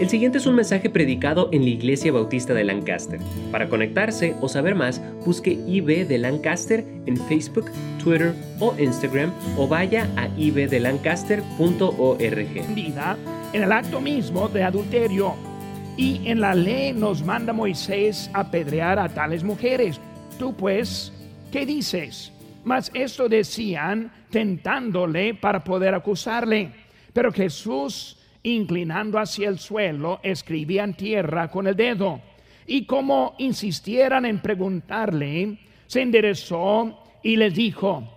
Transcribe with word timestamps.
El 0.00 0.08
siguiente 0.08 0.38
es 0.38 0.46
un 0.46 0.56
mensaje 0.56 0.90
predicado 0.90 1.48
en 1.52 1.62
la 1.62 1.70
Iglesia 1.70 2.10
Bautista 2.10 2.52
de 2.52 2.64
Lancaster. 2.64 3.20
Para 3.52 3.68
conectarse 3.68 4.34
o 4.40 4.48
saber 4.48 4.74
más, 4.74 5.00
busque 5.24 5.52
IB 5.52 6.08
de 6.08 6.18
Lancaster 6.18 6.84
en 7.06 7.16
Facebook, 7.16 7.70
Twitter 8.02 8.34
o 8.58 8.74
Instagram 8.76 9.32
o 9.56 9.68
vaya 9.68 10.10
a 10.16 10.26
ibdelancaster.org. 10.36 12.22
En 13.52 13.62
el 13.62 13.70
acto 13.70 14.00
mismo 14.00 14.48
de 14.48 14.64
adulterio. 14.64 15.36
Y 15.96 16.22
en 16.28 16.40
la 16.40 16.56
ley 16.56 16.92
nos 16.92 17.22
manda 17.22 17.52
Moisés 17.52 18.28
apedrear 18.34 18.98
a 18.98 19.08
tales 19.08 19.44
mujeres. 19.44 20.00
Tú 20.40 20.56
pues, 20.56 21.12
¿qué 21.52 21.64
dices? 21.64 22.32
Mas 22.64 22.90
esto 22.94 23.28
decían 23.28 24.10
tentándole 24.28 25.34
para 25.34 25.62
poder 25.62 25.94
acusarle. 25.94 26.72
Pero 27.12 27.30
Jesús 27.30 28.18
inclinando 28.44 29.18
hacia 29.18 29.48
el 29.48 29.58
suelo, 29.58 30.20
escribían 30.22 30.94
tierra 30.94 31.50
con 31.50 31.66
el 31.66 31.74
dedo. 31.74 32.20
Y 32.66 32.86
como 32.86 33.34
insistieran 33.38 34.24
en 34.24 34.40
preguntarle, 34.40 35.58
se 35.86 36.02
enderezó 36.02 37.02
y 37.22 37.36
les 37.36 37.54
dijo, 37.54 38.08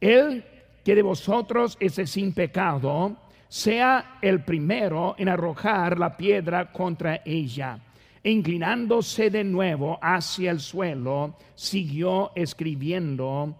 el 0.00 0.44
que 0.84 0.94
de 0.94 1.02
vosotros 1.02 1.76
es 1.80 1.94
sin 2.10 2.32
pecado, 2.32 3.16
sea 3.48 4.18
el 4.20 4.44
primero 4.44 5.14
en 5.18 5.28
arrojar 5.28 5.98
la 5.98 6.16
piedra 6.16 6.70
contra 6.72 7.22
ella. 7.24 7.78
E 8.22 8.30
inclinándose 8.30 9.30
de 9.30 9.44
nuevo 9.44 9.98
hacia 10.02 10.50
el 10.50 10.60
suelo, 10.60 11.36
siguió 11.54 12.32
escribiendo 12.34 13.56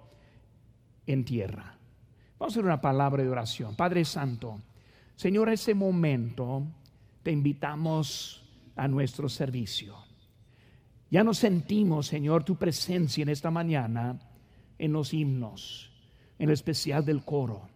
en 1.07 1.25
tierra. 1.25 1.77
Vamos 2.39 2.53
a 2.53 2.55
hacer 2.55 2.65
una 2.65 2.81
palabra 2.81 3.23
de 3.23 3.29
oración. 3.29 3.75
Padre 3.77 4.05
Santo, 4.05 4.61
Señor, 5.19 5.49
ese 5.49 5.75
momento 5.75 6.65
te 7.25 7.33
invitamos 7.33 8.41
a 8.77 8.87
nuestro 8.87 9.29
servicio. 9.29 9.97
Ya 11.11 11.25
nos 11.25 11.39
sentimos, 11.39 12.07
Señor, 12.07 12.45
tu 12.45 12.55
presencia 12.55 13.23
en 13.23 13.29
esta 13.29 13.51
mañana 13.51 14.21
en 14.79 14.93
los 14.93 15.13
himnos, 15.13 15.91
en 16.39 16.51
el 16.51 16.53
especial 16.53 17.05
del 17.05 17.25
coro, 17.25 17.69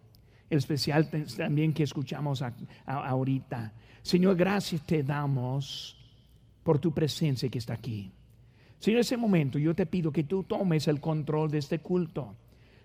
el 0.49 0.59
especial 0.59 1.09
también 1.35 1.73
que 1.73 1.83
escuchamos 1.83 2.41
ahorita. 2.85 3.73
Señor, 4.01 4.37
gracias 4.37 4.81
te 4.83 5.03
damos 5.03 5.97
por 6.63 6.79
tu 6.79 6.93
presencia 6.93 7.49
que 7.49 7.57
está 7.57 7.73
aquí. 7.73 8.09
Señor, 8.79 8.99
en 8.99 9.01
ese 9.01 9.17
momento 9.17 9.59
yo 9.59 9.75
te 9.75 9.85
pido 9.85 10.13
que 10.13 10.23
tú 10.23 10.43
tomes 10.43 10.87
el 10.87 11.01
control 11.01 11.51
de 11.51 11.57
este 11.57 11.79
culto. 11.79 12.37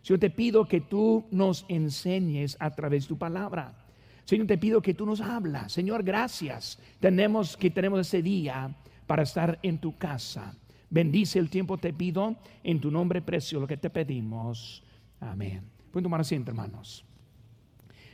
Yo 0.03 0.19
te 0.19 0.31
pido 0.31 0.67
que 0.67 0.81
tú 0.81 1.27
nos 1.31 1.65
enseñes 1.69 2.57
a 2.59 2.75
través 2.75 3.05
de 3.05 3.09
tu 3.11 3.19
palabra. 3.19 3.85
Señor, 4.29 4.47
te 4.47 4.59
pido 4.59 4.83
que 4.83 4.93
tú 4.93 5.07
nos 5.07 5.23
hablas. 5.23 5.73
Señor, 5.73 6.03
gracias. 6.03 6.79
Tenemos 7.01 7.57
que 7.57 7.71
tenemos 7.71 7.99
ese 8.01 8.21
día 8.21 8.71
para 9.07 9.23
estar 9.23 9.59
en 9.63 9.79
tu 9.79 9.97
casa. 9.97 10.55
Bendice 10.91 11.39
el 11.39 11.49
tiempo, 11.49 11.79
te 11.79 11.95
pido, 11.95 12.37
en 12.63 12.79
tu 12.79 12.91
nombre 12.91 13.23
precioso, 13.23 13.63
lo 13.63 13.67
que 13.67 13.79
te 13.79 13.89
pedimos. 13.89 14.85
Amén. 15.19 15.63
Pueden 15.91 16.03
tomar 16.03 16.21
asiento, 16.21 16.51
hermanos. 16.51 17.07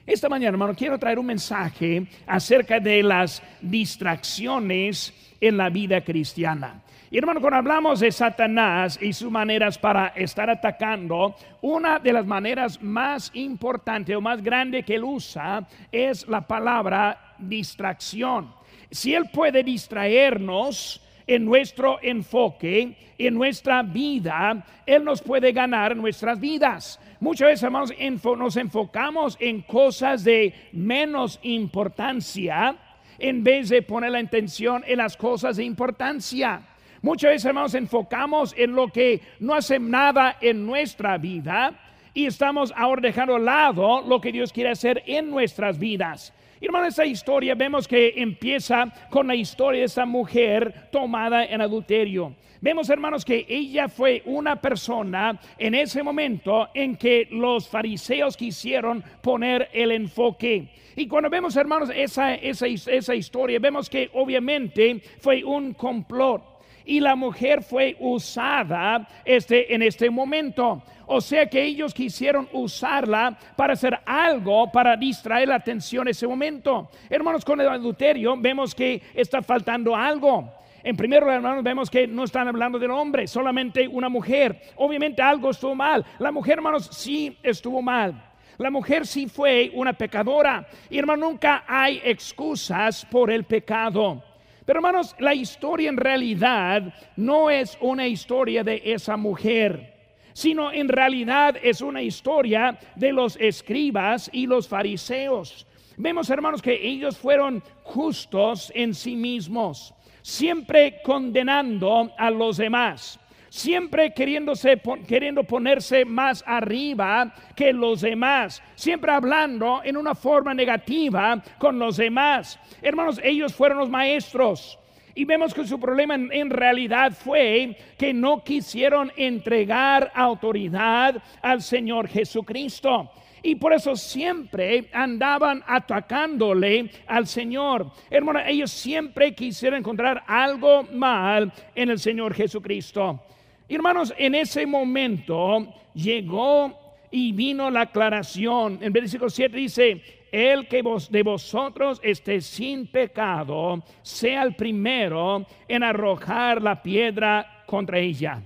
Esta 0.07 0.29
mañana, 0.29 0.51
hermano, 0.51 0.77
quiero 0.77 1.01
traer 1.01 1.19
un 1.19 1.27
mensaje 1.27 2.07
acerca 2.29 2.79
de 2.79 3.03
las 3.03 3.43
distracciones 3.61 5.13
en 5.41 5.57
la 5.57 5.69
vida 5.69 6.05
cristiana. 6.05 6.81
Y 7.15 7.19
hermano, 7.19 7.41
cuando 7.41 7.59
hablamos 7.59 8.01
de 8.01 8.11
Satanás 8.11 8.99
y 9.01 9.13
sus 9.13 9.31
maneras 9.31 9.79
para 9.79 10.09
estar 10.17 10.51
atacando, 10.51 11.37
una 11.61 12.01
de 12.01 12.13
las 12.13 12.27
maneras 12.27 12.83
más 12.83 13.31
importantes 13.35 14.17
o 14.17 14.21
más 14.21 14.43
grande 14.43 14.83
que 14.83 14.97
él 14.97 15.05
usa 15.05 15.65
es 15.93 16.27
la 16.27 16.41
palabra 16.41 17.37
distracción. 17.39 18.53
Si 18.91 19.15
él 19.15 19.31
puede 19.33 19.63
distraernos, 19.63 21.01
en 21.25 21.45
nuestro 21.45 22.01
enfoque, 22.03 22.97
en 23.17 23.35
nuestra 23.35 23.85
vida, 23.85 24.63
Él 24.85 25.05
nos 25.05 25.23
puede 25.23 25.53
ganar 25.53 25.97
nuestras 25.97 26.39
vidas. 26.41 27.01
Muchas 27.21 27.47
veces, 27.47 27.63
hermanos, 27.63 27.93
nos 28.37 28.57
enfocamos 28.57 29.37
en 29.41 29.63
cosas 29.63 30.25
de 30.25 30.53
menos 30.73 31.39
importancia 31.43 32.77
en 33.19 33.45
vez 33.45 33.69
de 33.69 33.83
poner 33.83 34.11
la 34.11 34.21
intención 34.21 34.83
en 34.87 34.99
las 34.99 35.17
cosas 35.17 35.57
de 35.57 35.65
importancia. 35.65 36.74
Muchas 37.05 37.33
veces, 37.33 37.45
hermanos, 37.45 37.75
enfocamos 37.75 38.55
en 38.57 38.75
lo 38.75 38.89
que 38.89 39.21
no 39.39 39.53
hace 39.53 39.79
nada 39.79 40.39
en 40.41 40.65
nuestra 40.65 41.19
vida 41.19 41.75
y 42.15 42.25
estamos 42.25 42.73
ahora 42.75 43.03
dejando 43.03 43.37
a 43.37 43.39
lado 43.39 44.01
lo 44.01 44.23
que 44.23 44.33
Dios 44.33 44.55
quiere 44.55 44.71
hacer 44.71 45.03
en 45.05 45.29
nuestras 45.29 45.79
vidas. 45.79 46.33
Hermano, 46.63 46.87
esta 46.87 47.05
historia 47.05 47.55
vemos 47.55 47.87
que 47.87 48.15
empieza 48.17 48.91
con 49.11 49.27
la 49.27 49.35
historia 49.35 49.81
de 49.81 49.85
esa 49.85 50.07
mujer 50.07 50.89
tomada 50.91 51.45
en 51.45 51.61
adulterio. 51.61 52.37
Vemos, 52.63 52.89
hermanos, 52.89 53.23
que 53.23 53.45
ella 53.51 53.91
fue 53.91 54.23
una 54.25 54.57
persona 54.57 55.39
en 55.59 55.75
ese 55.75 56.03
momento 56.03 56.71
en 56.73 56.97
que 56.97 57.29
los 57.31 57.69
fariseos 57.69 58.35
quisieron 58.35 59.05
poner 59.21 59.69
el 59.75 59.91
enfoque. 59.91 60.71
Y 60.97 61.07
cuando 61.07 61.29
vemos, 61.29 61.55
hermanos, 61.55 61.91
esa, 61.95 62.35
esa, 62.37 62.67
esa 62.67 63.15
historia, 63.15 63.59
vemos 63.59 63.91
que 63.91 64.09
obviamente 64.15 65.03
fue 65.21 65.45
un 65.45 65.75
complot 65.75 66.54
y 66.85 67.01
la 67.01 67.17
mujer 67.17 67.63
fue 67.63 67.97
usada 68.01 69.09
este, 69.25 69.75
en 69.75 69.83
este 69.83 70.11
momento. 70.11 70.83
O 71.07 71.21
sea 71.21 71.47
que 71.47 71.63
ellos 71.63 71.93
quisieron 71.93 72.49
usarla 72.53 73.37
para 73.57 73.75
hacer 73.75 73.99
algo 74.07 74.71
para 74.71 74.97
distraer 74.97 75.49
la 75.49 75.57
atención 75.57 76.03
en 76.03 76.13
ese 76.13 76.27
momento. 76.27 76.91
Hermanos, 77.11 77.45
con 77.45 77.61
el 77.61 77.69
adulterio 77.69 78.37
vemos 78.39 78.75
que 78.75 79.03
está 79.15 79.43
faltando 79.43 79.95
algo. 79.95 80.51
En 80.83 80.97
primer 80.97 81.23
lugar, 81.23 81.37
hermanos, 81.37 81.65
vemos 81.65 81.89
que 81.91 82.07
no 82.07 82.25
están 82.25 82.47
hablando 82.47 82.79
del 82.79 82.91
hombre, 82.91 83.27
solamente 83.27 83.89
una 83.89 84.11
mujer. 84.11 84.61
Obviamente 84.77 85.23
algo 85.23 85.51
estuvo 85.51 85.75
mal. 85.75 86.05
La 86.19 86.31
mujer, 86.31 86.59
hermanos, 86.59 86.91
sí 86.93 87.39
estuvo 87.43 87.81
mal. 87.81 88.23
La 88.59 88.71
mujer 88.71 89.07
sí 89.07 89.27
fue 89.27 89.71
una 89.75 89.95
pecadora. 89.95 90.67
Y 90.91 90.99
hermano, 90.99 91.29
nunca 91.29 91.65
hay 91.67 92.01
excusas 92.05 93.07
por 93.07 93.31
el 93.31 93.45
pecado. 93.45 94.23
Pero 94.65 94.79
hermanos, 94.79 95.15
la 95.19 95.35
historia 95.35 95.91
en 95.91 95.97
realidad 95.97 96.95
no 97.17 97.51
es 97.51 97.77
una 97.81 98.07
historia 98.07 98.65
de 98.65 98.81
esa 98.85 99.17
mujer, 99.17 99.95
sino 100.33 100.73
en 100.73 100.89
realidad 100.89 101.57
es 101.63 101.81
una 101.81 102.03
historia 102.03 102.79
de 102.97 103.13
los 103.13 103.37
escribas 103.37 104.31
y 104.33 104.47
los 104.47 104.67
fariseos. 104.67 105.67
Vemos, 105.97 106.31
hermanos, 106.31 106.63
que 106.63 106.87
ellos 106.87 107.19
fueron 107.19 107.63
justos 107.83 108.73
en 108.75 108.95
sí 108.95 109.17
mismos, 109.17 109.95
siempre 110.23 111.01
condenando 111.05 112.11
a 112.17 112.31
los 112.31 112.57
demás 112.57 113.21
siempre 113.55 114.13
queriéndose, 114.13 114.83
queriendo 115.07 115.45
ponerse 115.45 116.05
más 116.05 116.43
arriba 116.45 117.33
que 117.55 117.73
los 117.73 118.01
demás, 118.01 118.61
siempre 118.75 119.13
hablando 119.13 119.81
en 119.85 119.97
una 119.97 120.17
forma 120.17 120.53
negativa 120.53 121.41
con 121.57 121.79
los 121.79 121.97
demás. 121.97 122.59
Hermanos, 122.83 123.21
ellos 123.23 123.55
fueron 123.55 123.79
los 123.79 123.89
maestros. 123.89 124.77
Y 125.15 125.25
vemos 125.25 125.55
que 125.55 125.65
su 125.65 125.79
problema 125.79 126.17
en, 126.17 126.51
realidad 126.51 127.13
fue 127.13 127.77
que 127.97 128.13
no 128.13 128.43
quisieron 128.43 129.13
entregar 129.17 130.11
autoridad 130.17 131.23
al 131.41 131.63
Señor 131.63 132.09
Jesucristo. 132.09 133.13
Y 133.41 133.55
por 133.55 133.73
eso 133.73 133.95
siempre 133.95 134.89
andaban 134.93 135.63
atacándole 135.65 136.91
al 137.07 137.29
Señor. 137.29 137.87
Hermano, 138.11 138.41
ellos 138.45 138.73
siempre 138.73 139.33
quisieron 139.33 139.79
encontrar 139.79 140.25
algo 140.27 140.83
mal 140.93 141.53
en 141.77 141.91
el 141.91 142.01
Señor 142.01 142.35
Jesucristo. 142.35 143.24
Hermanos, 143.69 144.13
en 144.19 144.35
ese 144.35 144.67
momento 144.67 145.73
llegó 145.95 146.79
y 147.11 147.33
vino 147.33 147.71
la 147.71 147.83
aclaración. 147.83 148.79
En 148.83 148.93
versículo 148.93 149.31
7 149.31 149.57
dice, 149.57 150.03
el 150.31 150.67
que 150.67 150.83
de 151.11 151.23
vosotros 151.23 152.01
esté 152.03 152.41
sin 152.41 152.89
pecado, 152.89 153.83
sea 154.03 154.43
el 154.43 154.55
primero 154.55 155.47
en 155.69 155.83
arrojar 155.83 156.61
la 156.61 156.83
piedra 156.83 157.63
contra 157.67 157.99
ella. 157.99 158.43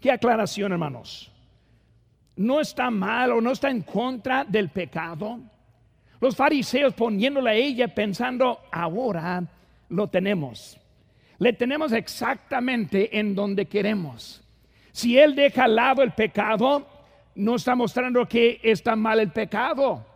¿Qué 0.00 0.10
aclaración, 0.10 0.72
hermanos? 0.72 1.30
¿No 2.36 2.60
está 2.60 2.90
mal 2.90 3.32
o 3.32 3.40
no 3.40 3.52
está 3.52 3.70
en 3.70 3.82
contra 3.82 4.44
del 4.44 4.70
pecado? 4.70 5.38
Los 6.20 6.34
fariseos 6.34 6.94
poniéndole 6.94 7.50
a 7.50 7.54
ella 7.54 7.94
pensando, 7.94 8.60
ahora 8.72 9.44
lo 9.90 10.08
tenemos 10.08 10.80
le 11.38 11.52
tenemos 11.52 11.92
exactamente 11.92 13.18
en 13.18 13.34
donde 13.34 13.66
queremos. 13.66 14.42
Si 14.92 15.18
Él 15.18 15.34
deja 15.34 15.64
al 15.64 15.74
lado 15.74 16.02
el 16.02 16.12
pecado, 16.12 16.86
no 17.34 17.56
está 17.56 17.74
mostrando 17.74 18.26
que 18.26 18.60
está 18.62 18.94
mal 18.94 19.20
el 19.20 19.32
pecado. 19.32 20.06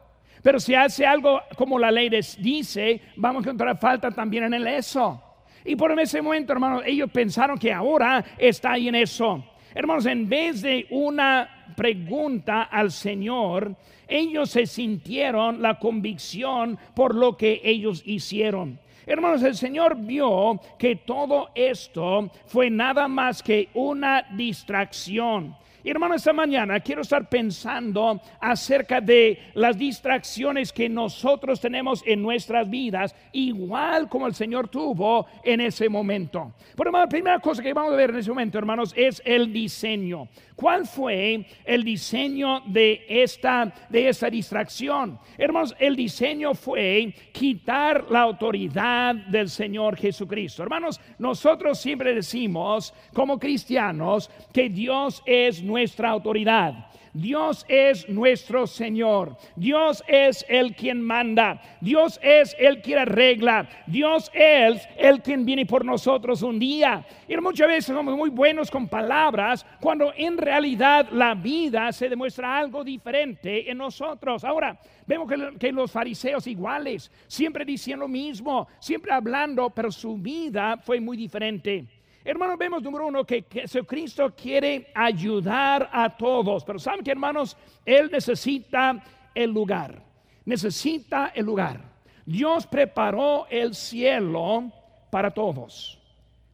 Pero 0.43 0.61
si 0.61 0.75
hace 0.75 1.05
algo 1.05 1.41
como 1.57 1.79
la 1.79 1.91
ley 1.91 2.09
dice, 2.39 3.01
vamos 3.17 3.45
a 3.45 3.49
encontrar 3.49 3.79
falta 3.79 4.11
también 4.11 4.45
en 4.45 4.55
el 4.55 4.67
eso. 4.67 5.23
Y 5.65 5.77
por 5.77 5.99
ese 5.99 6.23
momento, 6.23 6.53
hermanos, 6.53 6.83
ellos 6.87 7.11
pensaron 7.11 7.59
que 7.59 7.73
ahora 7.73 8.25
está 8.39 8.73
ahí 8.73 8.89
en 8.89 8.95
eso. 8.95 9.45
Hermanos, 9.75 10.07
en 10.07 10.29
vez 10.29 10.63
de 10.63 10.87
una 10.91 11.73
pregunta 11.77 12.63
al 12.63 12.91
Señor, 12.91 13.77
ellos 14.07 14.51
se 14.51 14.67
sintieron 14.67 15.61
la 15.61 15.79
convicción 15.79 16.79
por 16.95 17.15
lo 17.15 17.37
que 17.37 17.61
ellos 17.63 18.03
hicieron. 18.07 18.81
Hermanos, 19.09 19.43
el 19.43 19.57
Señor 19.57 19.97
vio 19.97 20.61
que 20.79 20.97
todo 20.97 21.49
esto 21.55 22.31
fue 22.45 22.69
nada 22.69 23.09
más 23.09 23.43
que 23.43 23.71
una 23.73 24.27
distracción. 24.37 25.57
Hermano, 25.91 26.15
esta 26.15 26.35
mañana 26.35 26.81
quiero 26.81 27.01
estar 27.01 27.29
pensando 27.29 28.21
acerca 28.41 29.01
de 29.01 29.39
las 29.55 29.79
distracciones 29.79 30.73
que 30.73 30.89
nosotros 30.89 31.61
tenemos 31.61 32.03
en 32.05 32.21
nuestras 32.21 32.69
vidas, 32.69 33.15
igual 33.33 34.09
como 34.09 34.27
el 34.27 34.35
Señor 34.35 34.69
tuvo 34.69 35.27
en 35.43 35.61
ese 35.63 35.89
momento. 35.89 36.53
Por 36.77 36.87
hermano, 36.87 37.05
la 37.05 37.09
primera 37.09 37.39
cosa 37.39 37.63
que 37.63 37.73
vamos 37.73 37.95
a 37.95 37.97
ver 37.97 38.11
en 38.11 38.17
ese 38.17 38.29
momento, 38.31 38.59
hermanos, 38.59 38.93
es 38.97 39.23
el 39.25 39.53
diseño. 39.53 40.29
¿Cuál 40.59 40.87
fue 40.87 41.47
el 41.65 41.85
diseño 41.85 42.63
de 42.67 43.07
esta, 43.09 43.73
de 43.89 44.09
esta 44.09 44.29
distracción? 44.29 45.19
Hermanos, 45.39 45.75
el 45.79 45.95
diseño 45.95 46.53
fue 46.53 47.15
quitar 47.33 48.11
la 48.11 48.23
autoridad 48.23 49.15
del 49.15 49.49
Señor 49.49 49.97
Jesucristo. 49.97 50.65
Hermanos, 50.65 51.01
nosotros 51.19 51.79
siempre 51.79 52.13
decimos 52.13 52.93
como 53.15 53.39
cristianos 53.39 54.31
que 54.53 54.69
Dios 54.69 55.23
es 55.27 55.63
nuestra 55.79 56.11
autoridad. 56.11 56.89
Dios 57.13 57.65
es 57.69 58.09
nuestro 58.09 58.67
Señor. 58.67 59.37
Dios 59.55 60.03
es 60.09 60.45
el 60.49 60.75
quien 60.75 61.01
manda. 61.01 61.61
Dios 61.81 62.19
es 62.23 62.55
el 62.59 62.83
quien 62.83 62.99
arregla. 62.99 63.69
Dios 63.87 64.31
es 64.35 64.89
el 64.97 65.23
quien 65.23 65.45
viene 65.45 65.65
por 65.67 65.85
nosotros 65.85 66.43
un 66.43 66.59
día. 66.59 67.07
Y 67.29 67.37
muchas 67.37 67.69
veces 67.69 67.97
somos 67.97 68.17
muy 68.17 68.31
buenos 68.31 68.71
con 68.71 68.89
palabras 68.89 69.65
cuando 69.81 70.13
en 70.17 70.37
realidad 70.37 71.09
la 71.13 71.35
vida 71.35 71.93
se 71.93 72.09
demuestra 72.09 72.59
algo 72.59 72.83
diferente 72.83 73.71
en 73.71 73.79
nosotros. 73.79 74.45
Ahora, 74.45 74.79
vemos 75.07 75.29
que, 75.29 75.59
que 75.59 75.73
los 75.73 75.91
fariseos 75.91 76.47
iguales, 76.47 77.11
siempre 77.29 77.65
dicen 77.65 78.01
lo 78.01 78.09
mismo, 78.09 78.67
siempre 78.81 79.13
hablando, 79.13 79.71
pero 79.71 79.93
su 79.93 80.19
vida 80.19 80.77
fue 80.77 81.01
muy 81.01 81.17
diferente. 81.17 81.98
Hermanos, 82.29 82.59
vemos 82.59 82.83
número 82.83 83.07
uno 83.07 83.25
que 83.25 83.47
Jesucristo 83.51 84.35
quiere 84.37 84.93
ayudar 84.95 85.89
a 85.91 86.15
todos, 86.15 86.63
pero 86.63 86.79
saben 86.79 87.03
que 87.03 87.11
hermanos, 87.11 87.57
Él 87.87 88.11
necesita 88.13 89.03
el 89.35 89.51
lugar, 89.51 90.03
necesita 90.45 91.33
el 91.35 91.47
lugar. 91.47 91.81
Dios 92.27 92.67
preparó 92.67 93.47
el 93.49 93.75
cielo 93.75 94.71
para 95.11 95.31
todos, 95.31 95.99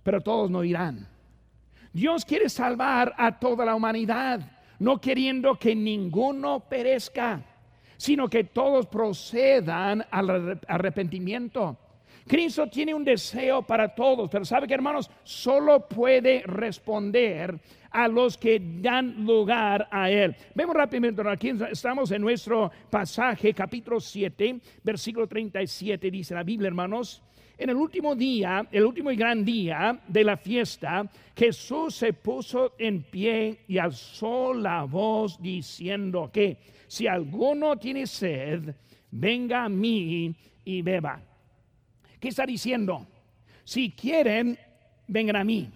pero 0.04 0.20
todos 0.20 0.48
no 0.48 0.62
irán. 0.62 1.08
Dios 1.92 2.24
quiere 2.24 2.48
salvar 2.48 3.12
a 3.18 3.36
toda 3.36 3.64
la 3.64 3.74
humanidad, 3.74 4.48
no 4.78 5.00
queriendo 5.00 5.56
que 5.58 5.74
ninguno 5.74 6.60
perezca, 6.60 7.42
sino 7.96 8.28
que 8.28 8.44
todos 8.44 8.86
procedan 8.86 10.06
al 10.08 10.60
arrepentimiento. 10.68 11.78
Cristo 12.26 12.66
tiene 12.68 12.94
un 12.94 13.04
deseo 13.04 13.62
para 13.62 13.94
todos, 13.94 14.30
pero 14.30 14.44
sabe 14.44 14.66
que 14.66 14.74
hermanos, 14.74 15.10
solo 15.24 15.86
puede 15.86 16.42
responder 16.46 17.60
a 17.90 18.08
los 18.08 18.38
que 18.38 18.60
dan 18.60 19.24
lugar 19.24 19.86
a 19.90 20.10
Él. 20.10 20.34
Vemos 20.54 20.74
rápidamente, 20.74 21.22
aquí 21.28 21.52
estamos 21.70 22.10
en 22.10 22.22
nuestro 22.22 22.70
pasaje, 22.88 23.52
capítulo 23.52 24.00
7, 24.00 24.58
versículo 24.82 25.26
37, 25.26 26.10
dice 26.10 26.34
la 26.34 26.42
Biblia, 26.42 26.68
hermanos. 26.68 27.22
En 27.56 27.70
el 27.70 27.76
último 27.76 28.16
día, 28.16 28.66
el 28.72 28.84
último 28.84 29.12
y 29.12 29.16
gran 29.16 29.44
día 29.44 30.00
de 30.08 30.24
la 30.24 30.36
fiesta, 30.36 31.08
Jesús 31.36 31.94
se 31.94 32.12
puso 32.12 32.74
en 32.78 33.04
pie 33.04 33.60
y 33.68 33.78
alzó 33.78 34.52
la 34.52 34.82
voz 34.84 35.40
diciendo 35.40 36.30
que 36.32 36.56
si 36.88 37.06
alguno 37.06 37.76
tiene 37.76 38.08
sed, 38.08 38.74
venga 39.12 39.64
a 39.64 39.68
mí 39.68 40.34
y 40.64 40.82
beba. 40.82 41.22
¿Qué 42.20 42.28
está 42.28 42.46
diciendo? 42.46 43.06
Si 43.64 43.90
quieren, 43.92 44.58
vengan 45.06 45.36
a 45.36 45.44
mí. 45.44 45.70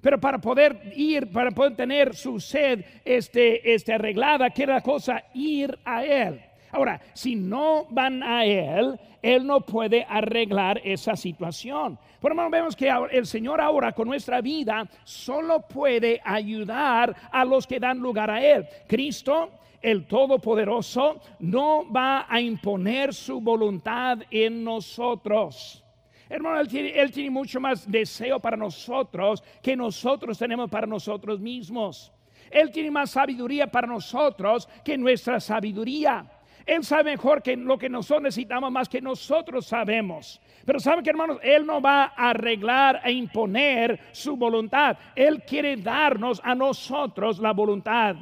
Pero 0.00 0.18
para 0.18 0.40
poder 0.40 0.92
ir, 0.96 1.30
para 1.30 1.50
poder 1.50 1.76
tener 1.76 2.14
su 2.14 2.40
sed 2.40 2.84
este, 3.04 3.74
este 3.74 3.92
arreglada, 3.92 4.50
¿qué 4.50 4.66
la 4.66 4.80
cosa? 4.80 5.24
Ir 5.34 5.78
a 5.84 6.04
Él. 6.04 6.40
Ahora, 6.72 7.00
si 7.14 7.34
no 7.34 7.86
van 7.90 8.22
a 8.22 8.44
Él, 8.44 8.98
Él 9.22 9.46
no 9.46 9.60
puede 9.60 10.06
arreglar 10.08 10.80
esa 10.84 11.16
situación. 11.16 11.98
Por 12.20 12.34
lo 12.34 12.50
vemos 12.50 12.76
que 12.76 12.92
el 13.10 13.26
Señor 13.26 13.60
ahora 13.60 13.92
con 13.92 14.08
nuestra 14.08 14.40
vida 14.40 14.88
solo 15.04 15.60
puede 15.62 16.20
ayudar 16.24 17.14
a 17.32 17.44
los 17.44 17.66
que 17.66 17.80
dan 17.80 17.98
lugar 17.98 18.30
a 18.30 18.44
Él. 18.44 18.66
Cristo 18.86 19.50
el 19.82 20.06
Todopoderoso 20.06 21.20
no 21.38 21.90
va 21.90 22.26
a 22.28 22.40
imponer 22.40 23.14
su 23.14 23.40
voluntad 23.40 24.18
en 24.30 24.62
nosotros. 24.62 25.82
Hermano, 26.28 26.60
él 26.60 27.10
tiene, 27.10 27.30
mucho 27.30 27.60
más 27.60 27.90
deseo 27.90 28.38
para 28.38 28.56
nosotros 28.56 29.42
que 29.62 29.74
nosotros 29.74 30.38
tenemos 30.38 30.70
para 30.70 30.86
nosotros 30.86 31.40
mismos. 31.40 32.12
Él 32.50 32.70
tiene 32.70 32.90
más 32.90 33.10
sabiduría 33.10 33.70
para 33.70 33.86
nosotros 33.86 34.68
que 34.84 34.98
nuestra 34.98 35.40
sabiduría. 35.40 36.30
Él 36.66 36.84
sabe 36.84 37.12
mejor 37.12 37.42
que 37.42 37.56
lo 37.56 37.78
que 37.78 37.88
nosotros 37.88 38.22
necesitamos 38.22 38.70
más 38.70 38.88
que 38.88 39.00
nosotros 39.00 39.66
sabemos. 39.66 40.40
Pero 40.64 40.78
sabe 40.78 41.02
que 41.02 41.10
hermanos, 41.10 41.38
Él 41.42 41.66
no 41.66 41.80
va 41.80 42.12
a 42.16 42.30
arreglar 42.30 43.00
e 43.04 43.12
imponer 43.12 43.98
su 44.12 44.36
voluntad. 44.36 44.96
Él 45.14 45.42
quiere 45.42 45.76
darnos 45.76 46.40
a 46.44 46.54
nosotros 46.54 47.38
la 47.38 47.52
voluntad. 47.52 48.16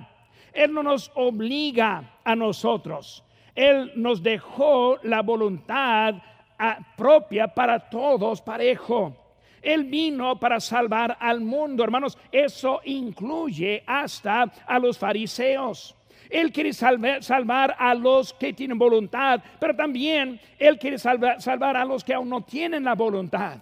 Él 0.52 0.73
no 0.73 0.82
nos 0.82 1.11
obliga 1.14 2.19
a 2.25 2.35
nosotros. 2.35 3.25
Él 3.55 3.93
nos 3.96 4.23
dejó 4.23 4.99
la 5.02 5.23
voluntad 5.23 6.14
ah, 6.58 6.79
propia 6.96 7.49
para 7.49 7.90
todos 7.90 8.40
parejo. 8.40 9.17
Él 9.61 9.85
vino 9.85 10.38
para 10.38 10.61
salvar 10.61 11.17
al 11.20 11.40
mundo, 11.40 11.82
hermanos. 11.82 12.17
Eso 12.31 12.81
incluye 12.85 13.82
hasta 13.87 14.50
a 14.67 14.79
los 14.79 14.96
fariseos. 14.96 15.97
Él 16.30 16.52
quiere 16.52 16.72
salvar, 16.72 17.75
a 17.78 17.94
los 17.94 18.32
que 18.34 18.52
tienen 18.52 18.78
voluntad, 18.78 19.40
pero 19.58 19.75
también 19.75 20.40
Él 20.58 20.78
quiere 20.78 20.98
salvar 20.98 21.76
a 21.76 21.84
los 21.84 22.04
que 22.04 22.14
aún 22.14 22.28
no 22.28 22.42
tienen 22.42 22.84
la 22.84 22.94
voluntad. 22.94 23.58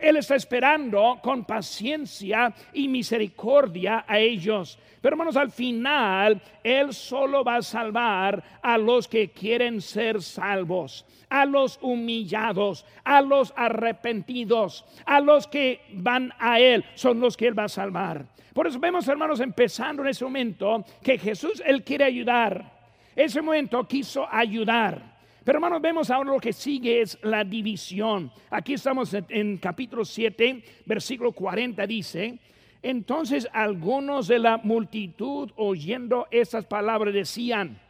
Él 0.00 0.16
está 0.16 0.34
esperando 0.34 1.18
con 1.22 1.44
paciencia 1.44 2.54
y 2.72 2.88
misericordia 2.88 4.04
a 4.08 4.18
ellos. 4.18 4.78
Pero 5.00 5.14
hermanos, 5.14 5.36
al 5.36 5.50
final, 5.50 6.40
Él 6.62 6.92
solo 6.94 7.44
va 7.44 7.56
a 7.56 7.62
salvar 7.62 8.42
a 8.62 8.78
los 8.78 9.06
que 9.08 9.30
quieren 9.30 9.80
ser 9.80 10.22
salvos, 10.22 11.04
a 11.28 11.44
los 11.44 11.78
humillados, 11.82 12.86
a 13.04 13.20
los 13.20 13.52
arrepentidos, 13.56 14.86
a 15.04 15.20
los 15.20 15.46
que 15.46 15.80
van 15.92 16.32
a 16.38 16.60
Él, 16.60 16.84
son 16.94 17.20
los 17.20 17.36
que 17.36 17.48
Él 17.48 17.58
va 17.58 17.64
a 17.64 17.68
salvar. 17.68 18.24
Por 18.60 18.66
eso 18.66 18.78
vemos, 18.78 19.08
hermanos, 19.08 19.40
empezando 19.40 20.02
en 20.02 20.08
ese 20.08 20.22
momento, 20.22 20.84
que 21.02 21.16
Jesús, 21.16 21.62
Él 21.64 21.82
quiere 21.82 22.04
ayudar. 22.04 22.90
Ese 23.16 23.40
momento 23.40 23.88
quiso 23.88 24.28
ayudar. 24.30 25.18
Pero 25.42 25.56
hermanos, 25.56 25.80
vemos 25.80 26.10
ahora 26.10 26.30
lo 26.30 26.38
que 26.38 26.52
sigue 26.52 27.00
es 27.00 27.18
la 27.22 27.42
división. 27.42 28.30
Aquí 28.50 28.74
estamos 28.74 29.14
en, 29.14 29.56
capítulo 29.56 30.04
7, 30.04 30.62
versículo 30.84 31.32
40 31.32 31.86
dice, 31.86 32.38
entonces 32.82 33.48
algunos 33.50 34.28
de 34.28 34.38
la 34.38 34.58
multitud 34.58 35.50
oyendo 35.56 36.28
estas 36.30 36.66
palabras 36.66 37.14
decían, 37.14 37.80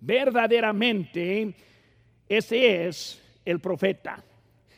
verdaderamente, 0.00 1.54
ese 2.28 2.88
es 2.88 3.22
el 3.44 3.60
profeta, 3.60 4.24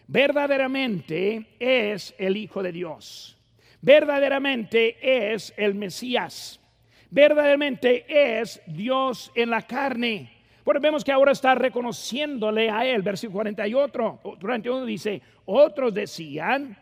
verdaderamente 0.06 1.56
es 1.58 2.14
el 2.18 2.36
Hijo 2.36 2.62
de 2.62 2.72
Dios, 2.72 3.39
verdaderamente 3.82 4.96
es 5.32 5.52
el 5.56 5.74
Mesías, 5.74 6.60
verdaderamente 7.10 8.04
es 8.08 8.62
Dios 8.66 9.32
en 9.34 9.50
la 9.50 9.62
carne. 9.62 10.30
Bueno, 10.64 10.80
vemos 10.80 11.02
que 11.02 11.12
ahora 11.12 11.32
está 11.32 11.54
reconociéndole 11.54 12.70
a 12.70 12.84
él. 12.84 13.02
Versículo 13.02 13.38
48, 13.38 14.20
41 14.40 14.84
dice, 14.84 15.20
otros 15.46 15.92
decían, 15.92 16.76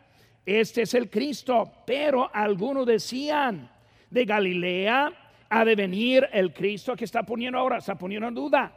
este 0.45 0.83
es 0.83 0.93
el 0.93 1.09
Cristo, 1.09 1.71
pero 1.85 2.29
algunos 2.33 2.85
decían, 2.85 3.69
de 4.09 4.25
Galilea 4.25 5.11
ha 5.49 5.65
de 5.65 5.75
venir 5.75 6.27
el 6.31 6.53
Cristo 6.53 6.95
que 6.95 7.05
está 7.05 7.23
poniendo 7.23 7.57
ahora, 7.57 7.77
está 7.77 7.95
poniendo 7.95 8.27
en 8.27 8.35
duda. 8.35 8.71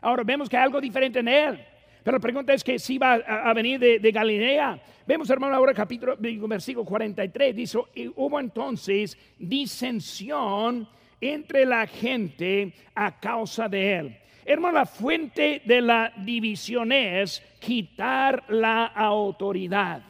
Ahora 0.00 0.22
vemos 0.22 0.48
que 0.48 0.56
hay 0.56 0.64
algo 0.64 0.80
diferente 0.80 1.20
en 1.20 1.28
él. 1.28 1.66
Pero 2.04 2.18
la 2.18 2.20
pregunta 2.20 2.52
es 2.52 2.62
que 2.62 2.78
si 2.78 2.98
va 2.98 3.14
a, 3.14 3.54
venir 3.54 3.80
de, 3.80 4.12
Galilea. 4.12 4.78
Vemos, 5.06 5.28
hermano, 5.30 5.56
ahora 5.56 5.72
capítulo, 5.72 6.16
versículo 6.18 6.84
43, 6.84 7.56
dice, 7.56 7.78
hubo 8.14 8.38
entonces 8.38 9.16
disensión 9.38 10.86
entre 11.18 11.64
la 11.64 11.86
gente 11.86 12.74
a 12.94 13.18
causa 13.18 13.70
de 13.70 13.96
él. 13.96 14.18
Hermano, 14.44 14.80
la 14.80 14.86
fuente 14.86 15.62
de 15.64 15.80
la 15.80 16.12
división 16.18 16.92
es 16.92 17.42
quitar 17.58 18.44
la 18.50 18.84
autoridad. 18.84 20.02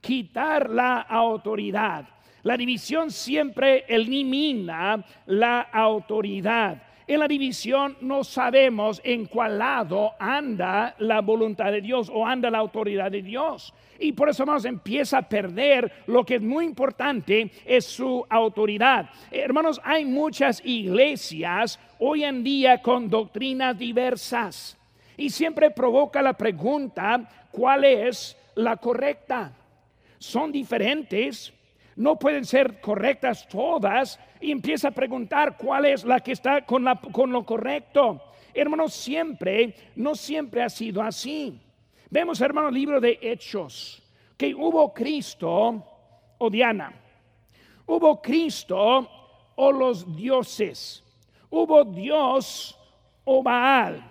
Quitar 0.00 0.68
la 0.68 1.02
autoridad. 1.02 2.08
La 2.42 2.56
división 2.56 3.12
siempre 3.12 3.84
elimina 3.86 5.04
la 5.26 5.60
autoridad. 5.60 6.82
En 7.06 7.20
la 7.20 7.28
división 7.28 7.96
no 8.00 8.24
sabemos 8.24 9.00
en 9.04 9.26
cuál 9.26 9.58
lado 9.58 10.14
anda 10.18 10.94
la 10.98 11.20
voluntad 11.20 11.70
de 11.70 11.80
Dios 11.80 12.10
o 12.12 12.26
anda 12.26 12.50
la 12.50 12.58
autoridad 12.58 13.10
de 13.10 13.22
Dios. 13.22 13.72
Y 13.98 14.12
por 14.12 14.28
eso, 14.28 14.42
hermanos, 14.42 14.64
empieza 14.64 15.18
a 15.18 15.28
perder 15.28 15.90
lo 16.06 16.24
que 16.24 16.36
es 16.36 16.42
muy 16.42 16.64
importante, 16.64 17.50
es 17.64 17.86
su 17.86 18.26
autoridad. 18.28 19.08
Hermanos, 19.30 19.80
hay 19.84 20.04
muchas 20.04 20.60
iglesias 20.64 21.78
hoy 21.98 22.24
en 22.24 22.42
día 22.42 22.82
con 22.82 23.08
doctrinas 23.08 23.78
diversas. 23.78 24.76
Y 25.16 25.30
siempre 25.30 25.70
provoca 25.70 26.20
la 26.20 26.34
pregunta, 26.34 27.46
¿cuál 27.50 27.84
es 27.84 28.36
la 28.54 28.76
correcta? 28.76 29.52
Son 30.18 30.52
diferentes, 30.52 31.52
no 31.96 32.18
pueden 32.18 32.44
ser 32.44 32.80
correctas 32.80 33.48
todas 33.48 34.20
y 34.40 34.52
empieza 34.52 34.88
a 34.88 34.92
preguntar 34.92 35.56
cuál 35.56 35.86
es 35.86 36.04
la 36.04 36.20
que 36.20 36.32
está 36.32 36.64
con, 36.64 36.84
la, 36.84 37.00
con 37.00 37.32
lo 37.32 37.44
correcto. 37.44 38.22
Hermanos, 38.52 38.92
siempre, 38.92 39.74
no 39.96 40.14
siempre 40.14 40.62
ha 40.62 40.68
sido 40.68 41.02
así. 41.02 41.58
Vemos, 42.10 42.40
hermanos, 42.40 42.72
libro 42.72 43.00
de 43.00 43.18
Hechos, 43.20 44.02
que 44.36 44.54
hubo 44.54 44.92
Cristo 44.92 45.82
o 46.38 46.50
Diana, 46.50 46.92
hubo 47.86 48.20
Cristo 48.20 49.08
o 49.56 49.72
los 49.72 50.14
dioses, 50.14 51.02
hubo 51.50 51.84
Dios 51.84 52.78
o 53.24 53.42
Baal, 53.42 54.02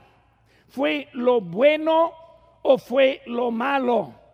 fue 0.67 1.07
lo 1.13 1.39
bueno 1.39 2.11
o 2.63 2.77
fue 2.77 3.21
lo 3.27 3.51
malo 3.51 4.24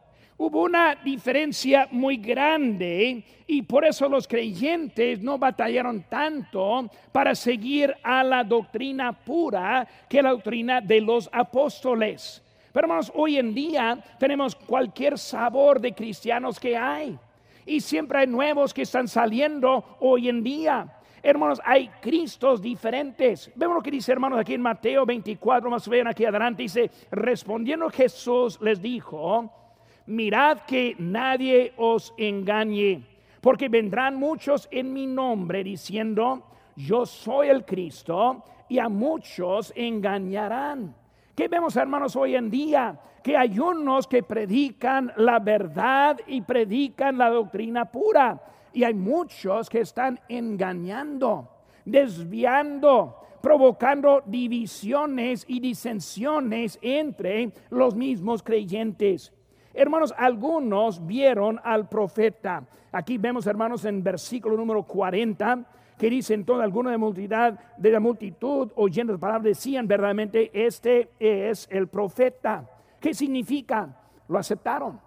hubo 0.43 0.63
una 0.63 0.95
diferencia 0.95 1.87
muy 1.91 2.17
grande 2.17 3.23
y 3.45 3.61
por 3.61 3.85
eso 3.85 4.09
los 4.09 4.27
creyentes 4.27 5.21
no 5.21 5.37
batallaron 5.37 6.03
tanto 6.09 6.89
para 7.11 7.35
seguir 7.35 7.95
a 8.01 8.23
la 8.23 8.43
doctrina 8.43 9.13
pura 9.13 9.87
que 10.09 10.23
la 10.23 10.31
doctrina 10.31 10.81
de 10.81 10.99
los 10.99 11.29
apóstoles. 11.31 12.41
Pero 12.73 12.85
hermanos, 12.85 13.11
hoy 13.13 13.37
en 13.37 13.53
día 13.53 14.03
tenemos 14.17 14.55
cualquier 14.55 15.19
sabor 15.19 15.79
de 15.79 15.93
cristianos 15.93 16.59
que 16.59 16.75
hay. 16.75 17.19
Y 17.67 17.79
siempre 17.79 18.19
hay 18.19 18.27
nuevos 18.27 18.73
que 18.73 18.81
están 18.81 19.07
saliendo 19.07 19.97
hoy 19.99 20.27
en 20.27 20.41
día. 20.41 20.87
Hermanos, 21.21 21.61
hay 21.63 21.87
Cristos 22.01 22.63
diferentes. 22.63 23.51
Vemos 23.53 23.75
lo 23.75 23.83
que 23.83 23.91
dice, 23.91 24.11
hermanos, 24.11 24.39
aquí 24.39 24.55
en 24.55 24.61
Mateo 24.61 25.05
24, 25.05 25.69
más 25.69 25.87
ven 25.87 26.07
aquí 26.07 26.25
adelante. 26.25 26.63
Dice, 26.63 26.89
respondiendo 27.11 27.91
Jesús 27.91 28.59
les 28.59 28.81
dijo, 28.81 29.60
mirad 30.05 30.59
que 30.61 30.95
nadie 30.99 31.73
os 31.77 32.13
engañe, 32.17 33.03
porque 33.41 33.69
vendrán 33.69 34.15
muchos 34.15 34.67
en 34.71 34.93
mi 34.93 35.07
nombre 35.07 35.63
diciendo, 35.63 36.43
yo 36.75 37.05
soy 37.05 37.49
el 37.49 37.65
Cristo, 37.65 38.43
y 38.71 38.79
a 38.79 38.87
muchos 38.87 39.73
engañarán. 39.75 40.95
¿Qué 41.35 41.49
vemos, 41.49 41.75
hermanos, 41.75 42.15
hoy 42.15 42.35
en 42.35 42.49
día? 42.49 42.97
Que 43.21 43.35
hay 43.35 43.59
unos 43.59 44.07
que 44.07 44.23
predican 44.23 45.11
la 45.17 45.39
verdad 45.39 46.17
y 46.25 46.41
predican 46.41 47.17
la 47.17 47.29
doctrina 47.29 47.91
pura, 47.91 48.41
y 48.71 48.85
hay 48.85 48.93
muchos 48.93 49.69
que 49.69 49.81
están 49.81 50.19
engañando, 50.29 51.49
desviando, 51.83 53.17
provocando 53.41 54.23
divisiones 54.25 55.43
y 55.47 55.59
disensiones 55.59 56.79
entre 56.81 57.51
los 57.69 57.93
mismos 57.95 58.41
creyentes. 58.41 59.33
Hermanos, 59.73 60.13
algunos 60.17 61.05
vieron 61.05 61.59
al 61.63 61.87
profeta. 61.87 62.63
Aquí 62.91 63.17
vemos, 63.17 63.47
hermanos, 63.47 63.85
en 63.85 64.03
versículo 64.03 64.57
número 64.57 64.83
40, 64.83 65.63
que 65.97 66.09
dice 66.09 66.33
entonces 66.33 66.63
algunos 66.63 66.91
de 66.91 66.97
multitud, 66.97 67.53
de 67.77 67.91
la 67.91 67.99
multitud 67.99 68.71
oyendo 68.75 69.13
las 69.13 69.19
palabras 69.19 69.43
decían 69.43 69.87
verdaderamente, 69.87 70.51
este 70.53 71.11
es 71.19 71.67
el 71.71 71.87
profeta. 71.87 72.69
¿Qué 72.99 73.13
significa? 73.13 73.97
Lo 74.27 74.37
aceptaron. 74.37 74.99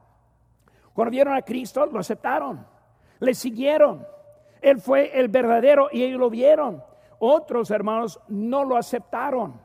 Cuando 0.95 1.11
vieron 1.11 1.35
a 1.35 1.43
Cristo, 1.43 1.85
lo 1.87 1.99
aceptaron. 1.99 2.65
Le 3.21 3.35
siguieron. 3.35 4.07
Él 4.63 4.81
fue 4.81 5.19
el 5.19 5.29
verdadero 5.29 5.89
y 5.93 6.03
ellos 6.03 6.19
lo 6.19 6.31
vieron. 6.31 6.83
Otros 7.19 7.71
hermanos 7.71 8.21
no 8.29 8.65
lo 8.65 8.77
aceptaron. 8.77 9.61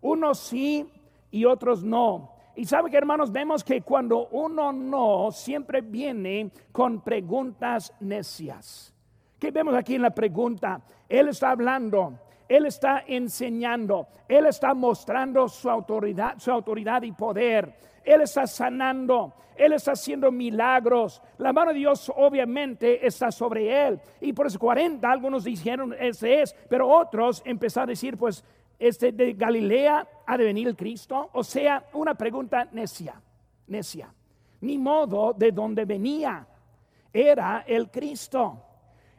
Unos 0.00 0.38
sí 0.38 0.90
y 1.30 1.44
otros 1.44 1.84
no. 1.84 2.31
Y 2.54 2.64
sabe 2.66 2.90
que 2.90 2.96
hermanos, 2.96 3.32
vemos 3.32 3.64
que 3.64 3.80
cuando 3.82 4.28
uno 4.28 4.72
no, 4.72 5.30
siempre 5.32 5.80
viene 5.80 6.50
con 6.70 7.00
preguntas 7.00 7.92
necias. 8.00 8.92
¿Qué 9.38 9.50
vemos 9.50 9.74
aquí 9.74 9.94
en 9.94 10.02
la 10.02 10.10
pregunta? 10.10 10.80
Él 11.08 11.28
está 11.28 11.50
hablando, 11.50 12.18
él 12.48 12.66
está 12.66 13.04
enseñando, 13.06 14.06
él 14.28 14.46
está 14.46 14.74
mostrando 14.74 15.48
su 15.48 15.68
autoridad, 15.68 16.38
su 16.38 16.50
autoridad 16.50 17.02
y 17.02 17.12
poder. 17.12 17.74
Él 18.04 18.20
está 18.20 18.46
sanando, 18.46 19.34
Él 19.56 19.72
está 19.72 19.92
haciendo 19.92 20.30
milagros. 20.32 21.22
La 21.38 21.52
mano 21.52 21.72
de 21.72 21.78
Dios 21.78 22.10
obviamente 22.14 23.06
está 23.06 23.30
sobre 23.30 23.86
Él. 23.86 24.00
Y 24.20 24.32
por 24.32 24.46
eso 24.46 24.58
40 24.58 25.08
algunos 25.10 25.44
dijeron, 25.44 25.94
ese 25.98 26.42
es, 26.42 26.54
pero 26.68 26.88
otros 26.88 27.42
empezaron 27.44 27.88
a 27.88 27.92
decir, 27.92 28.16
pues 28.16 28.44
este, 28.82 29.12
de 29.12 29.34
Galilea 29.34 30.06
ha 30.26 30.36
de 30.36 30.44
venir 30.44 30.66
el 30.66 30.76
Cristo? 30.76 31.30
O 31.32 31.44
sea, 31.44 31.84
una 31.92 32.14
pregunta 32.14 32.68
necia, 32.72 33.20
necia. 33.68 34.12
Ni 34.60 34.76
modo 34.76 35.32
de 35.32 35.52
dónde 35.52 35.84
venía. 35.84 36.46
Era 37.12 37.64
el 37.66 37.90
Cristo. 37.90 38.60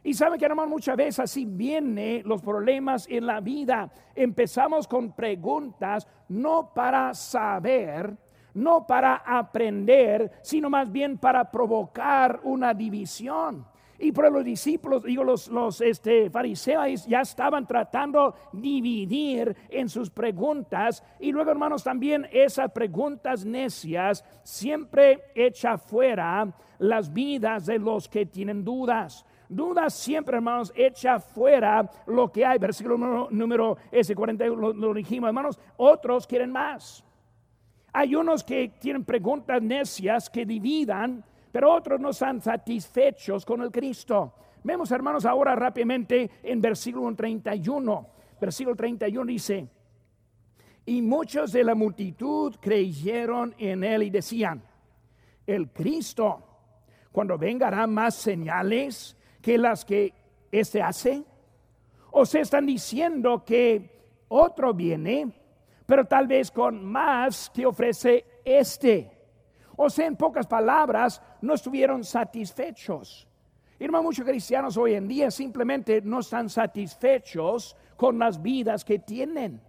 Y 0.02 0.12
saben 0.12 0.38
que 0.38 0.44
hermano, 0.44 0.68
muchas 0.68 0.96
veces 0.96 1.20
así 1.20 1.46
vienen 1.46 2.22
los 2.26 2.42
problemas 2.42 3.06
en 3.08 3.26
la 3.26 3.40
vida. 3.40 3.90
Empezamos 4.14 4.86
con 4.86 5.12
preguntas 5.12 6.06
no 6.28 6.72
para 6.74 7.14
saber, 7.14 8.14
no 8.52 8.86
para 8.86 9.16
aprender, 9.16 10.30
sino 10.42 10.68
más 10.68 10.92
bien 10.92 11.16
para 11.16 11.50
provocar 11.50 12.40
una 12.42 12.74
división. 12.74 13.66
Y 13.98 14.12
por 14.12 14.30
los 14.30 14.44
discípulos, 14.44 15.04
digo, 15.04 15.22
los, 15.22 15.48
los 15.48 15.80
este, 15.80 16.28
fariseos 16.30 17.06
ya 17.06 17.20
estaban 17.20 17.66
tratando 17.66 18.34
dividir 18.52 19.56
en 19.68 19.88
sus 19.88 20.10
preguntas. 20.10 21.02
Y 21.20 21.32
luego, 21.32 21.50
hermanos, 21.50 21.84
también 21.84 22.26
esas 22.32 22.72
preguntas 22.72 23.44
necias 23.44 24.24
siempre 24.42 25.24
echa 25.34 25.78
fuera 25.78 26.52
las 26.78 27.12
vidas 27.12 27.66
de 27.66 27.78
los 27.78 28.08
que 28.08 28.26
tienen 28.26 28.64
dudas. 28.64 29.24
Dudas 29.48 29.94
siempre, 29.94 30.36
hermanos, 30.36 30.72
echa 30.74 31.20
fuera 31.20 31.88
lo 32.06 32.32
que 32.32 32.44
hay. 32.44 32.58
Versículo 32.58 32.98
número, 32.98 33.28
número 33.30 33.76
ese 33.92 34.14
41 34.14 34.60
lo, 34.60 34.72
lo 34.72 34.94
dijimos, 34.94 35.28
hermanos. 35.28 35.58
Otros 35.76 36.26
quieren 36.26 36.50
más. 36.50 37.04
Hay 37.92 38.16
unos 38.16 38.42
que 38.42 38.72
tienen 38.80 39.04
preguntas 39.04 39.62
necias 39.62 40.28
que 40.28 40.44
dividan 40.44 41.24
pero 41.54 41.72
otros 41.72 42.00
no 42.00 42.10
están 42.10 42.40
satisfechos 42.40 43.44
con 43.44 43.62
el 43.62 43.70
Cristo. 43.70 44.34
Vemos, 44.64 44.90
hermanos, 44.90 45.24
ahora 45.24 45.54
rápidamente 45.54 46.28
en 46.42 46.60
versículo 46.60 47.14
31. 47.14 48.08
Versículo 48.40 48.74
31 48.74 49.24
dice, 49.24 49.68
y 50.84 51.00
muchos 51.00 51.52
de 51.52 51.62
la 51.62 51.76
multitud 51.76 52.56
creyeron 52.60 53.54
en 53.56 53.84
él 53.84 54.02
y 54.02 54.10
decían, 54.10 54.64
el 55.46 55.70
Cristo, 55.70 56.42
cuando 57.12 57.38
venga 57.38 57.68
hará 57.68 57.86
más 57.86 58.16
señales 58.16 59.16
que 59.40 59.56
las 59.56 59.84
que 59.84 60.12
éste 60.50 60.82
hace. 60.82 61.22
O 62.10 62.26
se 62.26 62.40
están 62.40 62.66
diciendo 62.66 63.44
que 63.44 64.26
otro 64.26 64.74
viene, 64.74 65.32
pero 65.86 66.04
tal 66.04 66.26
vez 66.26 66.50
con 66.50 66.84
más 66.84 67.48
que 67.50 67.64
ofrece 67.64 68.24
este. 68.44 69.13
O 69.76 69.90
sea, 69.90 70.06
en 70.06 70.16
pocas 70.16 70.46
palabras, 70.46 71.20
no 71.40 71.54
estuvieron 71.54 72.04
satisfechos. 72.04 73.26
Y 73.78 73.88
muchos 73.88 74.24
cristianos 74.24 74.76
hoy 74.76 74.94
en 74.94 75.08
día 75.08 75.30
simplemente 75.30 76.00
no 76.00 76.20
están 76.20 76.48
satisfechos 76.48 77.76
con 77.96 78.18
las 78.18 78.40
vidas 78.40 78.84
que 78.84 79.00
tienen. 79.00 79.60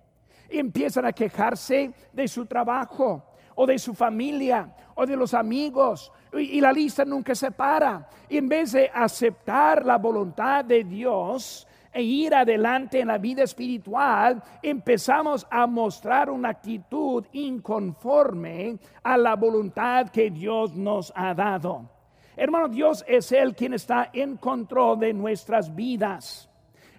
Empiezan 0.47 1.05
a 1.05 1.11
quejarse 1.11 1.91
de 2.13 2.27
su 2.27 2.45
trabajo 2.45 3.23
o 3.55 3.65
de 3.65 3.79
su 3.79 3.93
familia 3.93 4.73
o 4.93 5.05
de 5.05 5.17
los 5.17 5.33
amigos 5.33 6.11
y, 6.33 6.57
y 6.57 6.61
la 6.61 6.71
lista 6.71 7.03
nunca 7.03 7.33
se 7.33 7.51
para. 7.51 8.07
Y 8.29 8.37
en 8.37 8.47
vez 8.47 8.73
de 8.73 8.89
aceptar 8.93 9.85
la 9.85 9.97
voluntad 9.97 10.63
de 10.63 10.83
Dios, 10.83 11.67
e 11.95 12.03
ir 12.03 12.35
adelante 12.35 12.99
en 12.99 13.07
la 13.07 13.17
vida 13.17 13.43
espiritual, 13.43 14.43
empezamos 14.61 15.47
a 15.49 15.65
mostrar 15.65 16.29
una 16.29 16.49
actitud 16.49 17.23
inconforme 17.31 18.77
a 19.01 19.17
la 19.17 19.37
voluntad 19.37 20.09
que 20.09 20.29
Dios 20.29 20.75
nos 20.75 21.13
ha 21.15 21.33
dado. 21.33 21.89
Hermano, 22.35 22.67
Dios 22.67 23.05
es 23.07 23.31
el 23.31 23.55
quien 23.55 23.75
está 23.75 24.09
en 24.11 24.35
control 24.35 24.99
de 24.99 25.13
nuestras 25.13 25.73
vidas. 25.73 26.49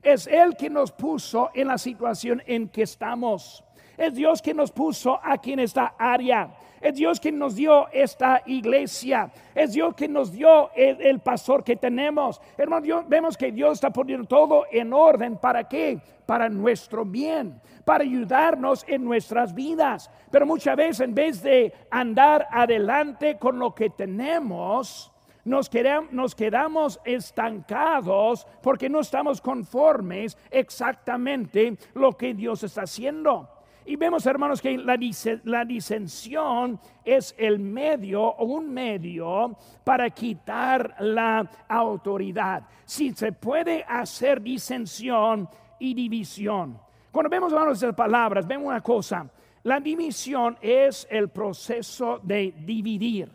Es 0.02 0.26
Él 0.26 0.56
quien 0.58 0.72
nos 0.72 0.92
puso 0.92 1.50
en 1.52 1.68
la 1.68 1.76
situación 1.76 2.42
en 2.46 2.70
que 2.70 2.84
estamos. 2.84 3.62
Es 3.98 4.14
Dios 4.14 4.40
quien 4.40 4.56
nos 4.56 4.72
puso 4.72 5.20
aquí 5.22 5.52
en 5.52 5.60
esta 5.60 5.94
área. 5.98 6.56
Es 6.80 6.95
Dios 6.95 7.21
quien 7.21 7.38
nos 7.38 7.54
dio 7.54 7.88
esta 7.92 8.42
iglesia. 8.47 9.30
Es 9.54 9.73
Dios 9.73 9.95
quien 9.95 10.12
nos 10.12 10.33
dio 10.33 10.71
el, 10.75 11.21
pastor 11.21 11.64
que 11.64 11.76
tenemos. 11.76 12.40
Hermano, 12.56 13.04
vemos 13.09 13.37
que 13.37 13.50
Dios 13.50 13.75
está 13.75 13.90
poniendo 13.90 14.26
todo 14.26 14.64
en 14.71 14.92
orden. 14.92 15.38
¿Para 15.38 15.68
qué? 15.68 15.99
Para 16.26 16.49
nuestro 16.49 17.04
bien, 17.04 17.61
para 17.85 18.04
ayudarnos 18.04 18.85
en 18.88 19.04
nuestras 19.04 19.54
vidas. 19.54 20.11
Pero 20.30 20.47
muchas 20.47 20.76
veces 20.76 21.00
en 21.00 21.14
vez 21.14 21.42
de 21.42 21.73
andar 21.90 22.47
adelante 22.50 23.38
con 23.38 23.59
lo 23.59 23.75
que 23.75 23.90
tenemos, 23.90 25.12
nos, 25.45 25.71
nos 26.11 26.35
quedamos 26.35 27.00
estancados 27.04 28.47
porque 28.62 28.88
no 28.88 29.00
estamos 29.00 29.40
conformes 29.40 30.37
exactamente 30.50 31.78
lo 31.95 32.12
que 32.16 32.35
Dios 32.35 32.64
está 32.64 32.83
haciendo. 32.83 33.55
Y 33.87 33.95
vemos, 33.95 34.26
hermanos, 34.26 34.61
que 34.61 34.76
la, 34.76 34.99
la, 35.45 35.64
disensión 35.64 36.81
es 37.05 37.35
el 37.38 37.61
medio 37.61 38.23
o 38.23 38.45
un 38.45 38.69
medio 38.69 39.57
para 39.85 40.11
quitar 40.11 40.97
la 40.99 41.49
autoridad. 41.69 42.64
Si 42.85 43.12
se 43.12 43.31
puede 43.31 43.85
hacer 43.88 44.43
disensión 44.43 45.49
y 45.78 45.95
división. 45.95 46.78
Cuando 47.12 47.31
vemos, 47.31 47.52
hermanos, 47.52 47.78
esas 47.78 47.95
palabras, 47.95 48.47
vemos 48.47 48.66
una 48.66 48.81
cosa. 48.81 49.31
La 49.62 49.78
división 49.78 50.59
es 50.61 51.07
el 51.09 51.28
proceso 51.28 52.19
de 52.23 52.55
dividir 52.59 53.31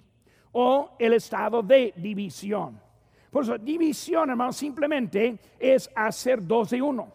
o 0.52 0.92
el 1.00 1.14
estado 1.14 1.64
de 1.64 1.94
división. 1.96 2.80
Por 3.30 3.44
eso, 3.44 3.58
división, 3.58 4.30
hermano, 4.30 4.52
simplemente 4.52 5.38
es 5.58 5.90
hacer 5.96 6.46
dos 6.46 6.70
de 6.72 6.82
uno, 6.82 7.14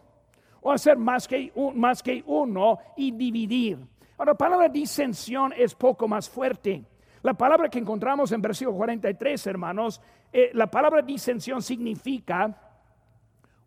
o 0.67 0.73
hacer 0.73 0.99
más 0.99 1.29
que, 1.29 1.53
más 1.77 2.03
que 2.03 2.25
uno 2.27 2.81
y 2.97 3.13
dividir. 3.13 3.79
Ahora, 4.19 4.33
la 4.33 4.37
palabra 4.37 4.69
disensión 4.69 5.55
es 5.57 5.77
poco 5.77 6.09
más 6.09 6.29
fuerte. 6.29 6.83
La 7.23 7.35
palabra 7.35 7.69
que 7.69 7.79
encontramos 7.79 8.33
en 8.33 8.43
versículo 8.43 8.77
43, 8.77 9.47
hermanos, 9.47 10.01
eh, 10.33 10.51
la 10.55 10.69
palabra 10.69 11.03
disensión 11.03 11.63
significa 11.63 12.53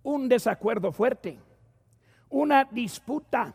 un 0.04 0.28
desacuerdo 0.28 0.92
fuerte, 0.92 1.40
una 2.32 2.66
disputa, 2.66 3.54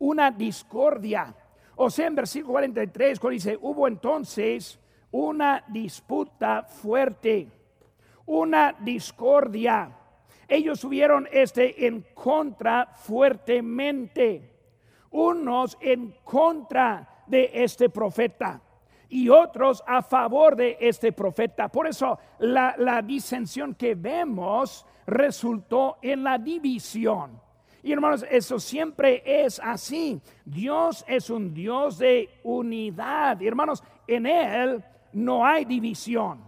una 0.00 0.32
discordia. 0.32 1.32
O 1.76 1.88
sea, 1.88 2.08
en 2.08 2.16
versículo 2.16 2.54
43, 2.54 3.20
cuando 3.20 3.34
dice, 3.34 3.56
hubo 3.62 3.86
entonces 3.86 4.80
una 5.12 5.62
disputa 5.68 6.64
fuerte, 6.64 7.48
una 8.26 8.74
discordia. 8.80 9.88
Ellos 10.48 10.80
tuvieron 10.80 11.28
este 11.32 11.86
en 11.86 12.04
contra 12.14 12.86
fuertemente, 12.94 14.50
unos 15.10 15.76
en 15.80 16.14
contra 16.22 17.22
de 17.26 17.50
este 17.52 17.88
profeta 17.88 18.60
y 19.08 19.28
otros 19.28 19.82
a 19.86 20.02
favor 20.02 20.56
de 20.56 20.76
este 20.80 21.12
profeta. 21.12 21.68
Por 21.68 21.86
eso 21.86 22.18
la, 22.38 22.74
la 22.78 23.02
disensión 23.02 23.74
que 23.74 23.94
vemos 23.94 24.86
resultó 25.06 25.98
en 26.02 26.22
la 26.22 26.38
división. 26.38 27.40
Y 27.82 27.92
hermanos, 27.92 28.26
eso 28.28 28.58
siempre 28.58 29.22
es 29.24 29.60
así. 29.62 30.20
Dios 30.44 31.04
es 31.06 31.30
un 31.30 31.54
Dios 31.54 31.98
de 31.98 32.28
unidad. 32.42 33.40
Y 33.40 33.46
hermanos, 33.46 33.82
en 34.08 34.26
Él 34.26 34.82
no 35.12 35.46
hay 35.46 35.64
división. 35.64 36.40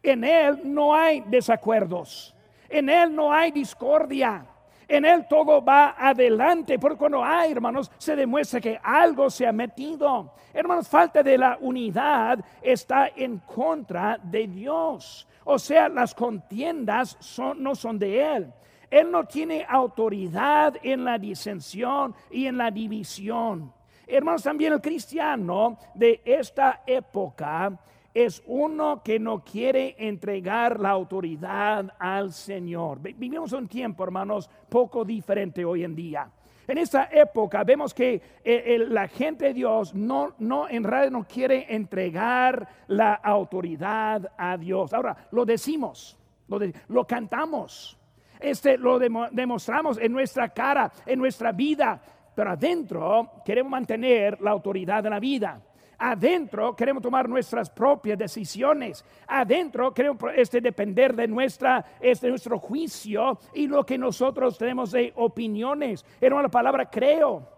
En 0.00 0.22
Él 0.22 0.60
no 0.62 0.94
hay 0.94 1.24
desacuerdos. 1.26 2.35
En 2.68 2.88
Él 2.88 3.14
no 3.14 3.32
hay 3.32 3.50
discordia. 3.50 4.44
En 4.88 5.04
Él 5.04 5.26
todo 5.28 5.64
va 5.64 5.96
adelante. 5.98 6.78
Porque 6.78 6.98
cuando 6.98 7.24
hay, 7.24 7.52
hermanos, 7.52 7.90
se 7.98 8.14
demuestra 8.16 8.60
que 8.60 8.78
algo 8.82 9.30
se 9.30 9.46
ha 9.46 9.52
metido. 9.52 10.32
Hermanos, 10.52 10.88
falta 10.88 11.22
de 11.22 11.36
la 11.36 11.58
unidad 11.60 12.38
está 12.62 13.08
en 13.14 13.38
contra 13.38 14.18
de 14.22 14.46
Dios. 14.46 15.26
O 15.44 15.58
sea, 15.58 15.88
las 15.88 16.14
contiendas 16.14 17.18
no 17.56 17.74
son 17.74 17.98
de 17.98 18.36
Él. 18.36 18.52
Él 18.90 19.10
no 19.10 19.24
tiene 19.24 19.66
autoridad 19.68 20.74
en 20.82 21.04
la 21.04 21.18
disensión 21.18 22.14
y 22.30 22.46
en 22.46 22.56
la 22.56 22.70
división. 22.70 23.72
Hermanos, 24.06 24.44
también 24.44 24.72
el 24.72 24.80
cristiano 24.80 25.78
de 25.94 26.22
esta 26.24 26.82
época 26.86 27.76
es 28.16 28.42
uno 28.46 29.02
que 29.02 29.18
no 29.18 29.44
quiere 29.44 29.94
entregar 29.98 30.80
la 30.80 30.88
autoridad 30.88 31.92
al 31.98 32.32
Señor. 32.32 32.98
Vivimos 33.02 33.52
un 33.52 33.68
tiempo, 33.68 34.04
hermanos, 34.04 34.48
poco 34.70 35.04
diferente 35.04 35.66
hoy 35.66 35.84
en 35.84 35.94
día. 35.94 36.30
En 36.66 36.78
esta 36.78 37.10
época 37.12 37.62
vemos 37.62 37.92
que 37.92 38.22
eh, 38.42 38.86
la 38.88 39.06
gente 39.06 39.48
de 39.48 39.54
Dios 39.54 39.94
no, 39.94 40.34
no, 40.38 40.66
en 40.66 40.82
realidad 40.82 41.12
no 41.12 41.24
quiere 41.24 41.66
entregar 41.68 42.66
la 42.86 43.12
autoridad 43.16 44.32
a 44.38 44.56
Dios. 44.56 44.94
Ahora, 44.94 45.28
lo 45.32 45.44
decimos, 45.44 46.18
lo, 46.88 47.06
cantamos, 47.06 47.98
este, 48.40 48.78
lo 48.78 48.98
demostramos 48.98 49.98
en 49.98 50.10
nuestra 50.10 50.48
cara, 50.48 50.90
en 51.04 51.18
nuestra 51.18 51.52
vida, 51.52 52.00
pero 52.34 52.52
adentro 52.52 53.42
queremos 53.44 53.70
mantener 53.70 54.40
la 54.40 54.52
autoridad 54.52 55.02
de 55.02 55.10
la 55.10 55.20
vida. 55.20 55.60
Adentro 55.98 56.76
queremos 56.76 57.02
tomar 57.02 57.28
nuestras 57.28 57.70
propias 57.70 58.18
decisiones. 58.18 59.04
Adentro 59.26 59.94
queremos 59.94 60.22
este, 60.34 60.60
depender 60.60 61.14
de 61.14 61.26
nuestra, 61.26 61.84
este, 62.00 62.28
nuestro 62.28 62.58
juicio 62.58 63.38
y 63.54 63.66
lo 63.66 63.84
que 63.84 63.96
nosotros 63.96 64.58
tenemos 64.58 64.92
de 64.92 65.12
opiniones. 65.16 66.04
Era 66.20 66.40
la 66.42 66.48
palabra 66.48 66.90
creo. 66.90 67.48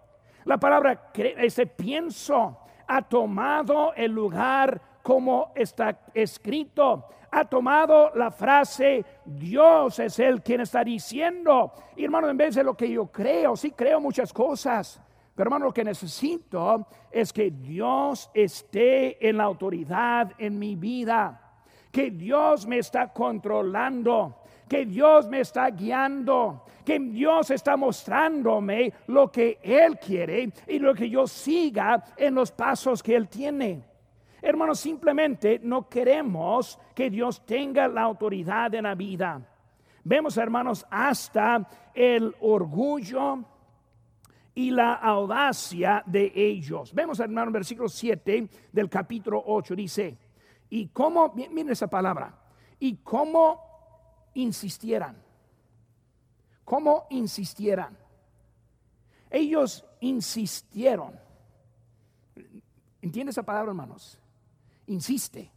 La 0.45 0.57
palabra 0.57 1.11
ese 1.15 1.67
pienso 1.67 2.59
ha 2.87 3.03
tomado 3.03 3.93
el 3.95 4.13
lugar 4.13 4.81
como 5.03 5.53
está 5.55 5.99
escrito. 6.15 7.07
Ha 7.31 7.45
tomado 7.45 8.11
la 8.15 8.31
frase 8.31 9.05
Dios 9.25 9.99
es 9.99 10.19
el 10.19 10.43
quien 10.43 10.63
está 10.63 10.83
diciendo. 10.85 11.73
Y 11.97 12.05
hermano, 12.05 12.31
en 12.31 12.37
vez 12.37 12.55
de 12.55 12.65
lo 12.65 12.75
que 12.75 12.89
yo 12.89 13.07
creo, 13.07 13.57
sí 13.57 13.73
creo 13.73 14.01
muchas 14.01 14.33
cosas. 14.33 15.03
Pero 15.39 15.51
hermano, 15.51 15.67
lo 15.67 15.73
que 15.73 15.85
necesito 15.85 16.89
es 17.13 17.33
que 17.33 17.53
Dios 17.53 18.29
esté 18.35 19.25
en 19.29 19.37
la 19.37 19.45
autoridad 19.45 20.33
en 20.37 20.59
mi 20.59 20.75
vida, 20.75 21.55
que 21.93 22.11
Dios 22.11 22.67
me 22.67 22.79
está 22.79 23.13
controlando, 23.13 24.43
que 24.69 24.85
Dios 24.85 25.29
me 25.29 25.39
está 25.39 25.71
guiando, 25.71 26.65
que 26.85 26.99
Dios 26.99 27.53
está 27.53 27.77
mostrándome 27.77 28.93
lo 29.07 29.31
que 29.31 29.61
Él 29.63 29.97
quiere 30.01 30.53
y 30.67 30.81
lo 30.81 30.93
que 30.93 31.09
yo 31.09 31.25
siga 31.29 32.03
en 32.17 32.35
los 32.35 32.51
pasos 32.51 33.01
que 33.01 33.15
Él 33.15 33.29
tiene. 33.29 33.85
Hermanos, 34.43 34.81
simplemente 34.81 35.61
no 35.63 35.89
queremos 35.89 36.81
que 36.97 37.11
Dios 37.11 37.47
tenga 37.47 37.87
la 37.87 38.03
autoridad 38.03 38.75
en 38.75 38.83
la 38.83 38.97
vida. 38.97 39.41
Vemos, 40.03 40.37
hermanos, 40.37 40.85
hasta 40.91 41.65
el 41.95 42.35
orgullo, 42.41 43.45
y 44.59 44.73
la 44.73 44.95
audacia 44.95 46.03
de 46.05 46.33
ellos. 46.35 46.93
Vemos, 46.93 47.21
hermano, 47.21 47.53
versículo 47.53 47.89
7 47.89 48.49
del 48.73 48.91
capítulo 48.91 49.41
8, 49.47 49.77
dice, 49.77 50.19
y 50.69 50.89
cómo, 50.89 51.33
miren 51.33 51.71
esa 51.71 51.87
palabra, 51.87 52.37
y 52.81 52.97
cómo 52.97 54.33
insistieran, 54.35 55.17
cómo 56.65 57.07
insistieran. 57.11 57.97
Ellos 59.31 59.87
insistieron. 60.01 61.17
¿Entiende 63.01 63.31
esa 63.31 63.45
palabra, 63.45 63.71
hermanos? 63.71 64.19
Insiste. 64.89 65.53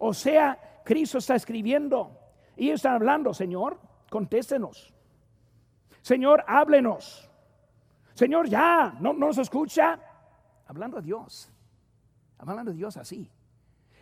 O 0.00 0.12
sea, 0.12 0.82
Cristo 0.84 1.18
está 1.18 1.36
escribiendo 1.36 2.18
y 2.56 2.64
ellos 2.66 2.80
están 2.80 2.94
hablando, 2.94 3.32
Señor, 3.32 3.78
contéstenos. 4.10 4.92
Señor, 6.02 6.42
háblenos. 6.48 7.27
Señor, 8.18 8.48
ya, 8.48 8.96
¿no, 8.98 9.12
nos 9.12 9.38
escucha? 9.38 9.96
Hablando 10.66 10.98
a 10.98 11.00
Dios, 11.00 11.48
hablando 12.38 12.72
a 12.72 12.74
Dios 12.74 12.96
así. 12.96 13.30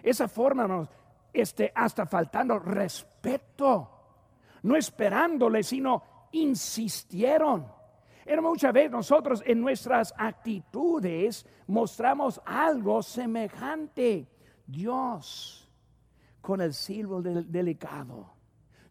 Esa 0.02 0.26
forma, 0.26 0.88
este, 1.34 1.70
hasta 1.74 2.06
faltando 2.06 2.58
respeto, 2.58 3.90
no 4.62 4.74
esperándole, 4.74 5.62
sino 5.62 6.28
insistieron. 6.32 7.70
Era 8.24 8.40
muchas 8.40 8.72
veces 8.72 8.90
nosotros 8.90 9.42
en 9.44 9.60
nuestras 9.60 10.14
actitudes 10.16 11.44
mostramos 11.66 12.40
algo 12.46 13.02
semejante. 13.02 14.28
Dios 14.66 15.70
con 16.40 16.62
el 16.62 16.72
silbo 16.72 17.20
delicado. 17.20 18.32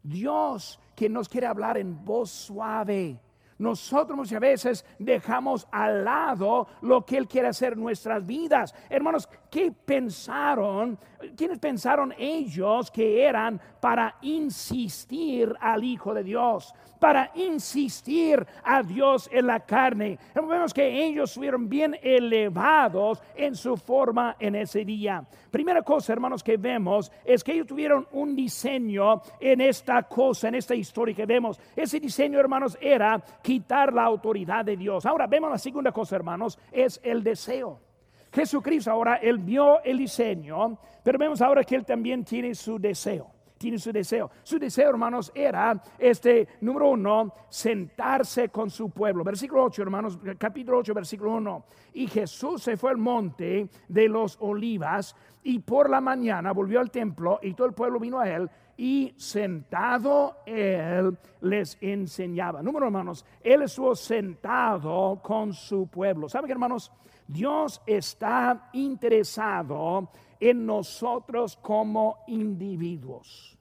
Dios 0.04 0.80
que 0.96 1.10
nos 1.10 1.28
quiere 1.28 1.48
hablar 1.48 1.80
en 1.80 2.06
voz 2.06 2.30
suave 2.30 3.25
Nosotros 3.58 4.18
muchas 4.18 4.40
veces 4.40 4.86
dejamos 5.00 5.68
al 5.72 6.04
lado 6.04 6.68
lo 6.82 7.06
que 7.06 7.18
Él 7.18 7.28
quiere 7.28 7.48
hacer 7.48 7.74
en 7.74 7.80
nuestras 7.80 8.26
vidas. 8.26 8.76
Hermanos, 8.90 9.30
¿qué 9.56 9.72
pensaron? 9.72 11.00
¿Quiénes 11.38 11.60
pensaron 11.60 12.14
ellos 12.18 12.92
que 12.92 13.24
eran 13.24 13.62
para 13.80 14.18
insistir 14.22 15.56
al 15.62 15.82
Hijo 15.82 16.14
de 16.14 16.26
Dios? 16.26 16.74
Para 17.00 17.32
insistir 17.36 18.46
a 18.66 18.84
Dios 18.84 19.30
en 19.32 19.48
la 19.48 19.62
carne. 19.62 20.20
Vemos 20.36 20.74
que 20.74 21.06
ellos 21.06 21.30
estuvieron 21.30 21.70
bien 21.70 21.96
elevados 22.04 23.24
en 23.34 23.56
su 23.56 23.78
forma 23.78 24.36
en 24.42 24.56
ese 24.56 24.84
día. 24.84 25.26
Primera 25.52 25.84
cosa, 25.84 26.12
hermanos, 26.12 26.44
que 26.44 26.58
vemos 26.58 27.10
es 27.24 27.42
que 27.42 27.54
ellos 27.54 27.68
tuvieron 27.68 28.06
un 28.12 28.36
diseño 28.36 29.22
en 29.40 29.62
esta 29.62 30.04
cosa, 30.04 30.50
en 30.50 30.56
esta 30.56 30.76
historia 30.76 31.16
que 31.16 31.26
vemos. 31.26 31.62
Ese 31.78 32.02
diseño, 32.02 32.42
hermanos, 32.42 32.78
era 32.82 33.24
quitar 33.42 33.94
la 33.94 34.04
autoridad 34.04 34.66
de 34.66 34.76
Dios. 34.76 35.06
Ahora 35.06 35.28
vemos 35.28 35.50
la 35.50 35.58
segunda 35.58 35.94
cosa, 35.94 36.18
hermanos, 36.18 36.60
es 36.74 37.00
el 37.02 37.24
deseo. 37.24 37.95
Jesucristo 38.36 38.92
ahora, 38.92 39.16
él 39.16 39.38
vio 39.38 39.82
el 39.82 39.98
diseño, 39.98 40.78
pero 41.02 41.18
vemos 41.18 41.42
ahora 41.42 41.64
que 41.64 41.76
él 41.76 41.86
también 41.86 42.26
tiene 42.26 42.54
su 42.54 42.78
deseo. 42.78 43.32
Tiene 43.58 43.80
su 43.80 43.94
deseo. 43.94 44.30
Su 44.44 44.60
deseo, 44.60 44.90
hermanos, 44.90 45.32
era 45.34 45.82
este 45.98 46.46
número 46.60 46.90
uno, 46.90 47.34
sentarse 47.48 48.50
con 48.50 48.70
su 48.70 48.90
pueblo. 48.90 49.24
Versículo 49.24 49.64
8, 49.64 49.82
hermanos, 49.82 50.20
capítulo 50.38 50.80
8, 50.80 50.94
versículo 50.94 51.32
1. 51.32 51.66
Y 51.94 52.08
Jesús 52.08 52.62
se 52.62 52.76
fue 52.76 52.92
al 52.92 52.98
monte 52.98 53.70
de 53.88 54.10
los 54.10 54.38
olivas 54.42 55.16
y 55.44 55.60
por 55.60 55.90
la 55.90 56.02
mañana 56.02 56.52
volvió 56.52 56.82
al 56.82 56.92
templo 56.92 57.40
y 57.42 57.54
todo 57.54 57.68
el 57.68 57.74
pueblo 57.74 58.00
vino 58.02 58.20
a 58.20 58.30
él 58.30 58.50
y 58.76 59.14
sentado 59.16 60.40
él 60.46 61.18
les 61.40 61.78
enseñaba. 61.80 62.62
Número 62.62 62.88
hermanos, 62.88 63.26
él 63.42 63.62
estuvo 63.62 63.96
sentado 63.96 65.22
con 65.24 65.54
su 65.54 65.88
pueblo. 65.88 66.28
¿Saben 66.28 66.52
hermanos? 66.52 66.92
Dios 67.28 67.82
está 67.86 68.70
interesado 68.74 70.10
en 70.40 70.66
nosotros 70.66 71.58
como 71.58 72.20
individuos. 72.28 73.58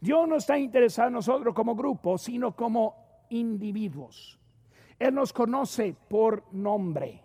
Dios 0.00 0.28
no 0.28 0.36
está 0.36 0.58
interesado 0.58 1.08
en 1.08 1.14
nosotros 1.14 1.54
como 1.54 1.74
grupo, 1.74 2.16
sino 2.16 2.54
como 2.54 3.26
individuos. 3.30 4.38
Él 4.98 5.14
nos 5.14 5.32
conoce 5.32 5.94
por 6.08 6.44
nombre. 6.52 7.22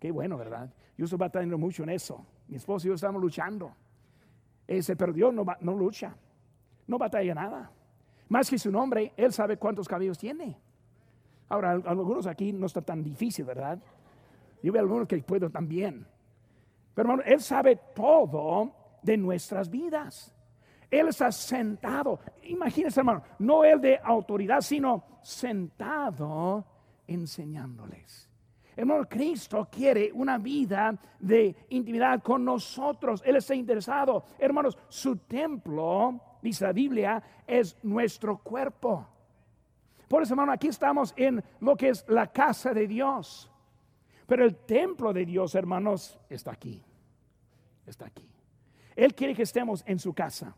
Qué 0.00 0.10
bueno, 0.10 0.36
¿verdad? 0.36 0.72
Yo 0.96 1.04
estoy 1.04 1.18
batallando 1.18 1.58
mucho 1.58 1.82
en 1.82 1.90
eso. 1.90 2.24
Mi 2.48 2.56
esposo 2.56 2.86
y 2.86 2.88
yo 2.88 2.94
estamos 2.94 3.20
luchando. 3.20 3.72
Ese 4.66 4.96
pero 4.96 5.12
Dios 5.12 5.32
no, 5.32 5.44
no 5.60 5.74
lucha, 5.74 6.16
no 6.86 6.98
batalla 6.98 7.34
nada. 7.34 7.70
Más 8.28 8.50
que 8.50 8.58
su 8.58 8.72
nombre, 8.72 9.12
Él 9.16 9.32
sabe 9.32 9.56
cuántos 9.56 9.86
cabellos 9.86 10.18
tiene. 10.18 10.58
Ahora, 11.48 11.72
algunos 11.72 12.26
aquí 12.26 12.52
no 12.52 12.66
está 12.66 12.82
tan 12.82 13.02
difícil, 13.04 13.44
¿verdad? 13.44 13.78
Yo 14.66 14.72
veo 14.72 14.82
algunos 14.82 15.06
que 15.06 15.18
puedo 15.18 15.48
también. 15.48 16.04
Pero 16.92 17.08
hermano, 17.08 17.22
Él 17.24 17.40
sabe 17.40 17.78
todo 17.94 18.98
de 19.00 19.16
nuestras 19.16 19.70
vidas. 19.70 20.34
Él 20.90 21.06
está 21.06 21.30
sentado. 21.30 22.18
Imagínense, 22.42 22.98
hermano, 22.98 23.22
no 23.38 23.62
Él 23.62 23.80
de 23.80 24.00
autoridad, 24.02 24.60
sino 24.62 25.04
sentado 25.22 26.64
enseñándoles. 27.06 28.28
Hermano, 28.74 29.08
Cristo 29.08 29.68
quiere 29.70 30.10
una 30.12 30.36
vida 30.36 30.98
de 31.20 31.54
intimidad 31.68 32.20
con 32.20 32.44
nosotros. 32.44 33.22
Él 33.24 33.36
está 33.36 33.54
interesado. 33.54 34.24
Hermanos, 34.36 34.76
su 34.88 35.14
templo, 35.18 36.20
dice 36.42 36.64
la 36.64 36.72
Biblia, 36.72 37.22
es 37.46 37.78
nuestro 37.84 38.38
cuerpo. 38.38 39.06
Por 40.08 40.24
eso, 40.24 40.34
hermano, 40.34 40.50
aquí 40.50 40.66
estamos 40.66 41.14
en 41.16 41.40
lo 41.60 41.76
que 41.76 41.90
es 41.90 42.04
la 42.08 42.32
casa 42.32 42.74
de 42.74 42.88
Dios. 42.88 43.48
Pero 44.26 44.44
el 44.44 44.56
templo 44.56 45.12
de 45.12 45.24
Dios, 45.24 45.54
hermanos, 45.54 46.18
está 46.28 46.52
aquí. 46.52 46.82
Está 47.86 48.06
aquí. 48.06 48.28
Él 48.96 49.14
quiere 49.14 49.34
que 49.34 49.42
estemos 49.42 49.84
en 49.86 49.98
su 49.98 50.12
casa. 50.12 50.54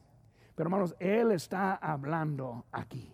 Pero 0.54 0.68
hermanos, 0.68 0.96
Él 0.98 1.32
está 1.32 1.74
hablando 1.74 2.64
aquí. 2.72 3.12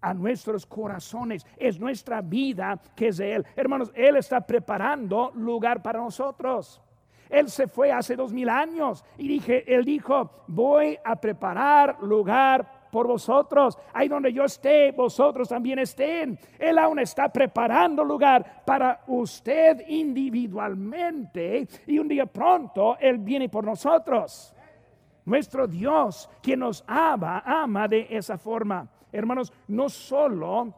A 0.00 0.14
nuestros 0.14 0.64
corazones. 0.64 1.46
Es 1.56 1.80
nuestra 1.80 2.20
vida 2.20 2.80
que 2.94 3.08
es 3.08 3.16
de 3.16 3.34
Él. 3.34 3.46
Hermanos, 3.56 3.90
Él 3.94 4.16
está 4.16 4.40
preparando 4.40 5.32
lugar 5.34 5.82
para 5.82 5.98
nosotros. 5.98 6.80
Él 7.28 7.50
se 7.50 7.66
fue 7.66 7.90
hace 7.90 8.14
dos 8.14 8.32
mil 8.32 8.48
años 8.48 9.04
y 9.18 9.26
dije, 9.26 9.74
Él 9.74 9.84
dijo, 9.84 10.44
voy 10.46 10.98
a 11.04 11.16
preparar 11.16 12.00
lugar 12.02 12.83
por 12.94 13.08
vosotros. 13.08 13.76
Ahí 13.92 14.06
donde 14.06 14.32
yo 14.32 14.44
esté, 14.44 14.92
vosotros 14.92 15.48
también 15.48 15.80
estén. 15.80 16.38
Él 16.56 16.78
aún 16.78 17.00
está 17.00 17.28
preparando 17.28 18.04
lugar 18.04 18.62
para 18.64 19.02
usted 19.08 19.82
individualmente 19.88 21.66
y 21.88 21.98
un 21.98 22.06
día 22.06 22.24
pronto 22.24 22.96
Él 23.00 23.18
viene 23.18 23.48
por 23.48 23.64
nosotros. 23.64 24.54
Nuestro 25.24 25.66
Dios, 25.66 26.30
quien 26.40 26.60
nos 26.60 26.84
ama, 26.86 27.42
ama 27.44 27.88
de 27.88 28.06
esa 28.08 28.38
forma. 28.38 28.88
Hermanos, 29.10 29.52
no 29.66 29.88
solo 29.88 30.72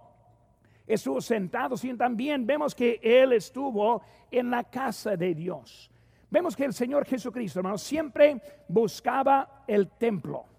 estuvo 0.87 1.21
sentado, 1.21 1.77
sino 1.77 1.99
también 1.99 2.47
vemos 2.47 2.75
que 2.75 2.99
Él 3.03 3.35
estuvo 3.35 4.01
en 4.31 4.49
la 4.49 4.65
casa 4.65 5.19
de 5.19 5.35
Dios. 5.35 5.91
Vemos 6.31 6.57
que 6.57 6.65
el 6.65 6.73
Señor 6.73 7.05
Jesucristo, 7.05 7.59
hermanos, 7.59 7.83
siempre 7.83 8.41
buscaba 8.69 9.65
el 9.67 9.91
templo 9.91 10.56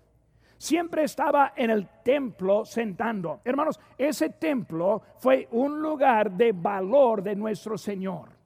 siempre 0.58 1.04
estaba 1.04 1.54
en 1.56 1.70
el 1.70 1.88
templo 2.04 2.66
sentando. 2.66 3.42
Hermanos, 3.44 3.80
ese 3.98 4.30
templo 4.30 5.02
fue 5.18 5.48
un 5.52 5.82
lugar 5.82 6.32
de 6.32 6.52
valor 6.52 7.22
de 7.24 7.36
nuestro 7.36 7.78
Señor. 7.78 8.38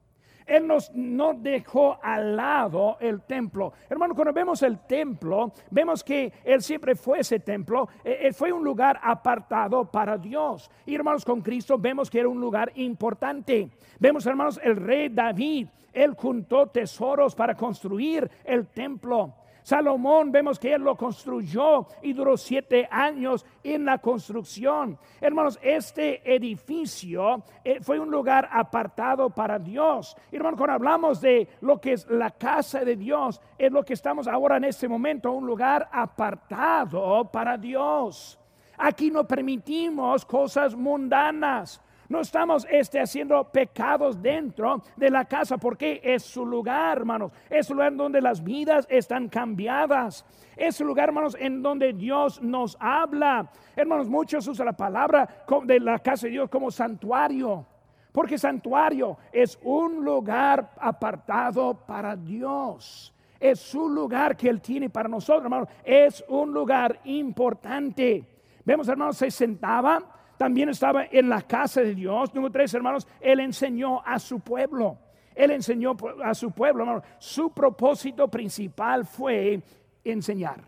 Él 0.46 0.66
nos 0.66 0.90
no 0.94 1.34
dejó 1.34 1.98
al 2.02 2.36
lado 2.36 2.96
el 3.00 3.22
templo. 3.22 3.72
Hermano, 3.88 4.14
cuando 4.14 4.32
vemos 4.32 4.62
el 4.62 4.80
templo, 4.80 5.52
vemos 5.70 6.02
que 6.02 6.32
Él 6.44 6.62
siempre 6.62 6.94
fue 6.94 7.20
ese 7.20 7.40
templo. 7.40 7.88
Él 8.04 8.12
eh, 8.12 8.28
eh, 8.28 8.32
fue 8.32 8.52
un 8.52 8.64
lugar 8.64 8.98
apartado 9.02 9.90
para 9.90 10.18
Dios. 10.18 10.70
Y 10.86 10.94
hermanos, 10.94 11.24
con 11.24 11.40
Cristo 11.40 11.78
vemos 11.78 12.10
que 12.10 12.20
era 12.20 12.28
un 12.28 12.40
lugar 12.40 12.72
importante. 12.74 13.70
Vemos, 13.98 14.26
hermanos, 14.26 14.60
el 14.62 14.76
rey 14.76 15.08
David. 15.08 15.68
Él 15.92 16.14
juntó 16.16 16.66
tesoros 16.68 17.34
para 17.34 17.54
construir 17.54 18.30
el 18.44 18.66
templo. 18.66 19.34
Salomón 19.62 20.32
vemos 20.32 20.58
que 20.58 20.74
él 20.74 20.82
lo 20.82 20.96
construyó 20.96 21.86
y 22.02 22.12
duró 22.12 22.36
siete 22.36 22.88
años 22.90 23.46
en 23.62 23.84
la 23.84 23.98
construcción. 23.98 24.98
Hermanos, 25.20 25.58
este 25.62 26.34
edificio 26.34 27.42
eh, 27.64 27.80
fue 27.80 27.98
un 28.00 28.10
lugar 28.10 28.48
apartado 28.50 29.30
para 29.30 29.58
Dios. 29.58 30.16
Hermanos, 30.30 30.58
cuando 30.58 30.74
hablamos 30.74 31.20
de 31.20 31.48
lo 31.60 31.80
que 31.80 31.92
es 31.92 32.08
la 32.10 32.30
casa 32.30 32.84
de 32.84 32.96
Dios, 32.96 33.40
es 33.56 33.70
lo 33.70 33.84
que 33.84 33.94
estamos 33.94 34.26
ahora 34.26 34.56
en 34.56 34.64
este 34.64 34.88
momento, 34.88 35.30
un 35.32 35.46
lugar 35.46 35.88
apartado 35.92 37.30
para 37.30 37.56
Dios. 37.56 38.38
Aquí 38.78 39.10
no 39.10 39.26
permitimos 39.26 40.24
cosas 40.24 40.74
mundanas. 40.74 41.80
No 42.12 42.20
estamos 42.20 42.66
este, 42.70 43.00
haciendo 43.00 43.42
pecados 43.44 44.20
dentro 44.20 44.82
de 44.96 45.08
la 45.08 45.24
casa 45.24 45.56
porque 45.56 45.98
es 46.04 46.22
su 46.22 46.44
lugar, 46.44 46.98
hermanos. 46.98 47.32
Es 47.48 47.70
un 47.70 47.78
lugar 47.78 47.96
donde 47.96 48.20
las 48.20 48.44
vidas 48.44 48.86
están 48.90 49.30
cambiadas. 49.30 50.22
Es 50.54 50.78
un 50.82 50.88
lugar, 50.88 51.08
hermanos, 51.08 51.34
en 51.40 51.62
donde 51.62 51.94
Dios 51.94 52.42
nos 52.42 52.76
habla. 52.78 53.50
Hermanos, 53.74 54.10
muchos 54.10 54.46
usan 54.46 54.66
la 54.66 54.74
palabra 54.74 55.26
de 55.64 55.80
la 55.80 56.00
casa 56.00 56.26
de 56.26 56.32
Dios 56.32 56.50
como 56.50 56.70
santuario. 56.70 57.64
Porque 58.12 58.36
santuario 58.36 59.16
es 59.32 59.58
un 59.62 60.04
lugar 60.04 60.70
apartado 60.80 61.72
para 61.72 62.14
Dios. 62.14 63.14
Es 63.40 63.58
su 63.58 63.88
lugar 63.88 64.36
que 64.36 64.50
Él 64.50 64.60
tiene 64.60 64.90
para 64.90 65.08
nosotros, 65.08 65.44
hermanos. 65.44 65.70
Es 65.82 66.22
un 66.28 66.52
lugar 66.52 67.00
importante. 67.04 68.28
Vemos, 68.66 68.86
hermanos, 68.86 69.16
se 69.16 69.30
sentaba 69.30 70.20
también 70.42 70.70
estaba 70.70 71.04
en 71.08 71.28
la 71.28 71.42
casa 71.42 71.82
de 71.82 71.94
Dios. 71.94 72.34
Número 72.34 72.50
tres, 72.50 72.74
hermanos, 72.74 73.06
Él 73.20 73.38
enseñó 73.38 74.02
a 74.04 74.18
su 74.18 74.40
pueblo. 74.40 74.98
Él 75.36 75.52
enseñó 75.52 75.96
a 76.20 76.34
su 76.34 76.50
pueblo. 76.50 77.00
Su 77.18 77.52
propósito 77.52 78.26
principal 78.26 79.06
fue 79.06 79.62
enseñar, 80.02 80.60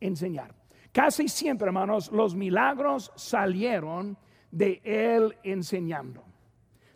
enseñar. 0.00 0.52
Casi 0.90 1.28
siempre, 1.28 1.68
hermanos, 1.68 2.10
los 2.10 2.34
milagros 2.34 3.12
salieron 3.14 4.18
de 4.50 4.80
Él 4.82 5.36
enseñando. 5.44 6.24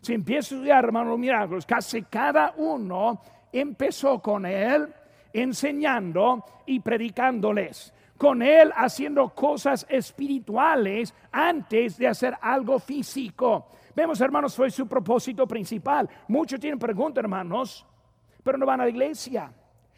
Si 0.01 0.13
empiezo 0.13 0.55
a 0.55 0.57
estudiar, 0.57 0.83
hermanos, 0.83 1.11
los 1.11 1.19
milagros, 1.19 1.65
casi 1.65 2.01
cada 2.01 2.53
uno 2.57 3.21
empezó 3.53 4.21
con 4.21 4.45
Él 4.45 4.93
enseñando 5.31 6.43
y 6.65 6.81
predicándoles 6.81 7.93
con 8.19 8.41
Él 8.41 8.73
haciendo 8.75 9.29
cosas 9.29 9.87
espirituales 9.89 11.15
antes 11.31 11.97
de 11.97 12.05
hacer 12.05 12.35
algo 12.41 12.77
físico. 12.77 13.69
Vemos, 13.95 14.19
hermanos, 14.19 14.53
fue 14.53 14.69
su 14.69 14.85
propósito 14.85 15.47
principal. 15.47 16.07
Muchos 16.27 16.59
tienen 16.59 16.77
preguntas, 16.77 17.23
hermanos, 17.23 17.85
pero 18.43 18.57
no 18.57 18.65
van 18.65 18.81
a 18.81 18.83
la 18.83 18.89
iglesia, 18.89 19.53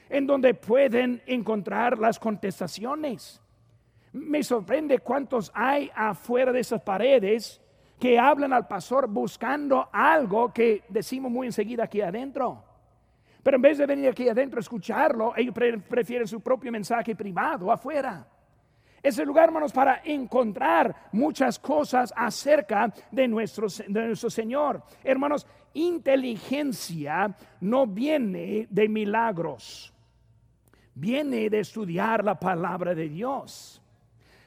en 0.07 0.27
donde 0.27 0.53
pueden 0.53 1.23
encontrar 1.25 1.97
las 1.97 2.19
contestaciones. 2.19 3.41
Me 4.13 4.43
sorprende 4.43 4.99
cuántos 4.99 5.51
hay 5.55 5.89
afuera 5.95 6.51
de 6.51 6.59
esas 6.59 6.83
paredes 6.83 7.59
que 7.99 8.19
hablan 8.19 8.53
al 8.53 8.67
pastor 8.67 9.07
buscando 9.07 9.89
algo 9.91 10.53
que 10.53 10.83
decimos 10.89 11.31
muy 11.31 11.47
enseguida 11.47 11.85
aquí 11.85 12.01
adentro. 12.01 12.70
Pero 13.43 13.55
en 13.55 13.61
vez 13.61 13.77
de 13.77 13.85
venir 13.85 14.09
aquí 14.09 14.29
adentro 14.29 14.59
a 14.59 14.61
escucharlo, 14.61 15.33
ellos 15.35 15.55
prefieren 15.87 16.27
su 16.27 16.41
propio 16.41 16.71
mensaje 16.71 17.15
privado 17.15 17.71
afuera. 17.71 18.27
Es 19.01 19.17
el 19.17 19.27
lugar, 19.27 19.45
hermanos, 19.45 19.71
para 19.71 20.01
encontrar 20.03 21.09
muchas 21.11 21.57
cosas 21.57 22.13
acerca 22.15 22.93
de 23.09 23.27
nuestro, 23.27 23.67
de 23.87 24.07
nuestro 24.07 24.29
Señor. 24.29 24.83
Hermanos, 25.03 25.47
inteligencia 25.73 27.35
no 27.61 27.87
viene 27.87 28.67
de 28.69 28.87
milagros, 28.87 29.91
viene 30.93 31.49
de 31.49 31.61
estudiar 31.61 32.23
la 32.23 32.39
palabra 32.39 32.93
de 32.93 33.09
Dios. 33.09 33.81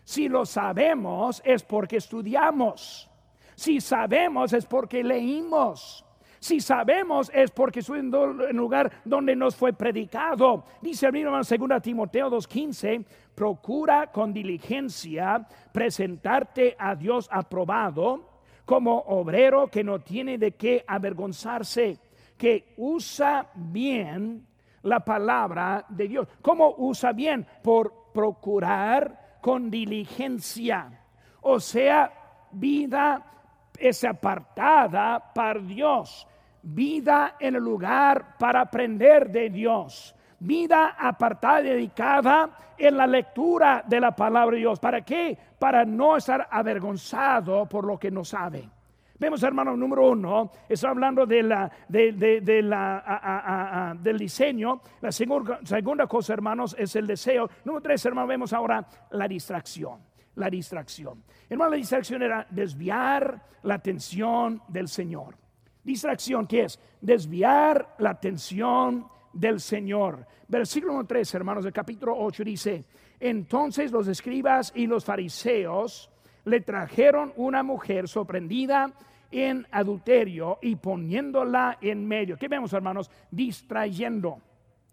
Si 0.04 0.28
lo 0.28 0.46
sabemos 0.46 1.42
es 1.44 1.64
porque 1.64 1.96
estudiamos. 1.96 3.10
Si 3.56 3.80
sabemos 3.80 4.52
es 4.52 4.66
porque 4.66 5.02
leímos. 5.02 6.03
Si 6.44 6.60
sabemos 6.60 7.30
es 7.32 7.50
porque 7.52 7.80
estoy 7.80 8.00
en 8.00 8.10
lugar 8.54 8.92
donde 9.02 9.34
nos 9.34 9.56
fue 9.56 9.72
predicado. 9.72 10.66
Dice 10.82 11.06
el 11.06 11.12
mismo 11.14 11.30
en 11.30 11.68
2 11.68 11.82
Timoteo 11.82 12.30
2.15, 12.30 13.02
procura 13.34 14.12
con 14.12 14.34
diligencia 14.34 15.48
presentarte 15.72 16.76
a 16.78 16.96
Dios 16.96 17.30
aprobado 17.32 18.42
como 18.66 18.94
obrero 18.94 19.68
que 19.68 19.82
no 19.82 20.00
tiene 20.00 20.36
de 20.36 20.52
qué 20.52 20.84
avergonzarse, 20.86 21.98
que 22.36 22.74
usa 22.76 23.50
bien 23.54 24.46
la 24.82 25.00
palabra 25.00 25.86
de 25.88 26.08
Dios. 26.08 26.28
¿Cómo 26.42 26.74
usa 26.76 27.12
bien? 27.12 27.46
Por 27.62 28.12
procurar 28.12 29.38
con 29.40 29.70
diligencia. 29.70 31.06
O 31.40 31.58
sea, 31.58 32.12
vida 32.52 33.30
es 33.78 34.04
apartada 34.04 35.32
para 35.32 35.58
Dios 35.58 36.28
vida 36.64 37.36
en 37.38 37.56
el 37.56 37.62
lugar 37.62 38.36
para 38.38 38.62
aprender 38.62 39.30
de 39.30 39.50
Dios, 39.50 40.14
vida 40.38 40.96
apartada 40.98 41.62
dedicada 41.62 42.50
en 42.76 42.96
la 42.96 43.06
lectura 43.06 43.84
de 43.86 44.00
la 44.00 44.16
palabra 44.16 44.54
de 44.54 44.60
Dios. 44.60 44.80
¿Para 44.80 45.02
qué? 45.02 45.36
Para 45.58 45.84
no 45.84 46.16
estar 46.16 46.48
avergonzado 46.50 47.66
por 47.66 47.84
lo 47.86 47.98
que 47.98 48.10
no 48.10 48.24
sabe. 48.24 48.68
Vemos, 49.16 49.42
hermano, 49.44 49.76
número 49.76 50.10
uno, 50.10 50.50
está 50.68 50.88
hablando 50.88 51.24
de 51.24 51.42
la, 51.42 51.70
de, 51.88 52.62
la, 52.62 53.96
del 54.00 54.18
diseño. 54.18 54.80
La 55.00 55.12
segunda, 55.12 55.60
segunda 55.62 56.06
cosa, 56.06 56.32
hermanos, 56.32 56.74
es 56.78 56.96
el 56.96 57.06
deseo. 57.06 57.48
Número 57.64 57.82
tres, 57.82 58.04
hermano, 58.04 58.26
vemos 58.26 58.52
ahora 58.52 58.84
la 59.10 59.28
distracción. 59.28 60.00
La 60.34 60.50
distracción. 60.50 61.22
Hermano, 61.48 61.70
la 61.70 61.76
distracción 61.76 62.22
era 62.22 62.44
desviar 62.50 63.40
la 63.62 63.74
atención 63.74 64.60
del 64.66 64.88
Señor. 64.88 65.43
Distracción, 65.84 66.46
¿qué 66.46 66.64
es? 66.64 66.80
Desviar 67.00 67.94
la 67.98 68.10
atención 68.10 69.06
del 69.32 69.60
Señor. 69.60 70.26
Versículo 70.48 71.04
3, 71.04 71.34
hermanos, 71.34 71.64
del 71.64 71.72
capítulo 71.72 72.16
8 72.16 72.44
dice, 72.44 72.84
entonces 73.20 73.92
los 73.92 74.08
escribas 74.08 74.72
y 74.74 74.86
los 74.86 75.04
fariseos 75.04 76.10
le 76.44 76.60
trajeron 76.60 77.32
una 77.36 77.62
mujer 77.62 78.08
sorprendida 78.08 78.92
en 79.30 79.66
adulterio 79.70 80.58
y 80.62 80.76
poniéndola 80.76 81.78
en 81.80 82.06
medio. 82.06 82.36
¿Qué 82.36 82.48
vemos, 82.48 82.72
hermanos? 82.72 83.10
Distrayendo, 83.30 84.40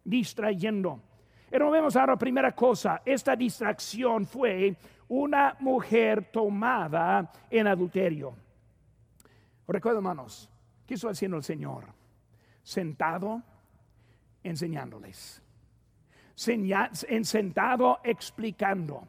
distrayendo. 0.03 0.99
Pero 1.49 1.69
vemos 1.69 1.95
ahora 1.95 2.17
primera 2.17 2.53
cosa, 2.53 3.01
esta 3.05 3.35
distracción 3.35 4.25
fue 4.25 4.75
una 5.09 5.55
mujer 5.59 6.31
tomada 6.31 7.31
en 7.49 7.67
adulterio. 7.67 8.33
Recuerdo, 9.67 9.99
hermanos, 9.99 10.49
¿Qué 10.91 10.95
está 10.95 11.11
haciendo 11.11 11.37
el 11.37 11.43
Señor? 11.43 11.85
Sentado 12.63 13.41
enseñándoles. 14.43 15.41
sentado 16.35 17.99
explicando. 18.03 19.07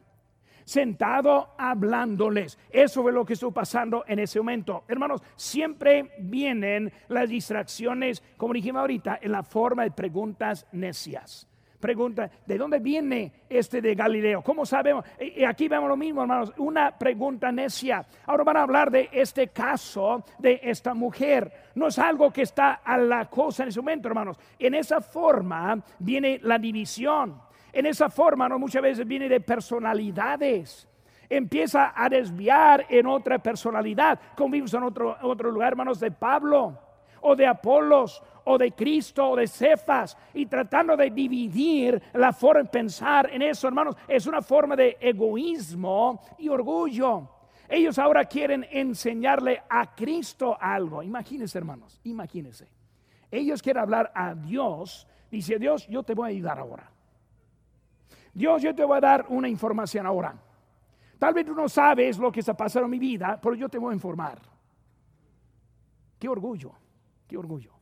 Sentado 0.64 1.56
hablándoles. 1.58 2.56
Eso 2.70 3.08
es 3.08 3.12
lo 3.12 3.24
que 3.24 3.32
estuvo 3.32 3.50
pasando 3.50 4.04
en 4.06 4.20
ese 4.20 4.38
momento. 4.38 4.84
Hermanos, 4.86 5.22
siempre 5.34 6.12
vienen 6.20 6.92
las 7.08 7.28
distracciones, 7.28 8.22
como 8.36 8.54
dijimos 8.54 8.78
ahorita, 8.78 9.18
en 9.20 9.32
la 9.32 9.42
forma 9.42 9.82
de 9.82 9.90
preguntas 9.90 10.68
necias 10.70 11.48
pregunta, 11.82 12.30
¿de 12.46 12.56
dónde 12.56 12.78
viene 12.78 13.32
este 13.50 13.82
de 13.82 13.94
Galileo? 13.94 14.40
¿Cómo 14.40 14.64
sabemos? 14.64 15.04
Y 15.20 15.44
aquí 15.44 15.68
vemos 15.68 15.88
lo 15.88 15.96
mismo, 15.96 16.22
hermanos, 16.22 16.52
una 16.56 16.96
pregunta 16.96 17.50
necia. 17.50 18.06
Ahora 18.24 18.44
van 18.44 18.56
a 18.56 18.62
hablar 18.62 18.90
de 18.90 19.10
este 19.12 19.48
caso 19.48 20.24
de 20.38 20.60
esta 20.62 20.94
mujer. 20.94 21.52
No 21.74 21.88
es 21.88 21.98
algo 21.98 22.32
que 22.32 22.42
está 22.42 22.80
a 22.84 22.96
la 22.96 23.28
cosa 23.28 23.64
en 23.64 23.70
ese 23.70 23.80
momento, 23.80 24.08
hermanos. 24.08 24.38
En 24.58 24.74
esa 24.74 25.00
forma 25.00 25.82
viene 25.98 26.38
la 26.42 26.56
división. 26.56 27.42
En 27.72 27.86
esa 27.86 28.08
forma, 28.08 28.48
no 28.48 28.58
muchas 28.58 28.82
veces 28.82 29.06
viene 29.06 29.28
de 29.28 29.40
personalidades 29.40 30.88
empieza 31.28 31.94
a 31.96 32.10
desviar 32.10 32.84
en 32.90 33.06
otra 33.06 33.38
personalidad, 33.38 34.20
como 34.36 34.52
vimos 34.52 34.74
en 34.74 34.82
otro, 34.82 35.16
otro 35.22 35.50
lugar, 35.50 35.72
hermanos, 35.72 35.98
de 35.98 36.10
Pablo 36.10 36.78
o 37.22 37.34
de 37.34 37.46
Apolos 37.46 38.22
o 38.44 38.58
de 38.58 38.72
Cristo 38.72 39.30
o 39.30 39.36
de 39.36 39.46
Cefas 39.46 40.16
y 40.34 40.46
tratando 40.46 40.96
de 40.96 41.10
dividir 41.10 42.02
la 42.14 42.32
forma 42.32 42.62
de 42.62 42.68
pensar 42.68 43.30
en 43.30 43.42
eso, 43.42 43.68
hermanos, 43.68 43.96
es 44.08 44.26
una 44.26 44.42
forma 44.42 44.76
de 44.76 44.96
egoísmo 45.00 46.20
y 46.38 46.48
orgullo. 46.48 47.28
Ellos 47.68 47.98
ahora 47.98 48.24
quieren 48.26 48.66
enseñarle 48.70 49.62
a 49.68 49.94
Cristo 49.94 50.56
algo. 50.60 51.02
Imagínense, 51.02 51.58
hermanos, 51.58 52.00
imagínense. 52.04 52.68
Ellos 53.30 53.62
quieren 53.62 53.82
hablar 53.82 54.12
a 54.14 54.34
Dios. 54.34 55.06
Dice 55.30 55.58
Dios, 55.58 55.86
yo 55.88 56.02
te 56.02 56.14
voy 56.14 56.26
a 56.26 56.30
ayudar 56.30 56.58
ahora. 56.58 56.90
Dios, 58.34 58.62
yo 58.62 58.74
te 58.74 58.84
voy 58.84 58.98
a 58.98 59.00
dar 59.00 59.26
una 59.28 59.48
información 59.48 60.06
ahora. 60.06 60.34
Tal 61.18 61.32
vez 61.32 61.46
tú 61.46 61.54
no 61.54 61.68
sabes 61.68 62.18
lo 62.18 62.30
que 62.30 62.40
está 62.40 62.54
pasando 62.54 62.86
en 62.86 62.90
mi 62.90 62.98
vida, 62.98 63.38
pero 63.40 63.54
yo 63.54 63.68
te 63.68 63.78
voy 63.78 63.92
a 63.92 63.94
informar. 63.94 64.38
Qué 66.18 66.28
orgullo 66.28 66.72
orgullo. 67.36 67.72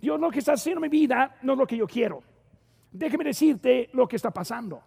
Dios, 0.00 0.20
lo 0.20 0.30
que 0.30 0.40
está 0.40 0.52
haciendo 0.52 0.84
en 0.84 0.90
mi 0.90 0.98
vida 0.98 1.36
no 1.42 1.54
es 1.54 1.58
lo 1.58 1.66
que 1.66 1.76
yo 1.76 1.86
quiero. 1.86 2.22
Déjeme 2.90 3.24
decirte 3.24 3.90
lo 3.92 4.06
que 4.06 4.16
está 4.16 4.30
pasando. 4.30 4.82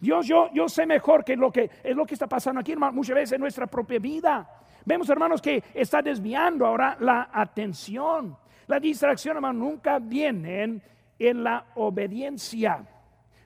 Dios, 0.00 0.26
yo, 0.26 0.50
yo 0.52 0.68
sé 0.68 0.84
mejor 0.84 1.24
que 1.24 1.36
lo 1.36 1.52
que 1.52 1.70
es 1.82 1.94
lo 1.94 2.04
que 2.04 2.14
está 2.14 2.26
pasando 2.26 2.60
aquí, 2.60 2.74
muchas 2.76 3.14
veces 3.14 3.32
en 3.32 3.40
nuestra 3.40 3.66
propia 3.66 4.00
vida. 4.00 4.48
Vemos, 4.84 5.08
hermanos, 5.08 5.40
que 5.40 5.62
está 5.74 6.02
desviando 6.02 6.66
ahora 6.66 6.96
la 6.98 7.30
atención. 7.32 8.36
La 8.66 8.80
distracción, 8.80 9.36
hermano, 9.36 9.60
nunca 9.60 9.98
vienen 9.98 10.82
en 11.18 11.44
la 11.44 11.66
obediencia. 11.76 12.84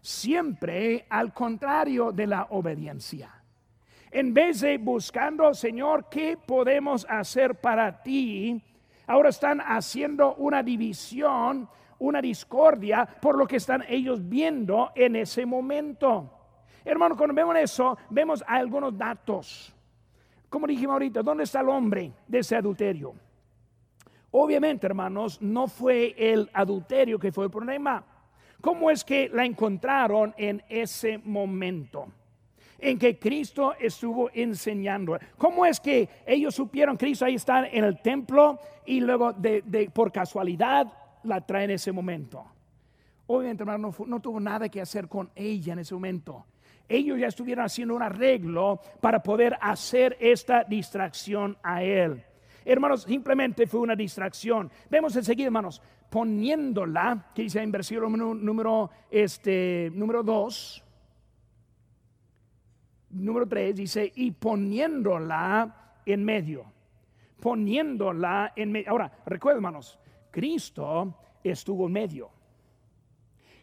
Siempre 0.01 1.05
al 1.11 1.35
contrario 1.35 2.13
de 2.13 2.27
la 2.27 2.47
obediencia. 2.51 3.31
En 4.11 4.33
vez 4.33 4.61
de 4.61 4.79
buscando, 4.79 5.53
Señor, 5.53 6.09
¿qué 6.09 6.39
podemos 6.39 7.07
hacer 7.09 7.57
para 7.57 8.03
ti? 8.03 8.63
Ahora 9.07 9.29
están 9.29 9.61
haciendo 9.61 10.35
una 10.35 10.63
división, 10.63 11.69
una 11.99 12.21
discordia 12.21 13.07
por 13.21 13.39
lo 13.39 13.47
que 13.47 13.57
están 13.57 13.85
ellos 13.89 14.29
viendo 14.29 14.91
en 14.95 15.17
ese 15.17 15.47
momento. 15.47 16.31
Hermano, 16.85 17.17
cuando 17.17 17.35
vemos 17.35 17.57
eso, 17.57 17.97
vemos 18.11 18.45
algunos 18.47 18.97
datos. 18.97 19.75
Como 20.49 20.67
dijimos 20.67 20.95
ahorita, 20.95 21.23
¿dónde 21.23 21.45
está 21.45 21.61
el 21.61 21.69
hombre 21.69 22.13
de 22.27 22.39
ese 22.39 22.57
adulterio? 22.57 23.15
Obviamente, 24.31 24.87
hermanos, 24.87 25.41
no 25.41 25.67
fue 25.67 26.15
el 26.19 26.51
adulterio 26.53 27.19
que 27.19 27.33
fue 27.33 27.47
el 27.47 27.51
problema. 27.51 28.05
¿Cómo 28.61 28.91
es 28.91 29.05
que 29.05 29.29
la 29.29 29.45
encontraron 29.45 30.35
en 30.37 30.63
ese 30.69 31.19
momento? 31.19 32.09
En 32.79 32.99
que 32.99 33.19
Cristo 33.19 33.75
estuvo 33.79 34.31
enseñando. 34.33 35.19
¿Cómo 35.39 35.65
es 35.65 35.81
que 35.81 36.09
ellos 36.27 36.55
supieron 36.55 36.97
Cristo 36.97 37.25
ahí 37.25 37.35
está 37.35 37.67
en 37.67 37.85
el 37.85 38.01
templo 38.01 38.59
y 38.85 39.01
luego 39.01 39.33
de, 39.33 39.91
por 39.93 40.13
casualidad 40.13 40.93
la 41.25 41.41
traen 41.41 41.71
en 41.71 41.77
ese 41.77 41.93
momento? 41.93 42.45
Obviamente, 43.29 43.63
hermano, 43.63 43.93
no, 44.07 44.21
tuvo 44.21 44.39
nada 44.39 44.69
que 44.69 44.81
hacer 44.81 45.09
con 45.09 45.31
ella 45.35 45.73
en 45.73 45.81
ese 45.81 45.95
momento. 45.95 46.47
Ellos 46.89 47.19
ya 47.19 47.27
estuvieron 47.27 47.65
haciendo 47.65 47.97
un 47.97 48.03
arreglo 48.03 48.81
para 49.01 49.21
poder 49.21 49.57
hacer 49.61 50.17
esta 50.21 50.63
distracción 50.63 51.57
a 51.63 51.83
él. 51.83 52.23
Hermanos, 52.65 53.03
simplemente 53.03 53.67
fue 53.67 53.81
una 53.81 53.97
distracción. 53.97 54.71
Vemos 54.89 55.17
enseguida, 55.17 55.47
hermanos, 55.47 55.83
poniéndola, 56.09 57.31
que 57.35 57.43
dice 57.43 57.61
en 57.61 57.73
versículo 57.73 58.09
número, 58.09 58.91
este, 59.11 59.91
número 59.93 60.23
2, 60.23 60.85
número 63.17 63.47
3 63.47 63.77
dice, 63.77 64.13
y 64.15 64.31
poniéndola 64.31 66.01
en 66.05 66.25
medio. 66.25 66.65
Poniéndola 67.41 68.53
en 68.57 68.73
medio. 68.73 68.91
Ahora, 68.91 69.11
recuerden, 69.27 69.59
hermanos, 69.59 69.99
Cristo 70.31 71.15
estuvo 71.43 71.87
en 71.87 71.93
medio. 71.93 72.31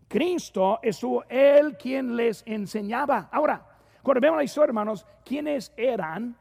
Cristo 0.07 0.79
estuvo 0.81 1.23
él 1.29 1.75
quien 1.77 2.15
les 2.15 2.43
enseñaba. 2.45 3.29
Ahora, 3.31 3.65
cuando 4.01 4.21
vemos 4.21 4.37
la 4.37 4.43
historia, 4.43 4.69
hermanos, 4.69 5.05
¿quiénes 5.23 5.73
eran 5.75 6.35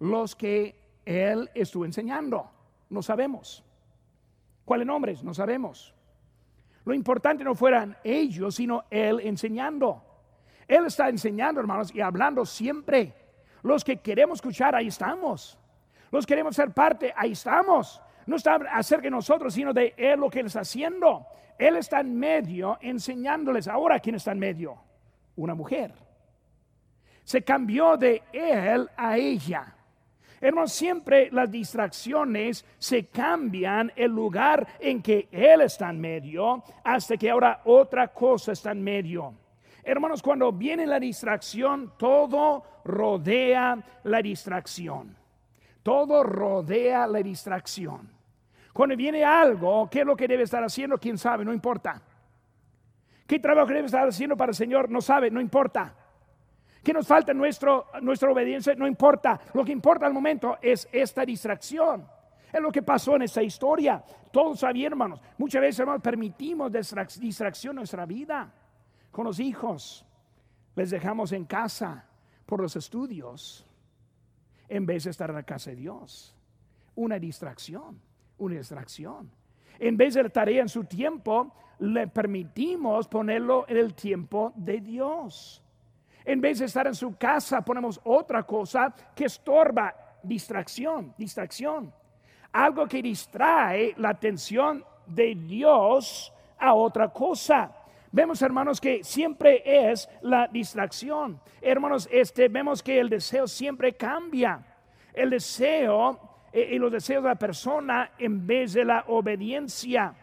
los 0.00 0.34
que 0.34 0.84
él 1.04 1.50
estuvo 1.54 1.84
enseñando. 1.84 2.50
No 2.90 3.02
sabemos. 3.02 3.64
¿Cuáles 4.64 4.86
nombres? 4.86 5.22
No 5.22 5.34
sabemos. 5.34 5.94
Lo 6.84 6.94
importante 6.94 7.44
no 7.44 7.54
fueran 7.54 7.96
ellos, 8.04 8.54
sino 8.56 8.84
él 8.90 9.20
enseñando. 9.20 10.02
Él 10.66 10.86
está 10.86 11.08
enseñando, 11.08 11.60
hermanos, 11.60 11.94
y 11.94 12.00
hablando 12.00 12.44
siempre. 12.44 13.12
Los 13.62 13.84
que 13.84 13.96
queremos 13.98 14.38
escuchar, 14.38 14.74
ahí 14.74 14.88
estamos. 14.88 15.58
Los 16.10 16.26
queremos 16.26 16.54
ser 16.54 16.70
parte, 16.70 17.12
ahí 17.16 17.32
estamos. 17.32 18.00
No 18.26 18.36
está 18.36 18.56
acerca 18.72 19.04
de 19.04 19.10
nosotros, 19.10 19.54
sino 19.54 19.72
de 19.72 19.94
Él 19.96 20.20
lo 20.20 20.30
que 20.30 20.40
Él 20.40 20.46
está 20.46 20.60
haciendo. 20.60 21.26
Él 21.58 21.76
está 21.76 22.00
en 22.00 22.18
medio 22.18 22.78
enseñándoles. 22.80 23.68
Ahora, 23.68 23.98
¿quién 24.00 24.16
está 24.16 24.32
en 24.32 24.38
medio? 24.38 24.76
Una 25.36 25.54
mujer. 25.54 25.92
Se 27.22 27.42
cambió 27.42 27.96
de 27.96 28.22
Él 28.32 28.88
a 28.96 29.16
ella. 29.16 29.74
Hermanos, 30.40 30.72
siempre 30.72 31.30
las 31.30 31.50
distracciones 31.50 32.66
se 32.78 33.06
cambian 33.06 33.90
el 33.96 34.10
lugar 34.10 34.66
en 34.78 35.00
que 35.00 35.28
Él 35.32 35.62
está 35.62 35.88
en 35.88 36.00
medio 36.00 36.62
hasta 36.82 37.16
que 37.16 37.30
ahora 37.30 37.62
otra 37.64 38.08
cosa 38.08 38.52
está 38.52 38.72
en 38.72 38.82
medio. 38.82 39.34
Hermanos, 39.84 40.22
cuando 40.22 40.50
viene 40.50 40.86
la 40.86 40.98
distracción, 40.98 41.92
todo 41.98 42.64
rodea 42.84 43.78
la 44.04 44.22
distracción. 44.22 45.14
Todo 45.82 46.22
rodea 46.22 47.06
la 47.06 47.18
distracción. 47.18 48.10
Cuando 48.72 48.96
viene 48.96 49.24
algo, 49.24 49.88
¿qué 49.90 50.00
es 50.00 50.06
lo 50.06 50.16
que 50.16 50.26
debe 50.26 50.44
estar 50.44 50.64
haciendo? 50.64 50.98
¿Quién 50.98 51.18
sabe? 51.18 51.44
No 51.44 51.52
importa. 51.52 52.00
¿Qué 53.26 53.38
trabajo 53.38 53.68
debe 53.68 53.86
estar 53.86 54.08
haciendo 54.08 54.36
para 54.36 54.50
el 54.50 54.56
Señor? 54.56 54.90
No 54.90 55.00
sabe, 55.00 55.30
no 55.30 55.40
importa. 55.40 55.94
¿Qué 56.82 56.92
nos 56.92 57.06
falta 57.06 57.32
en 57.32 57.38
nuestro, 57.38 57.86
nuestra 58.02 58.30
obediencia? 58.30 58.74
No 58.74 58.86
importa. 58.86 59.40
Lo 59.52 59.64
que 59.64 59.72
importa 59.72 60.06
al 60.06 60.12
momento 60.12 60.58
es 60.60 60.88
esta 60.92 61.24
distracción. 61.24 62.06
Es 62.52 62.60
lo 62.60 62.72
que 62.72 62.82
pasó 62.82 63.16
en 63.16 63.22
esta 63.22 63.42
historia. 63.42 64.02
Todos 64.30 64.60
sabían, 64.60 64.92
hermanos. 64.92 65.20
Muchas 65.38 65.60
veces, 65.60 65.80
hermanos, 65.80 66.02
permitimos 66.02 66.72
distracción 66.72 67.72
en 67.72 67.76
nuestra 67.76 68.06
vida. 68.06 68.52
Con 69.14 69.26
los 69.26 69.38
hijos, 69.38 70.04
les 70.74 70.90
dejamos 70.90 71.30
en 71.30 71.44
casa 71.44 72.04
por 72.44 72.60
los 72.60 72.74
estudios 72.74 73.64
en 74.68 74.84
vez 74.86 75.04
de 75.04 75.10
estar 75.10 75.30
en 75.30 75.36
la 75.36 75.44
casa 75.44 75.70
de 75.70 75.76
Dios. 75.76 76.34
Una 76.96 77.16
distracción, 77.20 78.00
una 78.38 78.56
distracción. 78.56 79.30
En 79.78 79.96
vez 79.96 80.14
de 80.14 80.24
la 80.24 80.30
tarea 80.30 80.62
en 80.62 80.68
su 80.68 80.82
tiempo, 80.82 81.54
le 81.78 82.08
permitimos 82.08 83.06
ponerlo 83.06 83.66
en 83.68 83.76
el 83.76 83.94
tiempo 83.94 84.52
de 84.56 84.80
Dios. 84.80 85.62
En 86.24 86.40
vez 86.40 86.58
de 86.58 86.64
estar 86.64 86.88
en 86.88 86.96
su 86.96 87.16
casa, 87.16 87.64
ponemos 87.64 88.00
otra 88.02 88.42
cosa 88.42 88.92
que 89.14 89.26
estorba, 89.26 89.94
distracción, 90.24 91.14
distracción. 91.16 91.94
Algo 92.50 92.88
que 92.88 93.00
distrae 93.00 93.94
la 93.96 94.08
atención 94.08 94.84
de 95.06 95.36
Dios 95.36 96.32
a 96.58 96.74
otra 96.74 97.12
cosa. 97.12 97.83
Vemos, 98.14 98.42
hermanos, 98.42 98.80
que 98.80 99.02
siempre 99.02 99.90
es 99.90 100.08
la 100.22 100.46
distracción. 100.46 101.40
Hermanos, 101.60 102.08
este, 102.12 102.46
vemos 102.46 102.80
que 102.80 103.00
el 103.00 103.08
deseo 103.08 103.48
siempre 103.48 103.94
cambia. 103.94 104.64
El 105.12 105.30
deseo 105.30 106.46
eh, 106.52 106.68
y 106.74 106.78
los 106.78 106.92
deseos 106.92 107.24
de 107.24 107.30
la 107.30 107.34
persona 107.34 108.12
en 108.16 108.46
vez 108.46 108.74
de 108.74 108.84
la 108.84 109.02
obediencia. 109.08 110.14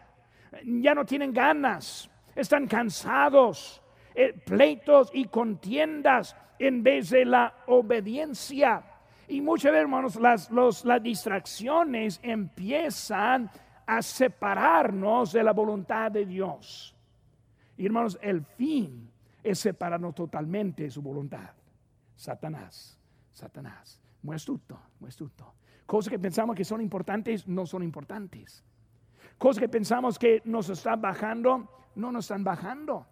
Ya 0.64 0.94
no 0.94 1.04
tienen 1.04 1.34
ganas, 1.34 2.08
están 2.34 2.66
cansados, 2.66 3.82
eh, 4.14 4.32
pleitos 4.42 5.10
y 5.12 5.26
contiendas 5.26 6.34
en 6.58 6.82
vez 6.82 7.10
de 7.10 7.26
la 7.26 7.52
obediencia. 7.66 8.84
Y 9.28 9.42
muchas 9.42 9.70
veces, 9.70 9.82
hermanos, 9.82 10.16
las, 10.16 10.50
las 10.50 11.02
distracciones 11.02 12.20
empiezan 12.22 13.50
a 13.84 14.00
separarnos 14.00 15.34
de 15.34 15.42
la 15.42 15.52
voluntad 15.52 16.10
de 16.10 16.24
Dios. 16.24 16.91
Y 17.76 17.86
hermanos, 17.86 18.18
el 18.22 18.42
fin 18.42 19.10
es 19.42 19.58
separarnos 19.58 20.14
totalmente 20.14 20.84
de 20.84 20.90
su 20.90 21.02
voluntad. 21.02 21.50
Satanás, 22.14 22.98
Satanás, 23.30 24.00
muy 24.22 24.36
astuto, 24.36 24.78
muy 25.00 25.08
astuto. 25.08 25.54
Cosas 25.86 26.10
que 26.10 26.18
pensamos 26.18 26.54
que 26.54 26.64
son 26.64 26.80
importantes 26.80 27.46
no 27.48 27.66
son 27.66 27.82
importantes. 27.82 28.64
Cosas 29.38 29.60
que 29.60 29.68
pensamos 29.68 30.18
que 30.18 30.42
nos 30.44 30.68
están 30.68 31.00
bajando, 31.00 31.68
no 31.96 32.12
nos 32.12 32.26
están 32.26 32.44
bajando. 32.44 33.06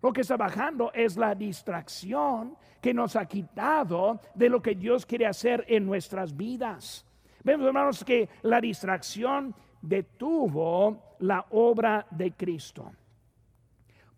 Lo 0.00 0.12
que 0.12 0.20
está 0.20 0.36
bajando 0.36 0.92
es 0.92 1.16
la 1.16 1.34
distracción 1.34 2.56
que 2.80 2.94
nos 2.94 3.16
ha 3.16 3.26
quitado 3.26 4.20
de 4.34 4.48
lo 4.48 4.62
que 4.62 4.76
Dios 4.76 5.04
quiere 5.04 5.26
hacer 5.26 5.64
en 5.68 5.84
nuestras 5.84 6.36
vidas. 6.36 7.04
Vemos, 7.42 7.66
hermanos, 7.66 8.04
que 8.04 8.28
la 8.42 8.60
distracción 8.60 9.54
detuvo 9.82 11.16
la 11.18 11.44
obra 11.50 12.06
de 12.10 12.32
Cristo 12.32 12.92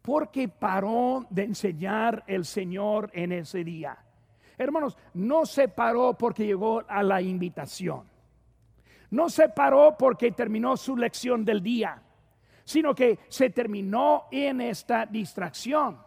porque 0.02 0.48
paró 0.48 1.26
de 1.30 1.44
enseñar 1.44 2.24
el 2.26 2.44
Señor 2.44 3.10
en 3.12 3.32
ese 3.32 3.64
día. 3.64 3.98
Hermanos, 4.56 4.96
no 5.14 5.46
se 5.46 5.68
paró 5.68 6.14
porque 6.14 6.46
llegó 6.46 6.82
a 6.86 7.02
la 7.02 7.20
invitación. 7.20 8.02
No 9.10 9.28
se 9.28 9.48
paró 9.48 9.96
porque 9.98 10.32
terminó 10.32 10.76
su 10.76 10.96
lección 10.96 11.44
del 11.44 11.62
día, 11.62 12.02
sino 12.64 12.94
que 12.94 13.18
se 13.28 13.50
terminó 13.50 14.26
en 14.30 14.60
esta 14.60 15.06
distracción. 15.06 15.98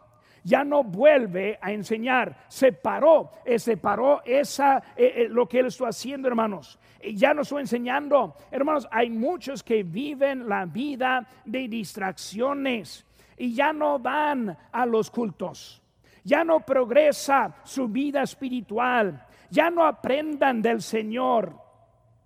Ya 0.45 0.63
no 0.63 0.83
vuelve 0.83 1.57
a 1.61 1.71
enseñar, 1.71 2.45
se 2.49 2.73
paró, 2.73 3.31
eh, 3.45 3.57
se 3.57 3.77
paró 3.77 4.21
esa, 4.25 4.77
eh, 4.95 5.13
eh, 5.15 5.27
lo 5.29 5.47
que 5.47 5.59
él 5.59 5.67
está 5.67 5.87
haciendo, 5.87 6.27
hermanos. 6.27 6.79
Ya 7.15 7.33
no 7.33 7.41
está 7.41 7.59
enseñando. 7.59 8.35
Hermanos, 8.51 8.87
hay 8.91 9.09
muchos 9.09 9.63
que 9.63 9.83
viven 9.83 10.47
la 10.47 10.65
vida 10.65 11.27
de 11.45 11.67
distracciones 11.67 13.05
y 13.37 13.53
ya 13.53 13.73
no 13.73 13.99
van 13.99 14.57
a 14.71 14.85
los 14.85 15.09
cultos, 15.09 15.81
ya 16.23 16.43
no 16.43 16.59
progresa 16.61 17.55
su 17.63 17.87
vida 17.87 18.23
espiritual, 18.23 19.25
ya 19.49 19.69
no 19.69 19.85
aprendan 19.85 20.61
del 20.61 20.81
Señor. 20.81 21.57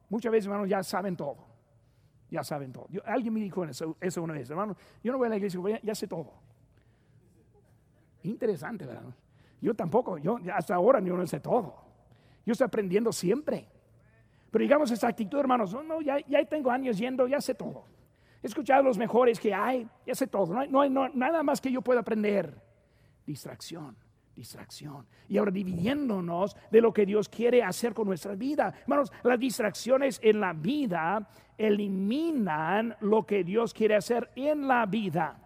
Muchas 0.10 0.32
veces, 0.32 0.46
hermanos, 0.48 0.70
ya 0.70 0.84
saben 0.84 1.16
todo, 1.16 1.38
ya 2.30 2.44
saben 2.44 2.72
todo. 2.72 2.88
alguien 3.06 3.34
me 3.34 3.40
dijo 3.40 3.66
eso, 3.66 4.24
una 4.24 4.34
vez, 4.34 4.50
hermano, 4.50 4.76
yo 5.04 5.12
no 5.12 5.18
voy 5.18 5.28
a 5.28 5.30
la 5.30 5.38
iglesia, 5.38 5.60
ya, 5.70 5.80
ya 5.82 5.96
sé 5.96 6.08
todo. 6.08 6.34
Interesante, 8.24 8.86
¿verdad? 8.86 9.04
Yo 9.62 9.74
tampoco, 9.74 10.18
yo 10.18 10.38
hasta 10.54 10.76
ahora 10.76 11.00
yo 11.00 11.16
no 11.16 11.26
sé 11.26 11.40
todo. 11.40 11.76
Yo 12.46 12.52
estoy 12.52 12.66
aprendiendo 12.66 13.12
siempre. 13.12 13.68
Pero 14.52 14.62
digamos 14.62 14.92
esta 14.92 15.08
actitud, 15.08 15.40
hermanos, 15.40 15.74
no, 15.74 16.02
ya, 16.02 16.20
ya 16.28 16.44
tengo 16.46 16.72
años 16.72 16.98
yendo, 16.98 17.28
ya 17.28 17.42
sé 17.42 17.54
todo. 17.54 17.86
He 18.42 18.48
escuchado 18.48 18.84
los 18.84 18.98
mejores 18.98 19.40
que 19.40 19.54
hay, 19.54 19.88
ya 20.06 20.14
sé 20.14 20.28
todo, 20.28 20.54
no 20.68 20.82
hay, 20.82 20.90
nada 20.90 21.44
más 21.44 21.60
que 21.60 21.72
yo 21.72 21.82
pueda 21.82 22.02
aprender. 22.02 22.62
Distracción, 23.26 23.96
distracción. 24.36 25.06
Y 25.28 25.38
ahora 25.38 25.52
dividiéndonos 25.52 26.56
de 26.72 26.82
lo 26.82 26.94
que 26.94 27.06
Dios 27.06 27.28
quiere 27.28 27.64
hacer 27.64 27.94
con 27.94 28.08
nuestra 28.08 28.36
vida. 28.36 28.74
Hermanos, 28.84 29.12
las 29.24 29.40
distracciones 29.40 30.20
en 30.24 30.40
la 30.40 30.54
vida 30.54 31.28
eliminan 31.58 32.96
lo 33.02 33.26
que 33.26 33.44
Dios 33.44 33.74
quiere 33.74 33.96
hacer 33.96 34.30
en 34.36 34.68
la 34.68 34.86
vida. 34.86 35.40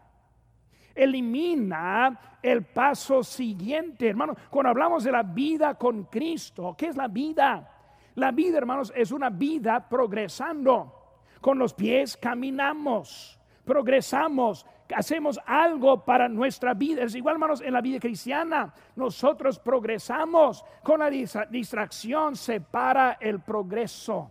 Elimina 0.93 2.37
el 2.43 2.65
paso 2.65 3.23
siguiente, 3.23 4.09
hermanos. 4.09 4.37
Cuando 4.49 4.69
hablamos 4.69 5.05
de 5.05 5.11
la 5.11 5.23
vida 5.23 5.75
con 5.75 6.03
Cristo, 6.03 6.75
¿qué 6.77 6.87
es 6.87 6.97
la 6.97 7.07
vida? 7.07 7.67
La 8.15 8.31
vida, 8.31 8.57
hermanos, 8.57 8.91
es 8.95 9.11
una 9.11 9.29
vida 9.29 9.87
progresando. 9.87 11.00
Con 11.41 11.57
los 11.57 11.73
pies 11.73 12.15
caminamos, 12.15 13.39
progresamos, 13.65 14.65
hacemos 14.95 15.39
algo 15.45 16.05
para 16.05 16.29
nuestra 16.29 16.73
vida. 16.75 17.03
Es 17.03 17.15
igual, 17.15 17.35
hermanos, 17.35 17.61
en 17.61 17.73
la 17.73 17.81
vida 17.81 17.99
cristiana. 17.99 18.73
Nosotros 18.95 19.59
progresamos. 19.59 20.63
Con 20.83 20.99
la 20.99 21.09
distracción 21.09 22.35
se 22.35 22.61
para 22.61 23.13
el 23.19 23.39
progreso. 23.39 24.29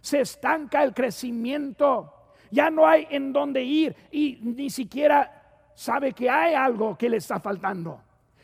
Se 0.00 0.20
estanca 0.20 0.82
el 0.82 0.92
crecimiento. 0.92 2.12
Ya 2.50 2.70
no 2.70 2.86
hay 2.86 3.06
en 3.08 3.32
dónde 3.32 3.62
ir 3.62 3.96
y 4.10 4.38
ni 4.42 4.68
siquiera 4.68 5.70
sabe 5.74 6.12
que 6.12 6.28
hay 6.28 6.54
algo 6.54 6.98
que 6.98 7.08
le 7.08 7.16
está 7.16 7.40
faltando. 7.40 7.98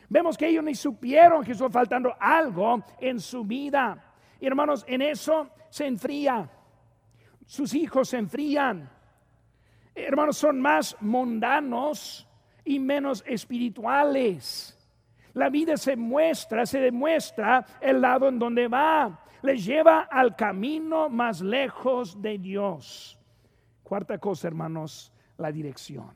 Vemos 0.09 0.35
que 0.35 0.47
ellos 0.47 0.63
ni 0.63 0.73
supieron 0.73 1.43
que 1.43 1.51
estaba 1.51 1.69
faltando 1.69 2.15
algo 2.19 2.83
en 2.99 3.19
su 3.19 3.43
vida. 3.43 4.13
Y 4.39 4.47
hermanos, 4.47 4.83
en 4.87 5.03
eso 5.03 5.49
se 5.69 5.85
enfría 5.85 6.49
sus 7.49 7.73
hijos 7.73 8.09
se 8.09 8.17
enfrían. 8.19 8.87
Hermanos, 9.95 10.37
son 10.37 10.61
más 10.61 10.95
mundanos 10.99 12.27
y 12.63 12.77
menos 12.77 13.23
espirituales. 13.25 14.77
La 15.33 15.49
vida 15.49 15.75
se 15.75 15.95
muestra, 15.95 16.67
se 16.67 16.79
demuestra 16.79 17.65
el 17.81 18.01
lado 18.01 18.27
en 18.27 18.37
donde 18.37 18.67
va. 18.67 19.25
Les 19.41 19.65
lleva 19.65 20.01
al 20.01 20.35
camino 20.35 21.09
más 21.09 21.41
lejos 21.41 22.21
de 22.21 22.37
Dios. 22.37 23.19
Cuarta 23.81 24.19
cosa, 24.19 24.47
hermanos, 24.47 25.11
la 25.37 25.51
dirección. 25.51 26.13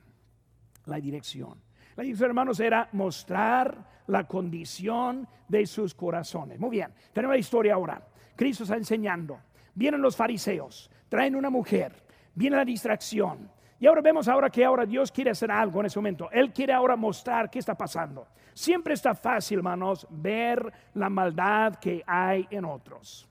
La 0.86 0.98
dirección. 0.98 1.60
La 1.96 2.04
dirección, 2.04 2.30
hermanos, 2.30 2.60
era 2.60 2.90
mostrar 2.92 4.04
la 4.06 4.28
condición 4.28 5.28
de 5.48 5.66
sus 5.66 5.96
corazones. 5.96 6.60
Muy 6.60 6.70
bien, 6.70 6.94
tenemos 7.12 7.34
la 7.34 7.40
historia 7.40 7.74
ahora. 7.74 8.08
Cristo 8.36 8.66
está 8.66 8.76
enseñando. 8.76 9.40
Vienen 9.74 10.00
los 10.00 10.16
fariseos, 10.16 10.92
traen 11.14 11.36
una 11.36 11.52
mujer, 11.52 11.94
viene 12.34 12.56
la 12.56 12.66
distracción. 12.66 13.48
Y 13.80 13.86
ahora 13.86 14.02
vemos 14.02 14.28
ahora 14.28 14.50
que 14.50 14.66
ahora 14.66 14.84
Dios 14.84 15.12
quiere 15.12 15.30
hacer 15.30 15.52
algo 15.52 15.80
en 15.80 15.86
ese 15.86 16.00
momento. 16.00 16.28
Él 16.32 16.52
quiere 16.52 16.74
ahora 16.74 16.96
mostrar 16.96 17.52
qué 17.52 17.60
está 17.60 17.76
pasando. 17.76 18.26
Siempre 18.52 18.96
está 18.96 19.14
fácil, 19.14 19.60
hermanos, 19.60 20.08
ver 20.10 20.74
la 20.96 21.10
maldad 21.10 21.76
que 21.76 22.04
hay 22.08 22.48
en 22.50 22.66
otros. 22.66 23.30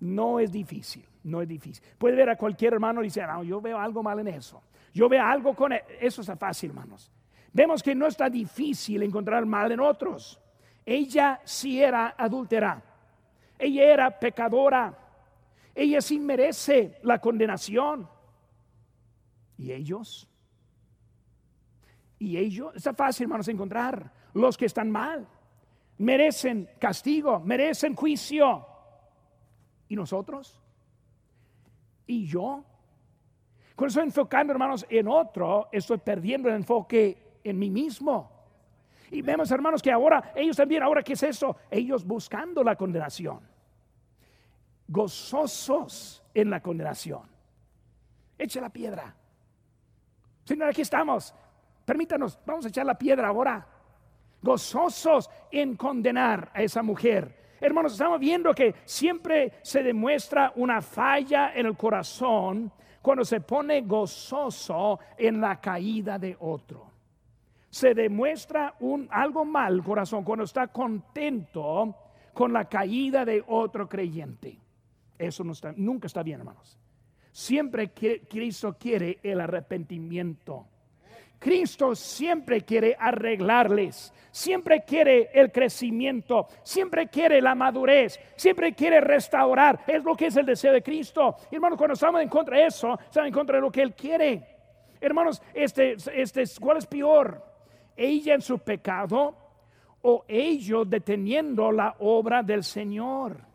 No 0.00 0.38
es 0.38 0.52
difícil, 0.52 1.06
no 1.24 1.40
es 1.40 1.48
difícil. 1.48 1.82
Puede 1.96 2.14
ver 2.14 2.28
a 2.28 2.36
cualquier 2.36 2.74
hermano 2.74 3.00
y 3.00 3.06
decir, 3.06 3.22
no, 3.26 3.42
yo 3.42 3.62
veo 3.62 3.78
algo 3.78 4.02
mal 4.02 4.18
en 4.18 4.28
eso. 4.28 4.62
Yo 4.92 5.08
veo 5.08 5.24
algo 5.24 5.54
con 5.54 5.72
e-". 5.72 5.82
eso. 5.98 6.20
está 6.20 6.36
fácil, 6.36 6.72
hermanos. 6.72 7.10
Vemos 7.54 7.82
que 7.82 7.94
no 7.94 8.06
está 8.06 8.28
difícil 8.28 9.02
encontrar 9.02 9.46
mal 9.46 9.72
en 9.72 9.80
otros. 9.80 10.38
Ella 10.84 11.40
sí 11.42 11.82
era 11.82 12.14
adúltera. 12.18 12.82
Ella 13.58 13.82
era 13.82 14.10
pecadora. 14.10 15.01
Ella 15.74 16.00
sí 16.00 16.18
merece 16.18 16.98
la 17.02 17.18
condenación. 17.18 18.08
¿Y 19.56 19.72
ellos? 19.72 20.28
¿Y 22.18 22.36
ellos? 22.36 22.74
Está 22.76 22.92
fácil, 22.94 23.24
hermanos, 23.24 23.48
encontrar 23.48 24.12
los 24.34 24.56
que 24.56 24.66
están 24.66 24.90
mal. 24.90 25.26
Merecen 25.98 26.68
castigo, 26.78 27.40
merecen 27.40 27.94
juicio. 27.94 28.66
¿Y 29.88 29.96
nosotros? 29.96 30.60
¿Y 32.06 32.26
yo? 32.26 32.64
Cuando 33.76 33.88
estoy 33.88 34.04
enfocando, 34.04 34.52
hermanos, 34.52 34.86
en 34.88 35.08
otro, 35.08 35.68
estoy 35.72 35.98
perdiendo 35.98 36.48
el 36.48 36.56
enfoque 36.56 37.38
en 37.42 37.58
mí 37.58 37.70
mismo. 37.70 38.30
Y 39.10 39.22
vemos, 39.22 39.50
hermanos, 39.50 39.82
que 39.82 39.92
ahora, 39.92 40.32
ellos 40.34 40.56
también, 40.56 40.82
ahora, 40.82 41.02
¿qué 41.02 41.12
es 41.14 41.22
eso? 41.22 41.56
Ellos 41.70 42.04
buscando 42.04 42.62
la 42.62 42.76
condenación. 42.76 43.40
Gozosos 44.92 46.22
en 46.34 46.50
la 46.50 46.60
condenación. 46.60 47.22
Echa 48.36 48.60
la 48.60 48.68
piedra. 48.68 49.14
Señor, 50.44 50.68
aquí 50.68 50.82
estamos. 50.82 51.34
Permítanos, 51.86 52.38
vamos 52.44 52.66
a 52.66 52.68
echar 52.68 52.84
la 52.84 52.98
piedra 52.98 53.28
ahora. 53.28 53.66
Gozosos 54.42 55.30
en 55.50 55.76
condenar 55.76 56.50
a 56.52 56.62
esa 56.62 56.82
mujer. 56.82 57.56
Hermanos, 57.58 57.92
estamos 57.92 58.20
viendo 58.20 58.52
que 58.52 58.74
siempre 58.84 59.54
se 59.62 59.82
demuestra 59.82 60.52
una 60.56 60.82
falla 60.82 61.54
en 61.54 61.64
el 61.64 61.76
corazón 61.76 62.70
cuando 63.00 63.24
se 63.24 63.40
pone 63.40 63.80
gozoso 63.80 65.00
en 65.16 65.40
la 65.40 65.58
caída 65.58 66.18
de 66.18 66.36
otro. 66.38 66.90
Se 67.70 67.94
demuestra 67.94 68.74
un, 68.80 69.08
algo 69.10 69.46
mal 69.46 69.82
corazón 69.82 70.22
cuando 70.22 70.44
está 70.44 70.66
contento 70.66 71.96
con 72.34 72.52
la 72.52 72.66
caída 72.66 73.24
de 73.24 73.42
otro 73.46 73.88
creyente. 73.88 74.58
Eso 75.22 75.44
no 75.44 75.52
está, 75.52 75.72
nunca 75.76 76.08
está 76.08 76.24
bien, 76.24 76.40
hermanos. 76.40 76.76
Siempre 77.30 77.92
Cristo 77.92 78.76
quiere 78.78 79.20
el 79.22 79.40
arrepentimiento. 79.40 80.66
Cristo 81.38 81.94
siempre 81.94 82.62
quiere 82.62 82.96
arreglarles, 82.98 84.12
siempre 84.30 84.82
quiere 84.84 85.30
el 85.32 85.50
crecimiento, 85.50 86.46
siempre 86.62 87.08
quiere 87.08 87.40
la 87.40 87.54
madurez, 87.54 88.18
siempre 88.36 88.74
quiere 88.74 89.00
restaurar. 89.00 89.84
Es 89.86 90.02
lo 90.02 90.16
que 90.16 90.26
es 90.26 90.36
el 90.36 90.46
deseo 90.46 90.72
de 90.72 90.82
Cristo. 90.82 91.36
Hermanos, 91.50 91.78
cuando 91.78 91.94
estamos 91.94 92.20
en 92.20 92.28
contra 92.28 92.58
de 92.58 92.66
eso, 92.66 92.98
estamos 92.98 93.28
en 93.28 93.34
contra 93.34 93.56
de 93.56 93.62
lo 93.62 93.70
que 93.70 93.82
Él 93.82 93.94
quiere. 93.94 94.42
Hermanos, 95.00 95.40
este, 95.54 95.96
este, 96.14 96.44
¿cuál 96.60 96.78
es 96.78 96.86
peor? 96.86 97.44
¿Ella 97.96 98.34
en 98.34 98.42
su 98.42 98.58
pecado 98.58 99.36
o 100.02 100.24
ellos 100.26 100.88
deteniendo 100.90 101.70
la 101.70 101.94
obra 102.00 102.42
del 102.42 102.64
Señor? 102.64 103.51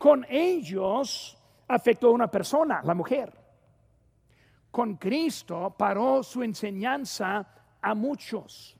Con 0.00 0.24
ellos 0.30 1.36
afectó 1.68 2.06
a 2.06 2.12
una 2.12 2.30
persona, 2.30 2.80
la 2.82 2.94
mujer. 2.94 3.30
Con 4.70 4.96
Cristo 4.96 5.74
paró 5.76 6.22
su 6.22 6.42
enseñanza 6.42 7.46
a 7.82 7.94
muchos. 7.94 8.78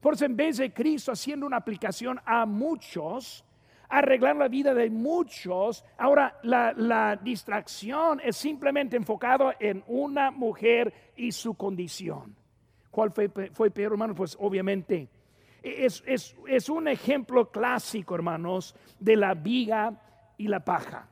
Por 0.00 0.14
eso 0.14 0.24
en 0.24 0.34
vez 0.34 0.56
de 0.56 0.74
Cristo 0.74 1.12
haciendo 1.12 1.46
una 1.46 1.58
aplicación 1.58 2.20
a 2.26 2.44
muchos, 2.44 3.44
arreglar 3.88 4.34
la 4.34 4.48
vida 4.48 4.74
de 4.74 4.90
muchos, 4.90 5.84
ahora 5.96 6.40
la, 6.42 7.14
distracción 7.22 8.18
es 8.18 8.36
simplemente 8.36 8.96
enfocado 8.96 9.52
en 9.60 9.84
una 9.86 10.32
mujer 10.32 11.12
y 11.14 11.30
su 11.30 11.54
condición. 11.54 12.34
¿Cuál 12.90 13.12
fue, 13.12 13.28
fue 13.28 13.70
peor, 13.70 13.92
hermano? 13.92 14.16
Pues 14.16 14.36
obviamente 14.40 15.08
es, 15.62 16.02
es 16.04 16.68
un 16.68 16.88
ejemplo 16.88 17.48
clásico, 17.48 18.16
hermanos, 18.16 18.74
de 18.98 19.14
la 19.14 19.34
viga 19.34 20.00
y 20.42 20.48
la 20.48 20.60
paja. 20.60 21.06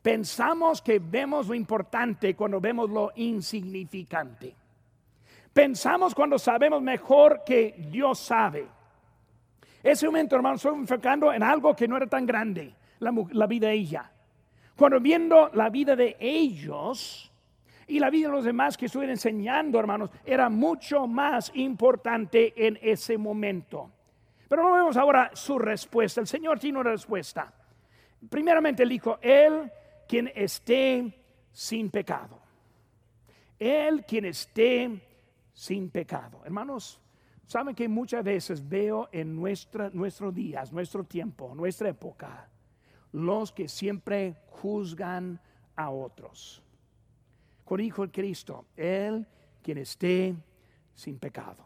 Pensamos 0.00 0.82
que 0.82 0.98
vemos 0.98 1.48
lo 1.48 1.54
importante 1.54 2.36
cuando 2.36 2.60
vemos 2.60 2.90
lo 2.90 3.12
insignificante. 3.16 4.54
Pensamos 5.52 6.14
cuando 6.14 6.38
sabemos 6.38 6.82
mejor 6.82 7.42
que 7.44 7.74
Dios 7.90 8.18
sabe. 8.18 8.66
Ese 9.82 10.06
momento, 10.06 10.36
hermano, 10.36 10.56
estoy 10.56 10.74
enfocando 10.74 11.32
en 11.32 11.42
algo 11.42 11.74
que 11.74 11.88
no 11.88 11.96
era 11.96 12.06
tan 12.06 12.26
grande, 12.26 12.74
la, 12.98 13.46
vida 13.46 13.68
de 13.68 13.74
ella. 13.74 14.10
Cuando 14.76 15.00
viendo 15.00 15.48
la 15.54 15.70
vida 15.70 15.96
de 15.96 16.16
ellos 16.20 17.32
y 17.86 17.98
la 17.98 18.10
vida 18.10 18.28
de 18.28 18.34
los 18.34 18.44
demás 18.44 18.76
que 18.76 18.86
estuve 18.86 19.10
enseñando, 19.10 19.78
hermanos, 19.78 20.10
era 20.24 20.48
mucho 20.48 21.06
más 21.06 21.50
importante 21.54 22.52
en 22.56 22.78
ese 22.82 23.16
momento. 23.16 23.90
Pero 24.48 24.62
no 24.62 24.72
vemos 24.74 24.96
ahora 24.96 25.30
su 25.32 25.58
respuesta. 25.58 26.20
El 26.20 26.26
Señor 26.26 26.58
tiene 26.58 26.78
una 26.78 26.90
respuesta. 26.90 27.52
Primeramente, 28.28 28.82
él 28.82 28.88
dijo, 28.88 29.18
Él 29.20 29.70
quien 30.08 30.30
esté 30.34 31.12
sin 31.52 31.90
pecado. 31.90 32.40
Él 33.58 34.04
quien 34.06 34.24
esté 34.24 35.00
sin 35.52 35.90
pecado. 35.90 36.42
Hermanos, 36.44 37.00
saben 37.46 37.74
que 37.74 37.88
muchas 37.88 38.24
veces 38.24 38.68
veo 38.68 39.08
en 39.12 39.34
nuestra, 39.34 39.90
nuestros 39.90 40.34
días, 40.34 40.72
nuestro 40.72 41.04
tiempo, 41.04 41.54
nuestra 41.54 41.88
época, 41.88 42.48
los 43.12 43.52
que 43.52 43.68
siempre 43.68 44.36
juzgan 44.48 45.40
a 45.76 45.90
otros. 45.90 46.62
Con 47.64 47.80
Hijo 47.80 48.06
de 48.06 48.12
Cristo, 48.12 48.66
Él 48.76 49.26
quien 49.62 49.78
esté 49.78 50.34
sin 50.94 51.18
pecado. 51.18 51.64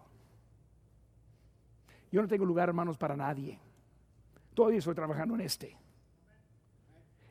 Yo 2.11 2.23
no 2.23 2.29
tengo 2.29 2.45
lugar, 2.45 2.69
hermanos, 2.69 2.97
para 2.97 3.17
nadie. 3.17 3.59
Todavía 4.55 4.79
estoy 4.79 4.95
trabajando 4.95 5.35
en 5.35 5.43
este. 5.43 5.77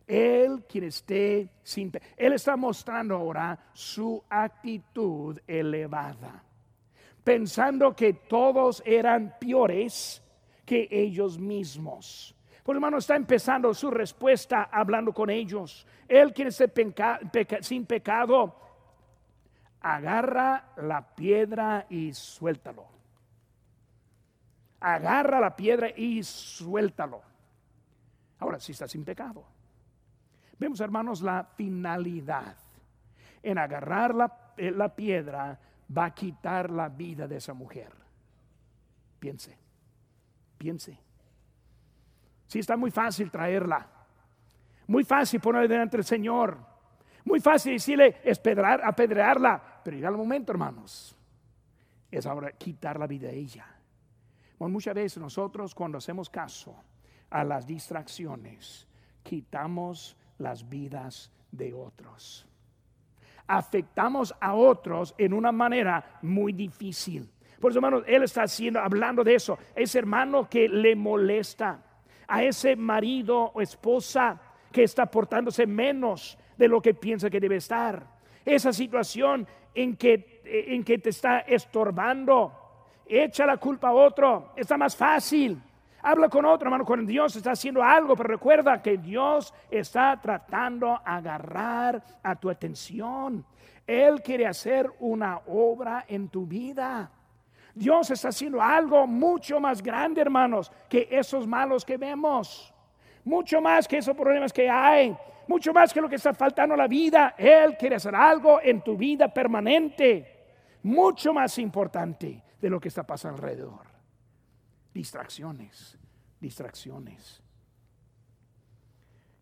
Él 0.07 0.63
quien 0.67 0.85
esté 0.85 1.49
sin... 1.61 1.91
Él 2.15 2.33
está 2.33 2.55
mostrando 2.55 3.15
ahora 3.15 3.59
su 3.73 4.23
actitud 4.29 5.37
elevada, 5.45 6.43
pensando 7.23 7.93
que 7.93 8.13
todos 8.13 8.81
eran 8.85 9.35
peores 9.37 10.23
que 10.65 10.87
ellos 10.89 11.37
mismos. 11.37 12.33
Por 12.63 12.75
hermano, 12.75 12.97
está 12.97 13.17
empezando 13.17 13.73
su 13.73 13.91
respuesta 13.91 14.69
hablando 14.71 15.13
con 15.13 15.29
ellos. 15.29 15.85
Él 16.07 16.33
quien 16.33 16.49
esté 16.49 16.71
sin 17.61 17.85
pecado, 17.85 18.55
agarra 19.81 20.71
la 20.77 21.15
piedra 21.15 21.85
y 21.89 22.13
suéltalo. 22.13 22.85
Agarra 24.79 25.39
la 25.39 25.55
piedra 25.55 25.89
y 25.89 26.23
suéltalo. 26.23 27.21
Ahora, 28.39 28.59
si 28.59 28.71
está 28.71 28.87
sin 28.87 29.03
pecado. 29.03 29.56
Vemos, 30.59 30.79
hermanos, 30.81 31.21
la 31.21 31.43
finalidad. 31.43 32.55
En 33.43 33.57
agarrar 33.57 34.53
eh, 34.57 34.71
la, 34.71 34.95
piedra 34.95 35.59
va 35.95 36.05
a 36.05 36.13
quitar 36.13 36.69
la 36.69 36.89
vida 36.89 37.27
de 37.27 37.37
esa 37.37 37.53
mujer. 37.53 37.91
Piense, 39.19 39.57
piense. 40.57 40.97
Si 42.47 42.59
está 42.59 42.75
muy 42.75 42.91
fácil 42.91 43.29
traerla. 43.29 43.87
Muy 44.87 45.03
fácil 45.03 45.39
ponerla 45.39 45.67
delante 45.67 45.97
del 45.97 46.05
Señor. 46.05 46.57
Muy 47.25 47.39
fácil 47.39 47.73
decirle 47.73 48.21
espedrar, 48.23 48.81
apedrearla. 48.83 49.81
Pero 49.83 49.97
llega 49.97 50.09
el 50.09 50.17
momento, 50.17 50.51
hermanos. 50.51 51.15
Es 52.09 52.25
ahora 52.25 52.51
quitar 52.53 52.99
la 52.99 53.05
vida 53.05 53.27
de 53.27 53.37
ella. 53.37 53.65
muchas 54.59 54.95
veces 54.95 55.21
nosotros 55.21 55.75
cuando 55.75 55.97
hacemos 55.97 56.29
caso 56.29 56.75
a 57.29 57.43
las 57.43 57.67
distracciones, 57.67 58.87
quitamos 59.23 60.15
las 60.37 60.67
vidas 60.67 61.31
de 61.51 61.73
otros. 61.73 62.47
Afectamos 63.47 64.35
a 64.39 64.53
otros 64.53 65.15
en 65.17 65.33
una 65.33 65.51
manera 65.51 66.19
muy 66.21 66.53
difícil. 66.53 67.29
Por 67.59 67.71
eso, 67.71 67.79
hermanos, 67.79 68.03
él 68.07 68.23
está 68.23 68.43
haciendo, 68.43 68.79
hablando 68.79 69.23
de 69.23 69.35
eso. 69.35 69.57
Ese 69.75 69.99
hermano 69.99 70.47
que 70.49 70.67
le 70.67 70.95
molesta, 70.95 71.81
a 72.27 72.43
ese 72.43 72.75
marido 72.75 73.51
o 73.53 73.61
esposa 73.61 74.39
que 74.71 74.83
está 74.83 75.05
portándose 75.05 75.65
menos 75.65 76.37
de 76.57 76.67
lo 76.67 76.81
que 76.81 76.93
piensa 76.93 77.29
que 77.29 77.39
debe 77.39 77.55
estar. 77.55 78.05
Esa 78.43 78.73
situación 78.73 79.47
en 79.73 79.95
que, 79.95 80.41
en 80.45 80.83
que 80.83 80.97
te 80.97 81.09
está 81.09 81.39
estorbando. 81.39 82.51
Echa 83.05 83.45
la 83.45 83.57
culpa 83.57 83.89
a 83.89 83.93
otro. 83.93 84.53
Está 84.55 84.77
más 84.77 84.95
fácil. 84.95 85.61
Habla 86.09 86.29
con 86.29 86.45
otro, 86.45 86.67
hermano, 86.67 86.85
cuando 86.85 87.05
Dios 87.05 87.35
está 87.35 87.51
haciendo 87.51 87.83
algo, 87.83 88.15
pero 88.15 88.29
recuerda 88.29 88.81
que 88.81 88.97
Dios 88.97 89.53
está 89.69 90.17
tratando 90.21 90.87
de 90.87 90.97
agarrar 91.03 92.01
a 92.23 92.33
tu 92.33 92.49
atención. 92.49 93.45
Él 93.85 94.21
quiere 94.21 94.47
hacer 94.47 94.89
una 95.01 95.41
obra 95.47 96.05
en 96.07 96.29
tu 96.29 96.45
vida. 96.45 97.11
Dios 97.75 98.09
está 98.09 98.29
haciendo 98.29 98.61
algo 98.61 99.05
mucho 99.05 99.59
más 99.59 99.83
grande, 99.83 100.21
hermanos, 100.21 100.71
que 100.87 101.09
esos 101.11 101.45
malos 101.45 101.83
que 101.83 101.97
vemos. 101.97 102.73
Mucho 103.25 103.59
más 103.59 103.85
que 103.85 103.97
esos 103.97 104.15
problemas 104.15 104.53
que 104.53 104.69
hay. 104.69 105.13
Mucho 105.45 105.73
más 105.73 105.93
que 105.93 105.99
lo 105.99 106.07
que 106.07 106.15
está 106.15 106.33
faltando 106.33 106.73
a 106.73 106.77
la 106.77 106.87
vida. 106.87 107.35
Él 107.37 107.75
quiere 107.77 107.97
hacer 107.97 108.15
algo 108.15 108.61
en 108.63 108.79
tu 108.79 108.95
vida 108.95 109.27
permanente. 109.27 110.45
Mucho 110.83 111.33
más 111.33 111.57
importante 111.57 112.41
de 112.61 112.69
lo 112.69 112.79
que 112.79 112.87
está 112.87 113.03
pasando 113.05 113.43
alrededor. 113.43 113.86
Distracciones, 114.97 115.95
distracciones. 116.41 117.43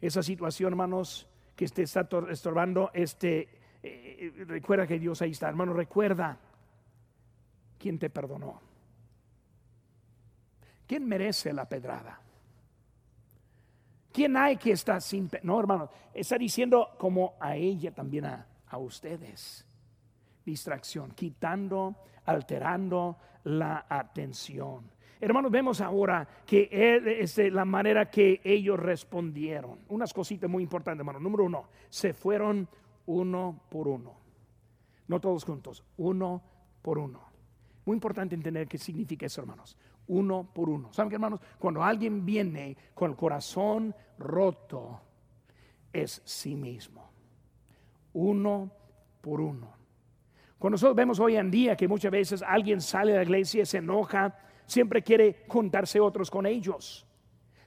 Esa 0.02 0.22
situación, 0.22 0.74
hermanos, 0.74 1.30
que 1.56 1.66
te 1.70 1.84
está 1.84 2.10
estorbando, 2.30 2.92
este, 2.94 3.48
eh, 3.82 4.34
recuerda 4.48 4.86
que 4.86 5.00
Dios 5.00 5.22
ahí 5.22 5.32
está, 5.32 5.48
hermano, 5.48 5.72
recuerda 5.72 6.38
quién 7.80 7.98
te 7.98 8.10
perdonó. 8.10 8.60
¿Quién 10.86 11.08
merece 11.08 11.54
la 11.54 11.70
pedrada? 11.70 12.20
¿Quién 14.12 14.36
hay 14.36 14.58
que 14.58 14.74
está 14.74 15.00
sin... 15.00 15.30
No, 15.44 15.58
hermano, 15.58 15.90
está 16.14 16.38
diciendo 16.38 16.98
como 16.98 17.38
a 17.40 17.56
ella 17.56 17.94
también 17.94 18.26
a, 18.26 18.46
a 18.68 18.78
ustedes. 18.78 19.66
Distracción, 20.44 21.12
quitando, 21.12 21.96
alterando 22.26 23.18
la 23.46 23.86
atención. 23.88 24.95
Hermanos, 25.26 25.52
vemos 25.52 25.82
ahora 25.82 26.28
que 26.46 26.70
es 26.72 27.36
la 27.52 27.66
manera 27.66 28.12
que 28.12 28.42
ellos 28.44 28.80
respondieron. 28.80 29.80
Unas 29.90 30.14
cositas 30.14 30.48
muy 30.48 30.62
importantes, 30.62 31.00
hermano. 31.00 31.20
Número 31.20 31.46
uno, 31.46 31.66
se 31.90 32.14
fueron 32.14 32.70
uno 33.08 33.60
por 33.68 33.88
uno. 33.88 34.14
No 35.08 35.20
todos 35.20 35.44
juntos, 35.44 35.84
uno 35.98 36.44
por 36.84 37.00
uno. 37.00 37.22
Muy 37.86 37.96
importante 37.96 38.36
entender 38.36 38.68
qué 38.68 38.78
significa 38.78 39.26
eso, 39.26 39.42
hermanos. 39.42 39.76
Uno 40.10 40.48
por 40.54 40.70
uno. 40.70 40.94
¿Saben 40.94 41.10
qué, 41.10 41.16
hermanos? 41.16 41.40
Cuando 41.58 41.84
alguien 41.84 42.24
viene 42.24 42.78
con 42.94 43.10
el 43.10 43.18
corazón 43.18 43.96
roto, 44.20 45.02
es 45.92 46.22
sí 46.24 46.56
mismo. 46.56 47.10
Uno 48.14 48.70
por 49.22 49.42
uno. 49.42 49.74
Cuando 50.60 50.76
nosotros 50.76 50.96
vemos 50.96 51.20
hoy 51.20 51.36
en 51.36 51.50
día 51.50 51.76
que 51.76 51.88
muchas 51.88 52.12
veces 52.12 52.44
alguien 52.44 52.80
sale 52.80 53.14
de 53.14 53.18
la 53.18 53.24
iglesia, 53.24 53.66
se 53.66 53.80
enoja, 53.80 54.38
siempre 54.66 55.02
quiere 55.02 55.44
juntarse 55.48 56.00
otros 56.00 56.30
con 56.30 56.46
ellos. 56.46 57.06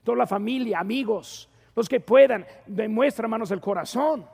Toda 0.03 0.17
la 0.17 0.27
familia, 0.27 0.79
amigos, 0.79 1.49
los 1.75 1.87
que 1.87 1.99
puedan, 1.99 2.45
demuestra, 2.65 3.25
hermanos, 3.25 3.51
el 3.51 3.61
corazón. 3.61 4.25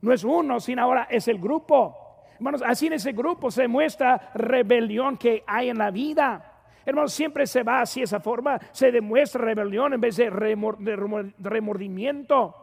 No 0.00 0.12
es 0.12 0.24
uno, 0.24 0.60
sino 0.60 0.82
ahora 0.82 1.06
es 1.10 1.28
el 1.28 1.38
grupo. 1.38 1.96
Hermanos, 2.34 2.62
así 2.66 2.88
en 2.88 2.94
ese 2.94 3.12
grupo 3.12 3.50
se 3.50 3.68
muestra 3.68 4.32
rebelión 4.34 5.16
que 5.16 5.44
hay 5.46 5.70
en 5.70 5.78
la 5.78 5.90
vida. 5.90 6.50
Hermanos, 6.84 7.14
siempre 7.14 7.46
se 7.46 7.62
va 7.62 7.80
así 7.80 8.02
esa 8.02 8.20
forma, 8.20 8.60
se 8.72 8.92
demuestra 8.92 9.42
rebelión 9.42 9.94
en 9.94 10.00
vez 10.00 10.16
de, 10.16 10.28
remordimiento. 10.28 12.54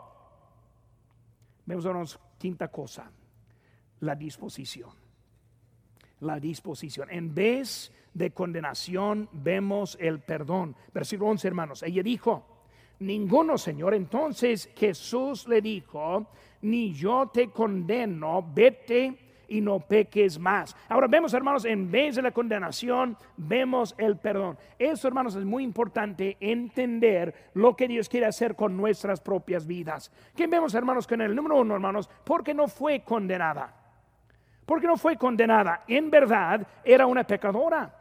Vemos, 1.65 1.85
hermanos, 1.85 2.19
quinta 2.37 2.67
cosa, 2.67 3.09
la 4.01 4.15
disposición. 4.15 4.91
La 6.19 6.39
disposición. 6.39 7.09
En 7.09 7.33
vez 7.33 7.91
de 8.13 8.31
condenación 8.31 9.29
vemos 9.31 9.97
el 9.99 10.19
perdón. 10.19 10.75
Versículo 10.93 11.31
11, 11.31 11.47
hermanos. 11.47 11.83
Ella 11.83 12.03
dijo, 12.03 12.45
ninguno, 12.99 13.57
Señor. 13.57 13.93
Entonces 13.93 14.69
Jesús 14.75 15.47
le 15.47 15.61
dijo, 15.61 16.27
ni 16.61 16.93
yo 16.93 17.29
te 17.33 17.49
condeno, 17.49 18.45
vete 18.53 19.17
y 19.47 19.59
no 19.59 19.79
peques 19.81 20.39
más. 20.39 20.75
Ahora 20.87 21.07
vemos, 21.07 21.33
hermanos, 21.33 21.65
en 21.65 21.91
vez 21.91 22.15
de 22.15 22.21
la 22.21 22.31
condenación, 22.31 23.17
vemos 23.35 23.93
el 23.97 24.17
perdón. 24.17 24.57
Eso, 24.79 25.09
hermanos, 25.09 25.35
es 25.35 25.43
muy 25.43 25.63
importante 25.63 26.37
entender 26.39 27.51
lo 27.53 27.75
que 27.75 27.87
Dios 27.87 28.07
quiere 28.07 28.27
hacer 28.27 28.55
con 28.55 28.77
nuestras 28.77 29.19
propias 29.19 29.67
vidas. 29.67 30.09
¿Qué 30.35 30.47
vemos, 30.47 30.73
hermanos, 30.73 31.05
con 31.05 31.19
el 31.21 31.35
número 31.35 31.59
uno, 31.59 31.73
hermanos? 31.73 32.09
Porque 32.23 32.53
no 32.53 32.69
fue 32.69 33.01
condenada. 33.01 33.75
Porque 34.65 34.87
no 34.87 34.95
fue 34.95 35.17
condenada. 35.17 35.83
En 35.85 36.09
verdad, 36.09 36.65
era 36.85 37.05
una 37.05 37.25
pecadora. 37.25 38.00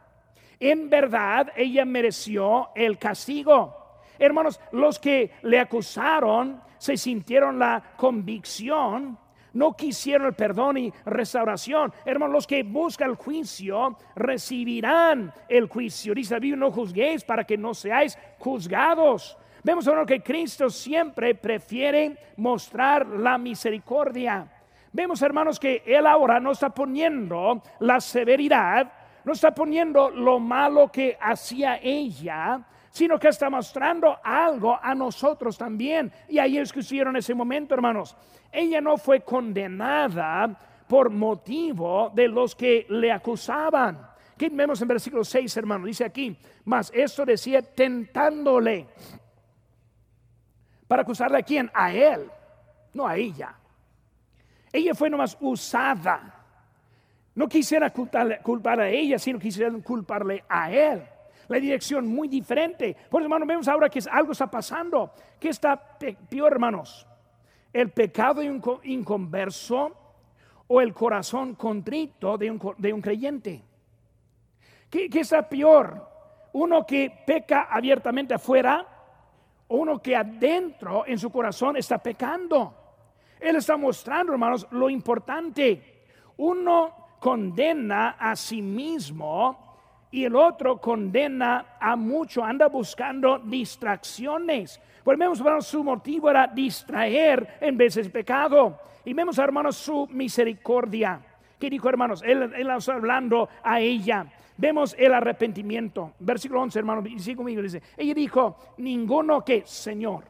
En 0.61 0.89
verdad, 0.89 1.51
ella 1.57 1.83
mereció 1.83 2.69
el 2.73 2.97
castigo. 2.97 3.75
Hermanos, 4.17 4.61
los 4.71 4.97
que 4.99 5.31
le 5.41 5.59
acusaron 5.59 6.61
se 6.77 6.95
sintieron 6.95 7.59
la 7.59 7.83
convicción 7.97 9.17
no 9.53 9.75
quisieron 9.75 10.27
el 10.27 10.33
perdón 10.33 10.77
y 10.77 10.93
restauración. 11.05 11.93
Hermanos, 12.05 12.33
los 12.33 12.47
que 12.47 12.63
buscan 12.63 13.09
el 13.09 13.15
juicio 13.15 13.97
recibirán 14.15 15.33
el 15.49 15.67
juicio. 15.67 16.13
Dice 16.13 16.39
Biblia, 16.39 16.57
no 16.57 16.71
juzguéis 16.71 17.23
para 17.23 17.43
que 17.43 17.57
no 17.57 17.73
seáis 17.73 18.17
juzgados. 18.39 19.37
Vemos 19.63 19.87
ahora 19.87 20.05
que 20.05 20.23
Cristo 20.23 20.69
siempre 20.69 21.35
prefiere 21.35 22.17
mostrar 22.37 23.05
la 23.05 23.37
misericordia. 23.37 24.49
Vemos, 24.93 25.21
hermanos, 25.21 25.59
que 25.59 25.83
Él 25.85 26.07
ahora 26.07 26.39
no 26.39 26.51
está 26.51 26.69
poniendo 26.69 27.61
la 27.79 28.01
severidad, 28.01 28.91
no 29.23 29.33
está 29.33 29.51
poniendo 29.53 30.09
lo 30.09 30.39
malo 30.39 30.91
que 30.91 31.17
hacía 31.19 31.79
ella, 31.81 32.65
sino 32.89 33.19
que 33.19 33.29
está 33.29 33.49
mostrando 33.49 34.19
algo 34.23 34.77
a 34.81 34.93
nosotros 34.93 35.57
también. 35.57 36.11
Y 36.27 36.39
ahí 36.39 36.57
es 36.57 36.73
que 36.73 36.81
en 36.99 37.15
ese 37.15 37.33
momento, 37.33 37.73
hermanos. 37.73 38.15
Ella 38.51 38.81
no 38.81 38.97
fue 38.97 39.21
condenada 39.21 40.57
por 40.87 41.09
motivo 41.09 42.11
de 42.13 42.27
los 42.27 42.53
que 42.53 42.85
le 42.89 43.11
acusaban. 43.11 44.09
¿Qué 44.37 44.49
vemos 44.49 44.81
en 44.81 44.87
versículo 44.89 45.23
6, 45.23 45.55
hermano? 45.55 45.85
Dice 45.85 46.03
aquí, 46.03 46.37
mas 46.65 46.91
esto 46.93 47.23
decía 47.23 47.61
tentándole. 47.61 48.87
¿Para 50.87 51.03
acusarle 51.03 51.37
a 51.37 51.43
quién? 51.43 51.71
A 51.73 51.93
él, 51.93 52.29
no 52.93 53.07
a 53.07 53.15
ella. 53.15 53.55
Ella 54.73 54.93
fue 54.93 55.09
nomás 55.09 55.37
usada. 55.39 56.40
No 57.35 57.47
quisiera 57.47 57.91
culpar 57.91 58.79
a 58.79 58.89
ella, 58.89 59.17
sino 59.17 59.39
quisieran 59.39 59.81
culparle 59.81 60.43
a 60.49 60.71
él 60.71 61.01
la 61.51 61.59
dirección 61.59 62.07
muy 62.07 62.29
diferente. 62.29 62.95
Por 63.09 63.21
eso, 63.21 63.25
hermanos, 63.25 63.47
vemos 63.47 63.67
ahora 63.67 63.89
que 63.89 63.99
algo 64.09 64.31
está 64.31 64.49
pasando. 64.49 65.11
¿Qué 65.37 65.49
está 65.49 65.75
peor, 65.97 66.53
hermanos? 66.53 67.05
¿El 67.73 67.89
pecado 67.91 68.41
de 68.41 68.49
un 68.49 68.61
inconverso 68.83 69.95
o 70.67 70.79
el 70.79 70.93
corazón 70.93 71.55
contrito 71.55 72.37
de 72.37 72.49
un, 72.49 73.01
creyente? 73.01 73.61
¿Qué, 74.89 75.09
¿Qué 75.09 75.19
está 75.19 75.47
peor? 75.47 76.09
¿Uno 76.53 76.85
que 76.85 77.23
peca 77.25 77.63
abiertamente 77.69 78.33
afuera 78.33 78.87
o 79.67 79.75
uno 79.75 80.01
que 80.01 80.15
adentro 80.15 81.03
en 81.05 81.19
su 81.19 81.29
corazón 81.29 81.75
está 81.75 81.97
pecando? 81.97 82.77
Él 83.39 83.57
está 83.57 83.75
mostrando, 83.75 84.31
hermanos, 84.31 84.67
lo 84.71 84.89
importante. 84.89 86.03
Uno 86.37 87.00
condena 87.21 88.15
a 88.17 88.35
sí 88.35 88.63
mismo 88.63 89.77
y 90.09 90.25
el 90.25 90.35
otro 90.35 90.81
condena 90.81 91.77
a 91.79 91.95
mucho, 91.95 92.43
anda 92.43 92.67
buscando 92.67 93.37
distracciones. 93.37 94.81
Pues 95.03 95.19
vemos, 95.19 95.39
hermanos, 95.39 95.67
su 95.67 95.83
motivo 95.83 96.31
era 96.31 96.47
distraer 96.47 97.59
en 97.61 97.77
vez 97.77 97.93
de 97.93 98.09
pecado. 98.09 98.79
Y 99.05 99.13
vemos, 99.13 99.37
hermanos, 99.37 99.77
su 99.77 100.07
misericordia. 100.07 101.21
¿Qué 101.59 101.69
dijo, 101.69 101.89
hermanos? 101.89 102.23
Él, 102.25 102.51
está 102.55 102.95
hablando 102.95 103.47
a 103.63 103.79
ella. 103.79 104.25
Vemos 104.57 104.95
el 104.97 105.13
arrepentimiento. 105.13 106.13
Versículo 106.19 106.61
11, 106.63 106.79
hermanos, 106.79 107.05
sigue 107.23 107.35
conmigo, 107.35 107.61
dice, 107.61 107.83
ella 107.97 108.15
dijo, 108.15 108.57
ninguno 108.77 109.45
que, 109.45 109.61
Señor, 109.63 110.25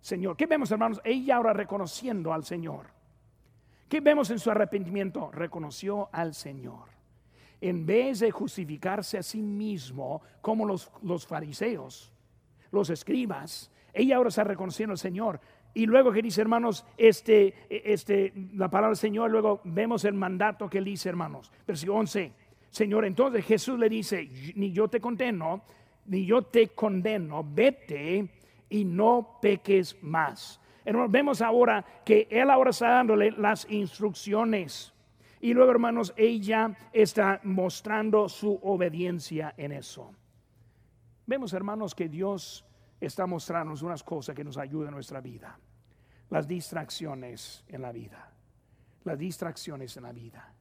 Señor. 0.00 0.36
¿Qué 0.36 0.46
vemos, 0.46 0.70
hermanos? 0.70 1.00
Ella 1.02 1.36
ahora 1.36 1.52
reconociendo 1.52 2.32
al 2.32 2.44
Señor. 2.44 2.97
¿Qué 3.88 4.00
vemos 4.00 4.30
en 4.30 4.38
su 4.38 4.50
arrepentimiento? 4.50 5.30
Reconoció 5.32 6.08
al 6.12 6.34
Señor 6.34 6.98
en 7.60 7.86
vez 7.86 8.20
de 8.20 8.30
justificarse 8.30 9.18
a 9.18 9.22
sí 9.22 9.42
mismo 9.42 10.22
como 10.40 10.64
los, 10.64 10.90
los 11.02 11.26
fariseos, 11.26 12.12
los 12.70 12.90
escribas, 12.90 13.70
ella 13.92 14.16
ahora 14.16 14.28
está 14.28 14.44
reconociendo 14.44 14.92
al 14.92 14.98
Señor. 14.98 15.40
Y 15.74 15.86
luego 15.86 16.12
que 16.12 16.22
dice, 16.22 16.40
hermanos, 16.40 16.84
este, 16.96 17.54
este, 17.68 18.32
la 18.54 18.68
palabra 18.68 18.90
del 18.90 18.96
Señor, 18.96 19.30
luego 19.30 19.60
vemos 19.64 20.04
el 20.04 20.14
mandato 20.14 20.68
que 20.68 20.78
él 20.78 20.84
dice, 20.84 21.08
hermanos. 21.08 21.50
Versículo 21.66 21.98
11. 21.98 22.32
Señor, 22.70 23.04
entonces 23.04 23.44
Jesús 23.44 23.78
le 23.78 23.88
dice, 23.88 24.28
ni 24.54 24.72
yo 24.72 24.88
te 24.88 25.00
condeno, 25.00 25.62
ni 26.06 26.26
yo 26.26 26.42
te 26.42 26.68
condeno, 26.68 27.44
vete 27.44 28.28
y 28.70 28.84
no 28.84 29.38
peques 29.40 29.96
más. 30.02 30.60
Hermanos, 30.84 31.10
vemos 31.10 31.42
ahora 31.42 31.84
que 32.04 32.28
él 32.30 32.50
ahora 32.50 32.70
está 32.70 32.88
dándole 32.90 33.32
las 33.32 33.68
instrucciones. 33.70 34.92
Y 35.40 35.54
luego, 35.54 35.70
hermanos, 35.70 36.12
ella 36.16 36.76
está 36.92 37.40
mostrando 37.44 38.28
su 38.28 38.58
obediencia 38.62 39.54
en 39.56 39.72
eso. 39.72 40.12
Vemos, 41.26 41.52
hermanos, 41.52 41.94
que 41.94 42.08
Dios 42.08 42.64
está 43.00 43.26
mostrándonos 43.26 43.82
unas 43.82 44.02
cosas 44.02 44.34
que 44.34 44.44
nos 44.44 44.56
ayudan 44.56 44.88
en 44.88 44.94
nuestra 44.94 45.20
vida. 45.20 45.58
Las 46.30 46.48
distracciones 46.48 47.64
en 47.68 47.82
la 47.82 47.92
vida. 47.92 48.32
Las 49.04 49.18
distracciones 49.18 49.96
en 49.96 50.02
la 50.02 50.12
vida. 50.12 50.52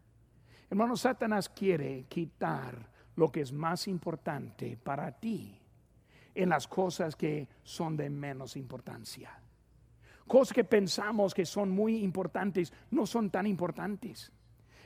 Hermanos, 0.70 1.01
Satanás 1.01 1.49
quiere 1.49 2.05
quitar 2.09 2.89
lo 3.15 3.32
que 3.32 3.41
es 3.41 3.51
más 3.51 3.88
importante 3.88 4.78
para 4.78 5.11
ti 5.11 5.59
en 6.36 6.49
las 6.49 6.68
cosas 6.68 7.15
que 7.15 7.47
son 7.63 7.97
de 7.97 8.09
menos 8.09 8.55
importancia. 8.55 9.39
Cosas 10.28 10.53
que 10.53 10.63
pensamos 10.63 11.34
que 11.34 11.45
son 11.45 11.71
muy 11.71 12.03
importantes 12.03 12.73
no 12.91 13.05
son 13.05 13.30
tan 13.30 13.47
importantes. 13.47 14.32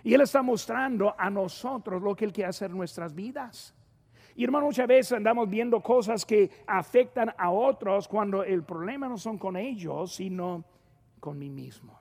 Y 0.03 0.13
Él 0.13 0.21
está 0.21 0.41
mostrando 0.41 1.15
a 1.17 1.29
nosotros 1.29 2.01
lo 2.01 2.15
que 2.15 2.25
Él 2.25 2.33
quiere 2.33 2.49
hacer 2.49 2.71
en 2.71 2.77
nuestras 2.77 3.13
vidas. 3.13 3.75
Y 4.35 4.43
hermano, 4.43 4.67
muchas 4.67 4.87
veces 4.87 5.13
andamos 5.13 5.49
viendo 5.49 5.81
cosas 5.81 6.25
que 6.25 6.49
afectan 6.65 7.33
a 7.37 7.51
otros 7.51 8.07
cuando 8.07 8.43
el 8.43 8.63
problema 8.63 9.09
no 9.09 9.17
son 9.17 9.37
con 9.37 9.57
ellos, 9.57 10.15
sino 10.15 10.63
con 11.19 11.37
mí 11.37 11.49
mismo. 11.49 11.99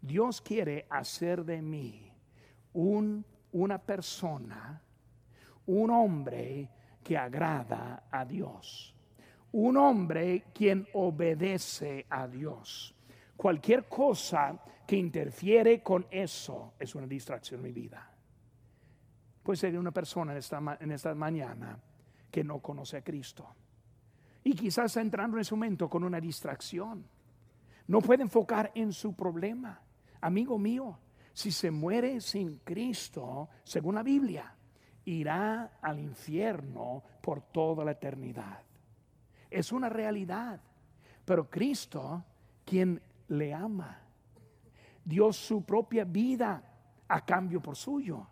Dios 0.00 0.40
quiere 0.40 0.86
hacer 0.90 1.44
de 1.44 1.62
mí 1.62 2.12
un, 2.72 3.24
una 3.52 3.78
persona, 3.78 4.82
un 5.66 5.90
hombre 5.90 6.68
que 7.02 7.16
agrada 7.16 8.04
a 8.10 8.24
Dios, 8.24 8.94
un 9.52 9.76
hombre 9.76 10.44
quien 10.54 10.86
obedece 10.94 12.06
a 12.08 12.26
Dios. 12.26 12.94
Cualquier 13.36 13.88
cosa 13.88 14.58
que 14.86 14.96
interfiere 14.96 15.82
con 15.82 16.06
eso 16.10 16.74
es 16.78 16.94
una 16.94 17.06
distracción 17.06 17.60
en 17.60 17.64
mi 17.64 17.72
vida. 17.72 18.08
Puede 19.42 19.56
ser 19.56 19.78
una 19.78 19.90
persona 19.90 20.32
en 20.32 20.92
esta, 20.92 21.14
mañana 21.14 21.78
que 22.30 22.44
no 22.44 22.60
conoce 22.60 22.98
a 22.98 23.02
Cristo. 23.02 23.46
Y 24.44 24.54
quizás 24.54 24.96
entrando 24.96 25.36
en 25.36 25.42
ese 25.42 25.54
momento 25.54 25.88
con 25.88 26.04
una 26.04 26.20
distracción. 26.20 27.04
No 27.88 28.00
puede 28.00 28.22
enfocar 28.22 28.70
en 28.74 28.92
su 28.92 29.14
problema. 29.14 29.82
Amigo 30.20 30.58
mío, 30.58 30.98
si 31.32 31.50
se 31.50 31.70
muere 31.70 32.20
sin 32.20 32.58
Cristo, 32.58 33.48
según 33.64 33.96
la 33.96 34.02
Biblia, 34.02 34.54
irá 35.04 35.78
al 35.82 35.98
infierno 35.98 37.02
por 37.20 37.42
toda 37.42 37.84
la 37.84 37.92
eternidad. 37.92 38.62
Es 39.52 39.70
una 39.70 39.88
realidad. 39.88 40.60
Pero 41.24 41.48
Cristo, 41.48 42.24
quien 42.64 43.00
le 43.28 43.52
ama, 43.52 44.00
dio 45.04 45.32
su 45.32 45.64
propia 45.64 46.04
vida 46.04 46.62
a 47.08 47.24
cambio 47.24 47.60
por 47.60 47.76
suyo 47.76 48.26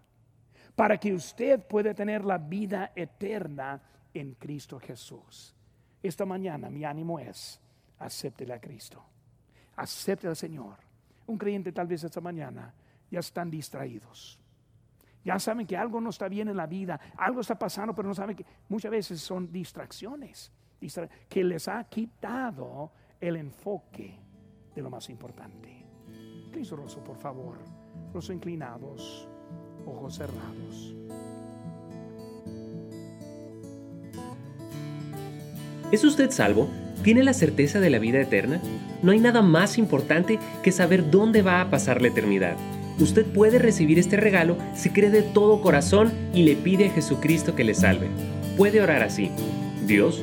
para 0.75 0.99
que 0.99 1.13
usted 1.13 1.67
pueda 1.67 1.93
tener 1.93 2.25
la 2.25 2.39
vida 2.39 2.93
eterna 2.95 3.81
en 4.15 4.35
Cristo 4.35 4.81
Jesús. 4.81 5.55
Esta 6.03 6.25
mañana 6.25 6.71
mi 6.71 6.85
ánimo 6.85 7.19
es, 7.19 7.61
acepte 7.99 8.51
a 8.51 8.59
Cristo, 8.59 9.05
acepte 9.77 10.27
al 10.27 10.37
Señor. 10.37 10.77
Un 11.27 11.37
creyente 11.37 11.71
tal 11.73 11.87
vez 11.87 12.03
esta 12.03 12.21
mañana 12.21 12.73
ya 13.11 13.21
están 13.21 13.51
distraídos. 13.51 14.41
Ya 15.23 15.39
saben 15.39 15.67
que 15.67 15.77
algo 15.77 16.01
no 16.01 16.09
está 16.09 16.29
bien 16.29 16.49
en 16.49 16.57
la 16.57 16.67
vida, 16.67 16.99
algo 17.19 17.43
está 17.43 17.59
pasando, 17.59 17.95
pero 17.95 18.09
no 18.09 18.15
saben 18.15 18.35
que 18.35 18.47
muchas 18.71 18.91
veces 18.91 19.21
son 19.21 19.53
distracciones 19.53 20.51
que 21.29 21.45
les 21.45 21.69
ha 21.69 21.85
quitado 21.85 22.91
el 23.21 23.37
enfoque 23.37 24.19
de 24.75 24.83
lo 24.83 24.91
más 24.91 25.11
importante. 25.11 25.85
Cristo 26.51 26.77
Rosso, 26.77 27.05
por 27.05 27.17
favor, 27.17 27.59
los 28.13 28.31
inclinados 28.31 29.29
ojos 29.87 30.17
cerrados. 30.17 30.95
¿Es 35.93 36.05
usted 36.05 36.31
salvo? 36.31 36.69
¿Tiene 37.03 37.23
la 37.23 37.33
certeza 37.33 37.81
de 37.81 37.91
la 37.91 37.99
vida 37.99 38.21
eterna? 38.21 38.61
No 39.03 39.13
hay 39.13 39.19
nada 39.19 39.43
más 39.43 39.79
importante 39.79 40.39
que 40.63 40.71
saber 40.71 41.11
dónde 41.11 41.43
va 41.43 41.61
a 41.61 41.71
pasar 41.71 42.01
la 42.01 42.09
eternidad. 42.09 42.57
Usted 42.99 43.25
puede 43.27 43.59
recibir 43.59 43.99
este 43.99 44.17
regalo 44.17 44.57
si 44.75 44.91
cree 44.91 45.11
de 45.11 45.23
todo 45.23 45.63
corazón 45.63 46.13
y 46.35 46.43
le 46.43 46.55
pide 46.55 46.89
a 46.89 46.93
Jesucristo 46.93 47.57
que 47.57 47.65
le 47.65 47.75
salve. 47.75 48.09
Puede 48.57 48.83
orar 48.83 49.03
así. 49.03 49.31
Dios, 49.87 50.23